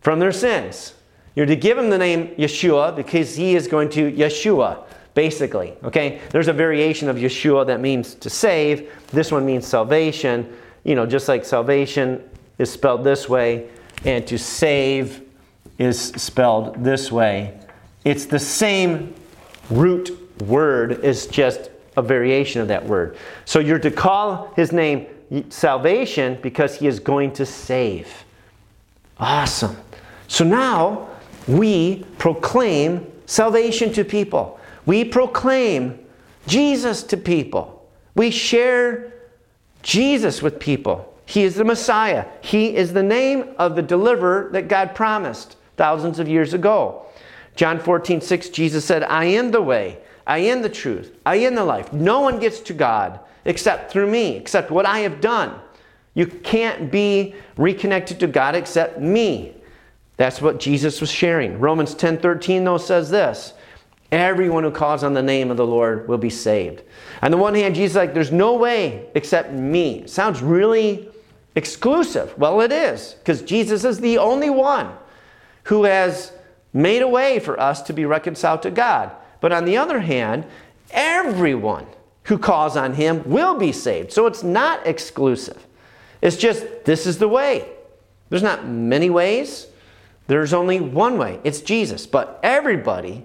from 0.00 0.18
their 0.18 0.32
sins. 0.32 0.94
You're 1.34 1.46
to 1.46 1.56
give 1.56 1.76
him 1.76 1.90
the 1.90 1.98
name 1.98 2.28
Yeshua 2.36 2.96
because 2.96 3.36
he 3.36 3.54
is 3.56 3.68
going 3.68 3.90
to 3.90 4.10
Yeshua, 4.10 4.84
basically. 5.14 5.74
Okay? 5.84 6.20
There's 6.30 6.48
a 6.48 6.52
variation 6.52 7.08
of 7.08 7.16
Yeshua 7.16 7.66
that 7.66 7.80
means 7.80 8.14
to 8.16 8.30
save. 8.30 8.90
This 9.08 9.30
one 9.30 9.44
means 9.44 9.66
salvation. 9.66 10.56
You 10.84 10.94
know, 10.94 11.04
just 11.04 11.28
like 11.28 11.44
salvation 11.44 12.22
is 12.58 12.70
spelled 12.70 13.04
this 13.04 13.28
way, 13.28 13.68
and 14.04 14.26
to 14.28 14.38
save 14.38 15.22
is 15.78 16.00
spelled 16.00 16.82
this 16.82 17.12
way. 17.12 17.58
It's 18.04 18.24
the 18.24 18.38
same 18.38 19.14
root 19.68 20.16
word, 20.42 21.04
it's 21.04 21.26
just 21.26 21.70
a 21.96 22.02
variation 22.02 22.60
of 22.60 22.68
that 22.68 22.84
word. 22.84 23.16
So 23.44 23.58
you're 23.58 23.78
to 23.80 23.90
call 23.90 24.52
his 24.54 24.72
name 24.72 25.06
salvation 25.48 26.38
because 26.42 26.76
he 26.76 26.86
is 26.86 27.00
going 27.00 27.32
to 27.32 27.46
save. 27.46 28.24
Awesome. 29.18 29.76
So 30.28 30.44
now 30.44 31.08
we 31.48 32.04
proclaim 32.18 33.10
salvation 33.26 33.92
to 33.94 34.04
people. 34.04 34.60
We 34.84 35.04
proclaim 35.04 35.98
Jesus 36.46 37.02
to 37.04 37.16
people. 37.16 37.88
We 38.14 38.30
share 38.30 39.12
Jesus 39.82 40.42
with 40.42 40.60
people. 40.60 41.12
He 41.26 41.42
is 41.42 41.56
the 41.56 41.64
Messiah. 41.64 42.26
He 42.40 42.76
is 42.76 42.92
the 42.92 43.02
name 43.02 43.54
of 43.58 43.74
the 43.74 43.82
deliverer 43.82 44.48
that 44.52 44.68
God 44.68 44.94
promised 44.94 45.56
thousands 45.76 46.18
of 46.18 46.28
years 46.28 46.54
ago. 46.54 47.06
John 47.56 47.80
14, 47.80 48.20
6, 48.20 48.48
Jesus 48.50 48.84
said, 48.84 49.02
I 49.02 49.24
am 49.24 49.50
the 49.50 49.62
way, 49.62 49.98
I 50.26 50.38
am 50.38 50.62
the 50.62 50.68
truth, 50.68 51.16
I 51.24 51.36
am 51.36 51.54
the 51.54 51.64
life. 51.64 51.92
No 51.92 52.20
one 52.20 52.38
gets 52.38 52.60
to 52.60 52.74
God 52.74 53.18
except 53.46 53.90
through 53.90 54.10
me, 54.10 54.36
except 54.36 54.70
what 54.70 54.84
I 54.84 55.00
have 55.00 55.20
done. 55.20 55.58
You 56.14 56.26
can't 56.26 56.90
be 56.90 57.34
reconnected 57.56 58.20
to 58.20 58.26
God 58.26 58.54
except 58.54 59.00
me. 59.00 59.54
That's 60.16 60.40
what 60.40 60.58
Jesus 60.58 61.00
was 61.00 61.10
sharing. 61.10 61.58
Romans 61.58 61.94
10 61.94 62.18
13, 62.18 62.64
though, 62.64 62.78
says 62.78 63.10
this 63.10 63.54
Everyone 64.12 64.62
who 64.62 64.70
calls 64.70 65.02
on 65.02 65.14
the 65.14 65.22
name 65.22 65.50
of 65.50 65.56
the 65.56 65.66
Lord 65.66 66.08
will 66.08 66.18
be 66.18 66.30
saved. 66.30 66.82
On 67.22 67.30
the 67.30 67.36
one 67.36 67.54
hand, 67.54 67.74
Jesus 67.74 67.96
like, 67.96 68.14
there's 68.14 68.32
no 68.32 68.54
way 68.54 69.08
except 69.14 69.52
me. 69.52 70.06
Sounds 70.06 70.42
really 70.42 71.08
exclusive. 71.54 72.36
Well, 72.38 72.60
it 72.60 72.72
is, 72.72 73.14
because 73.14 73.42
Jesus 73.42 73.84
is 73.84 74.00
the 74.00 74.18
only 74.18 74.50
one 74.50 74.92
who 75.64 75.84
has 75.84 76.32
made 76.72 77.02
a 77.02 77.08
way 77.08 77.38
for 77.38 77.58
us 77.58 77.82
to 77.82 77.92
be 77.92 78.04
reconciled 78.04 78.62
to 78.62 78.70
God. 78.70 79.10
But 79.40 79.52
on 79.52 79.64
the 79.64 79.76
other 79.76 80.00
hand, 80.00 80.46
everyone 80.90 81.86
who 82.26 82.38
calls 82.38 82.76
on 82.76 82.94
him 82.94 83.22
will 83.24 83.56
be 83.56 83.72
saved. 83.72 84.12
So 84.12 84.26
it's 84.26 84.42
not 84.42 84.86
exclusive. 84.86 85.64
It's 86.20 86.36
just 86.36 86.84
this 86.84 87.06
is 87.06 87.18
the 87.18 87.28
way. 87.28 87.68
There's 88.28 88.42
not 88.42 88.66
many 88.66 89.10
ways. 89.10 89.68
There's 90.26 90.52
only 90.52 90.80
one 90.80 91.18
way. 91.18 91.38
It's 91.44 91.60
Jesus. 91.60 92.04
But 92.06 92.40
everybody 92.42 93.24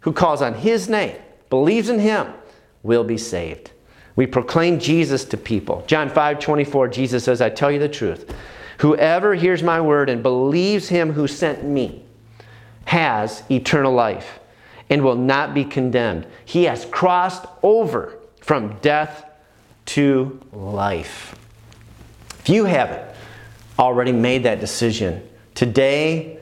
who 0.00 0.12
calls 0.12 0.42
on 0.42 0.54
his 0.54 0.90
name, 0.90 1.16
believes 1.48 1.88
in 1.88 1.98
him, 1.98 2.34
will 2.82 3.04
be 3.04 3.16
saved. 3.16 3.70
We 4.16 4.26
proclaim 4.26 4.78
Jesus 4.78 5.24
to 5.26 5.38
people. 5.38 5.82
John 5.86 6.10
5 6.10 6.38
24, 6.38 6.88
Jesus 6.88 7.24
says, 7.24 7.40
I 7.40 7.48
tell 7.48 7.70
you 7.70 7.78
the 7.78 7.88
truth. 7.88 8.32
Whoever 8.78 9.34
hears 9.34 9.62
my 9.62 9.80
word 9.80 10.10
and 10.10 10.22
believes 10.22 10.88
him 10.88 11.12
who 11.12 11.26
sent 11.26 11.64
me 11.64 12.04
has 12.84 13.42
eternal 13.50 13.94
life 13.94 14.38
and 14.90 15.02
will 15.02 15.16
not 15.16 15.54
be 15.54 15.64
condemned. 15.64 16.26
He 16.44 16.64
has 16.64 16.84
crossed 16.84 17.46
over 17.62 18.18
from 18.44 18.76
death 18.82 19.24
to 19.86 20.38
life. 20.52 21.34
If 22.40 22.50
you 22.50 22.66
haven't 22.66 23.02
already 23.78 24.12
made 24.12 24.42
that 24.42 24.60
decision, 24.60 25.26
today 25.54 26.38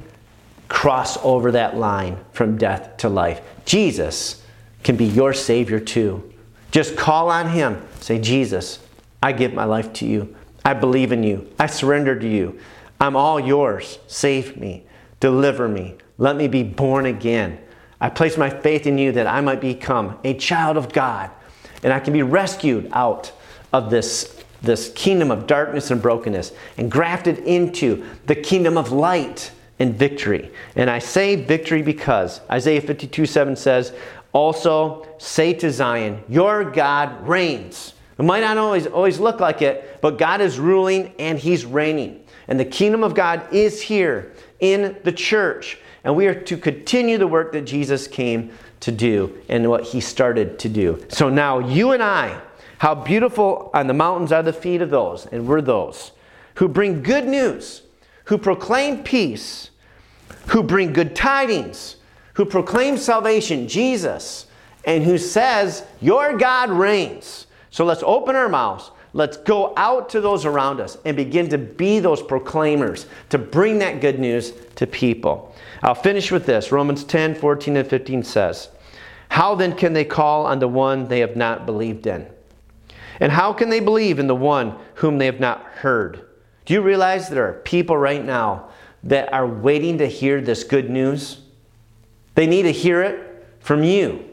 cross 0.67 1.17
over 1.23 1.53
that 1.53 1.77
line 1.77 2.19
from 2.33 2.59
death 2.59 2.97
to 2.99 3.09
life. 3.09 3.41
Jesus 3.65 4.43
can 4.83 4.97
be 4.97 5.05
your 5.05 5.33
Savior 5.33 5.79
too. 5.79 6.33
Just 6.73 6.97
call 6.97 7.31
on 7.31 7.51
Him. 7.51 7.81
Say, 8.01 8.19
Jesus, 8.19 8.81
I 9.23 9.31
give 9.31 9.55
my 9.55 9.65
life 9.65 9.93
to 9.95 10.07
you. 10.07 10.35
I 10.65 10.75
believe 10.75 11.13
in 11.13 11.23
you. 11.23 11.49
I 11.61 11.67
surrender 11.67 12.19
to 12.19 12.29
you. 12.29 12.59
I'm 13.01 13.15
all 13.15 13.39
yours. 13.39 14.01
Save 14.09 14.57
me. 14.57 14.85
Deliver 15.21 15.69
me. 15.69 15.95
Let 16.19 16.35
me 16.35 16.49
be 16.49 16.65
born 16.65 17.07
again. 17.07 17.61
I 18.01 18.09
place 18.09 18.37
my 18.37 18.51
faith 18.51 18.89
in 18.89 18.99
you 18.99 19.13
that 19.13 19.29
I 19.29 19.41
might 19.41 19.61
become 19.61 20.19
a 20.25 20.35
child 20.35 20.77
of 20.77 20.93
God 20.93 21.31
and 21.83 21.93
I 21.93 22.01
can 22.01 22.13
be 22.13 22.23
rescued 22.23 22.89
out 22.93 23.33
of 23.73 23.91
this, 23.91 24.43
this 24.63 24.93
kingdom 24.95 25.31
of 25.31 25.47
darkness 25.47 25.91
and 25.91 26.01
brokenness 26.01 26.53
and 26.77 26.91
grafted 26.91 27.39
into 27.39 28.05
the 28.27 28.35
kingdom 28.35 28.77
of 28.77 28.93
light 28.93 29.51
and 29.79 29.95
victory. 29.95 30.53
And 30.77 30.89
I 30.89 30.99
say 30.99 31.37
victory 31.37 31.83
because 31.83 32.41
Isaiah 32.51 32.81
52 32.81 33.27
7 33.27 33.57
says, 33.57 33.93
also, 34.33 35.07
say 35.19 35.53
to 35.55 35.71
Zion, 35.71 36.23
Your 36.29 36.65
God 36.65 37.27
reigns. 37.27 37.95
It 38.19 38.25
might 38.25 38.41
not 38.41 38.57
always, 38.57 38.87
always 38.87 39.21
look 39.21 39.41
like 39.41 39.63
it, 39.63 39.99
but 40.01 40.19
God 40.19 40.41
is 40.41 40.59
ruling 40.59 41.13
and 41.19 41.39
He's 41.39 41.65
reigning. 41.65 42.25
And 42.49 42.59
the 42.59 42.65
kingdom 42.65 43.05
of 43.05 43.15
God 43.15 43.53
is 43.53 43.81
here 43.81 44.33
in 44.61 44.97
the 45.05 45.13
church. 45.13 45.79
And 46.05 46.17
we 46.17 46.27
are 46.27 46.35
to 46.35 46.57
continue 46.57 47.19
the 47.19 47.27
work 47.27 47.53
that 47.53 47.63
Jesus 47.63 48.09
came 48.09 48.51
to 48.83 48.93
do 48.93 49.37
and 49.49 49.69
what 49.69 49.85
He 49.85 50.01
started 50.01 50.59
to 50.61 50.69
do. 50.69 51.05
So 51.09 51.29
now, 51.29 51.59
you 51.59 51.93
and 51.93 52.03
I, 52.03 52.41
how 52.79 52.95
beautiful 52.95 53.71
on 53.75 53.87
the 53.87 53.95
mountains 53.95 54.31
are 54.33 54.43
the 54.43 54.53
feet 54.53 54.83
of 54.83 54.91
those, 54.91 55.27
and 55.27 55.49
we're 55.49 55.61
those 55.61 56.13
who 56.57 56.69
bring 56.69 57.03
good 57.03 57.27
news, 57.27 57.83
who 58.27 58.39
proclaim 58.39 59.03
peace, 59.03 59.71
who 60.49 60.63
bring 60.63 60.93
good 60.93 61.17
tidings 61.17 61.97
who 62.35 62.45
proclaim 62.45 62.97
salvation, 62.97 63.69
Jesus, 63.69 64.47
and 64.85 65.05
who 65.05 65.19
says, 65.19 65.85
Your 66.01 66.37
God 66.37 66.71
reigns. 66.71 67.47
So 67.71 67.85
let's 67.85 68.03
open 68.05 68.37
our 68.37 68.49
mouths. 68.49 68.91
Let's 69.15 69.37
go 69.37 69.75
out 69.77 70.09
to 70.11 70.23
those 70.23 70.47
around 70.47 70.81
us 70.81 70.97
and 71.05 71.17
begin 71.17 71.49
to 71.51 71.59
be 71.59 71.99
those 71.99 72.23
proclaimers, 72.23 73.07
to 73.29 73.39
bring 73.39 73.79
that 73.81 74.01
good 74.01 74.19
news 74.19 74.53
to 74.77 74.87
people. 74.87 75.52
I'll 75.83 75.95
finish 75.95 76.31
with 76.31 76.47
this. 76.47 76.71
Romans 76.71 77.03
10 77.05 77.35
14 77.35 77.77
and 77.77 77.89
15 77.89 78.23
says, 78.23 78.69
How 79.29 79.55
then 79.55 79.75
can 79.75 79.93
they 79.93 80.05
call 80.05 80.47
on 80.47 80.61
the 80.61 80.69
one 80.69 81.09
they 81.09 81.21
have 81.21 81.37
not 81.37 81.67
believed 81.67 82.07
in? 82.07 82.27
And 83.19 83.33
how 83.33 83.53
can 83.53 83.69
they 83.69 83.81
believe 83.81 84.19
in 84.19 84.27
the 84.27 84.35
one 84.35 84.77
whom 84.95 85.19
they 85.19 85.27
have 85.27 85.41
not 85.41 85.65
heard? 85.65 86.25
Do 86.65 86.75
you 86.75 86.81
realize 86.81 87.29
there 87.29 87.49
are 87.49 87.55
people 87.55 87.97
right 87.97 88.25
now 88.25 88.69
that 89.03 89.33
are 89.33 89.47
waiting 89.47 89.99
to 89.99 90.07
hear 90.07 90.41
this 90.41 90.63
good 90.63 90.89
news? 90.89 91.41
They 92.35 92.47
need 92.47 92.63
to 92.63 92.73
hear 92.73 93.03
it 93.03 93.47
from 93.61 93.83
you 93.83 94.25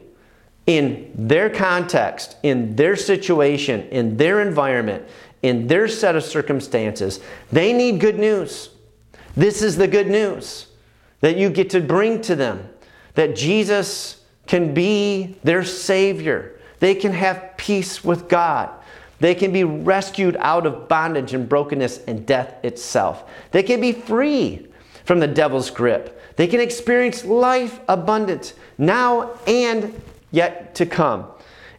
in 0.67 1.11
their 1.15 1.49
context, 1.49 2.37
in 2.43 2.75
their 2.75 2.95
situation, 2.95 3.87
in 3.89 4.17
their 4.17 4.41
environment, 4.41 5.03
in 5.41 5.65
their 5.65 5.87
set 5.87 6.15
of 6.15 6.23
circumstances. 6.23 7.19
They 7.51 7.73
need 7.73 7.99
good 7.99 8.19
news. 8.19 8.69
This 9.35 9.63
is 9.63 9.77
the 9.77 9.87
good 9.87 10.07
news 10.07 10.67
that 11.21 11.37
you 11.37 11.49
get 11.49 11.69
to 11.71 11.81
bring 11.81 12.21
to 12.21 12.35
them 12.35 12.69
that 13.15 13.35
Jesus 13.35 14.21
can 14.47 14.73
be 14.73 15.37
their 15.43 15.63
Savior. 15.63 16.59
They 16.79 16.95
can 16.95 17.11
have 17.11 17.55
peace 17.57 18.03
with 18.03 18.29
God. 18.29 18.69
They 19.19 19.35
can 19.35 19.51
be 19.51 19.63
rescued 19.63 20.37
out 20.39 20.65
of 20.65 20.87
bondage 20.87 21.33
and 21.33 21.47
brokenness 21.47 21.99
and 22.07 22.25
death 22.25 22.55
itself. 22.63 23.29
They 23.51 23.63
can 23.63 23.81
be 23.81 23.91
free 23.91 24.67
from 25.03 25.19
the 25.19 25.27
devil's 25.27 25.69
grip. 25.69 26.21
They 26.37 26.47
can 26.47 26.61
experience 26.61 27.25
life 27.25 27.81
abundant 27.89 28.53
now 28.77 29.31
and 29.45 30.01
yet 30.31 30.73
to 30.75 30.85
come. 30.85 31.25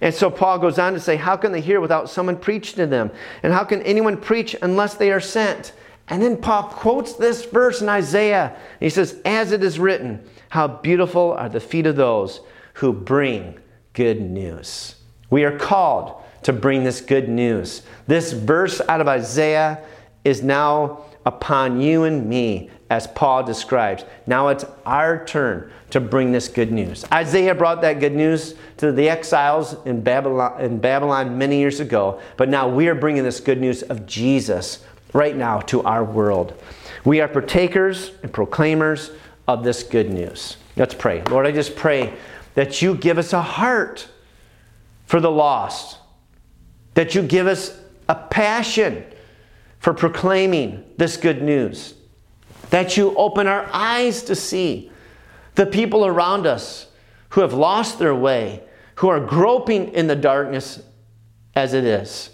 And 0.02 0.14
so 0.14 0.30
Paul 0.30 0.58
goes 0.58 0.78
on 0.78 0.92
to 0.94 1.00
say, 1.00 1.16
How 1.16 1.36
can 1.36 1.52
they 1.52 1.60
hear 1.60 1.80
without 1.80 2.10
someone 2.10 2.36
preaching 2.36 2.76
to 2.76 2.86
them? 2.86 3.10
And 3.42 3.52
how 3.52 3.64
can 3.64 3.82
anyone 3.82 4.16
preach 4.16 4.54
unless 4.60 4.94
they 4.94 5.10
are 5.10 5.20
sent? 5.20 5.72
And 6.10 6.20
then 6.20 6.36
Paul 6.36 6.64
quotes 6.64 7.14
this 7.14 7.44
verse 7.44 7.80
in 7.80 7.88
Isaiah. 7.88 8.56
He 8.80 8.90
says, 8.90 9.16
As 9.24 9.52
it 9.52 9.62
is 9.62 9.78
written, 9.78 10.28
how 10.50 10.66
beautiful 10.66 11.32
are 11.32 11.48
the 11.48 11.60
feet 11.60 11.86
of 11.86 11.94
those 11.96 12.40
who 12.74 12.92
bring 12.92 13.58
good 13.92 14.20
news. 14.20 14.96
We 15.30 15.44
are 15.44 15.56
called 15.56 16.20
to 16.42 16.52
bring 16.52 16.82
this 16.82 17.00
good 17.00 17.28
news. 17.28 17.82
This 18.08 18.32
verse 18.32 18.80
out 18.88 19.00
of 19.00 19.06
Isaiah 19.06 19.84
is 20.24 20.42
now 20.42 21.04
upon 21.24 21.80
you 21.80 22.04
and 22.04 22.28
me, 22.28 22.70
as 22.88 23.06
Paul 23.06 23.44
describes. 23.44 24.04
Now 24.26 24.48
it's 24.48 24.64
our 24.84 25.24
turn 25.24 25.70
to 25.90 26.00
bring 26.00 26.32
this 26.32 26.48
good 26.48 26.72
news. 26.72 27.04
Isaiah 27.12 27.54
brought 27.54 27.82
that 27.82 28.00
good 28.00 28.14
news 28.14 28.54
to 28.78 28.90
the 28.90 29.08
exiles 29.08 29.76
in 29.84 30.00
Babylon, 30.00 30.60
in 30.60 30.78
Babylon 30.78 31.38
many 31.38 31.58
years 31.58 31.78
ago, 31.78 32.20
but 32.36 32.48
now 32.48 32.68
we 32.68 32.88
are 32.88 32.94
bringing 32.94 33.22
this 33.22 33.38
good 33.38 33.60
news 33.60 33.82
of 33.82 34.06
Jesus 34.06 34.82
right 35.12 35.36
now 35.36 35.60
to 35.60 35.82
our 35.82 36.04
world. 36.04 36.60
We 37.04 37.20
are 37.20 37.28
partakers 37.28 38.12
and 38.22 38.32
proclaimers 38.32 39.10
of 39.48 39.64
this 39.64 39.82
good 39.82 40.10
news. 40.10 40.56
Let's 40.76 40.94
pray. 40.94 41.22
Lord, 41.24 41.46
I 41.46 41.52
just 41.52 41.76
pray 41.76 42.14
that 42.54 42.82
you 42.82 42.94
give 42.94 43.18
us 43.18 43.32
a 43.32 43.42
heart 43.42 44.08
for 45.06 45.20
the 45.20 45.30
lost, 45.30 45.98
that 46.94 47.14
you 47.14 47.22
give 47.22 47.46
us 47.46 47.78
a 48.08 48.14
passion 48.14 49.04
for 49.78 49.94
proclaiming 49.94 50.84
this 50.96 51.16
good 51.16 51.42
news, 51.42 51.94
that 52.70 52.96
you 52.96 53.14
open 53.16 53.46
our 53.46 53.68
eyes 53.72 54.22
to 54.24 54.34
see 54.34 54.90
the 55.54 55.66
people 55.66 56.06
around 56.06 56.46
us 56.46 56.86
who 57.30 57.40
have 57.40 57.52
lost 57.52 57.98
their 57.98 58.14
way, 58.14 58.62
who 58.96 59.08
are 59.08 59.20
groping 59.20 59.88
in 59.94 60.06
the 60.06 60.16
darkness 60.16 60.82
as 61.54 61.74
it 61.74 61.84
is, 61.84 62.30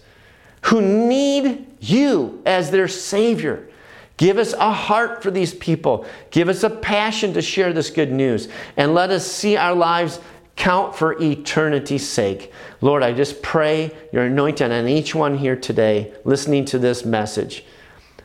who 0.66 0.82
need 0.82 1.66
you 1.80 2.42
as 2.44 2.70
their 2.70 2.88
Savior. 2.88 3.68
Give 4.16 4.38
us 4.38 4.52
a 4.54 4.72
heart 4.72 5.22
for 5.22 5.30
these 5.30 5.54
people. 5.54 6.06
Give 6.30 6.48
us 6.48 6.62
a 6.62 6.70
passion 6.70 7.34
to 7.34 7.42
share 7.42 7.72
this 7.72 7.90
good 7.90 8.10
news. 8.10 8.48
And 8.76 8.94
let 8.94 9.10
us 9.10 9.26
see 9.26 9.56
our 9.56 9.74
lives 9.74 10.18
count 10.56 10.96
for 10.96 11.20
eternity's 11.22 12.08
sake. 12.08 12.52
Lord, 12.80 13.02
I 13.02 13.12
just 13.12 13.42
pray 13.42 13.94
your 14.12 14.24
anointing 14.24 14.72
on 14.72 14.88
each 14.88 15.14
one 15.14 15.36
here 15.38 15.54
today, 15.54 16.12
listening 16.24 16.64
to 16.66 16.78
this 16.78 17.04
message, 17.04 17.64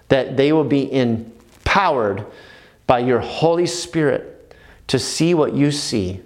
that 0.08 0.38
they 0.38 0.52
will 0.52 0.64
be 0.64 0.92
empowered 0.92 2.26
by 2.88 3.00
your 3.00 3.20
Holy 3.20 3.68
Spirit 3.68 4.56
to 4.88 4.98
see 4.98 5.34
what 5.34 5.54
you 5.54 5.72
see 5.72 6.22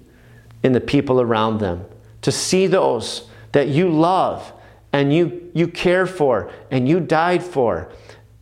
in 0.63 0.72
the 0.72 0.82
people 0.82 1.20
around 1.20 1.57
them, 1.57 1.84
to 2.22 2.32
see 2.32 2.68
those 2.68 3.28
that 3.51 3.68
you 3.68 3.89
love 3.89 4.53
and 4.95 5.13
you, 5.13 5.51
you 5.53 5.67
care 5.67 6.07
for 6.07 6.49
and 6.71 6.87
you 6.87 7.01
died 7.01 7.43
for 7.43 7.91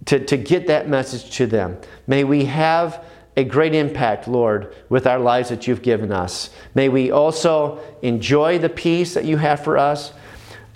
to, 0.06 0.24
to 0.24 0.38
get 0.38 0.68
that 0.68 0.88
message 0.88 1.36
to 1.38 1.48
them. 1.48 1.80
May 2.06 2.24
we 2.24 2.46
have 2.46 3.04
a 3.36 3.44
great 3.44 3.74
impact, 3.74 4.28
Lord, 4.28 4.76
with 4.88 5.08
our 5.08 5.18
lives 5.18 5.50
that 5.50 5.66
you've 5.66 5.82
given 5.82 6.12
us. 6.12 6.52
May 6.76 6.90
we 6.90 7.10
also 7.10 7.80
enjoy 8.04 8.60
the 8.60 8.70
peace 8.70 9.16
that 9.16 9.26
you 9.26 9.38
have 9.38 9.64
for 9.64 9.80
us, 9.80 10.14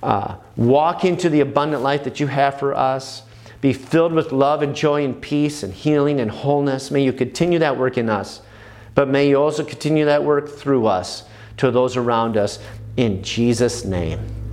uh, 0.01 0.37
walk 0.55 1.05
into 1.05 1.29
the 1.29 1.41
abundant 1.41 1.83
life 1.83 2.03
that 2.05 2.19
you 2.19 2.25
have 2.25 2.57
for 2.57 2.73
us, 2.73 3.21
be 3.61 3.71
filled 3.71 4.13
with 4.13 4.31
love 4.31 4.63
and 4.63 4.75
joy 4.75 5.05
and 5.05 5.21
peace 5.21 5.61
and 5.61 5.71
healing 5.71 6.19
and 6.19 6.31
wholeness. 6.31 6.89
May 6.89 7.03
you 7.03 7.13
continue 7.13 7.59
that 7.59 7.77
work 7.77 7.99
in 7.99 8.09
us, 8.09 8.41
but 8.95 9.07
may 9.07 9.29
you 9.29 9.35
also 9.35 9.63
continue 9.63 10.05
that 10.05 10.23
work 10.23 10.49
through 10.49 10.87
us 10.87 11.23
to 11.57 11.69
those 11.69 11.95
around 11.95 12.35
us 12.35 12.57
in 12.95 13.21
Jesus' 13.21 13.85
name. 13.85 14.46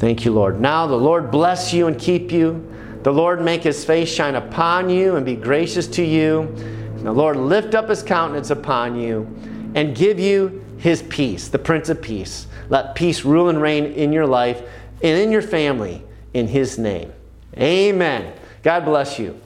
Thank 0.00 0.24
you, 0.24 0.32
Lord. 0.32 0.58
Now 0.58 0.86
the 0.86 0.96
Lord 0.96 1.30
bless 1.30 1.74
you 1.74 1.86
and 1.86 1.98
keep 1.98 2.32
you. 2.32 2.66
The 3.02 3.12
Lord 3.12 3.42
make 3.42 3.62
his 3.62 3.84
face 3.84 4.08
shine 4.08 4.34
upon 4.34 4.88
you 4.88 5.16
and 5.16 5.26
be 5.26 5.36
gracious 5.36 5.86
to 5.88 6.02
you. 6.02 6.40
And 6.40 7.04
the 7.04 7.12
Lord 7.12 7.36
lift 7.36 7.74
up 7.74 7.90
his 7.90 8.02
countenance 8.02 8.48
upon 8.48 8.98
you 8.98 9.28
and 9.74 9.94
give 9.94 10.18
you 10.18 10.64
his 10.78 11.02
peace, 11.02 11.48
the 11.48 11.58
Prince 11.58 11.90
of 11.90 12.00
Peace. 12.00 12.46
Let 12.70 12.94
peace 12.94 13.26
rule 13.26 13.50
and 13.50 13.60
reign 13.60 13.84
in 13.84 14.10
your 14.10 14.26
life 14.26 14.62
and 15.02 15.18
in 15.18 15.30
your 15.30 15.42
family 15.42 16.02
in 16.32 16.48
his 16.48 16.78
name. 16.78 17.12
Amen. 17.58 18.32
God 18.62 18.86
bless 18.86 19.18
you. 19.18 19.38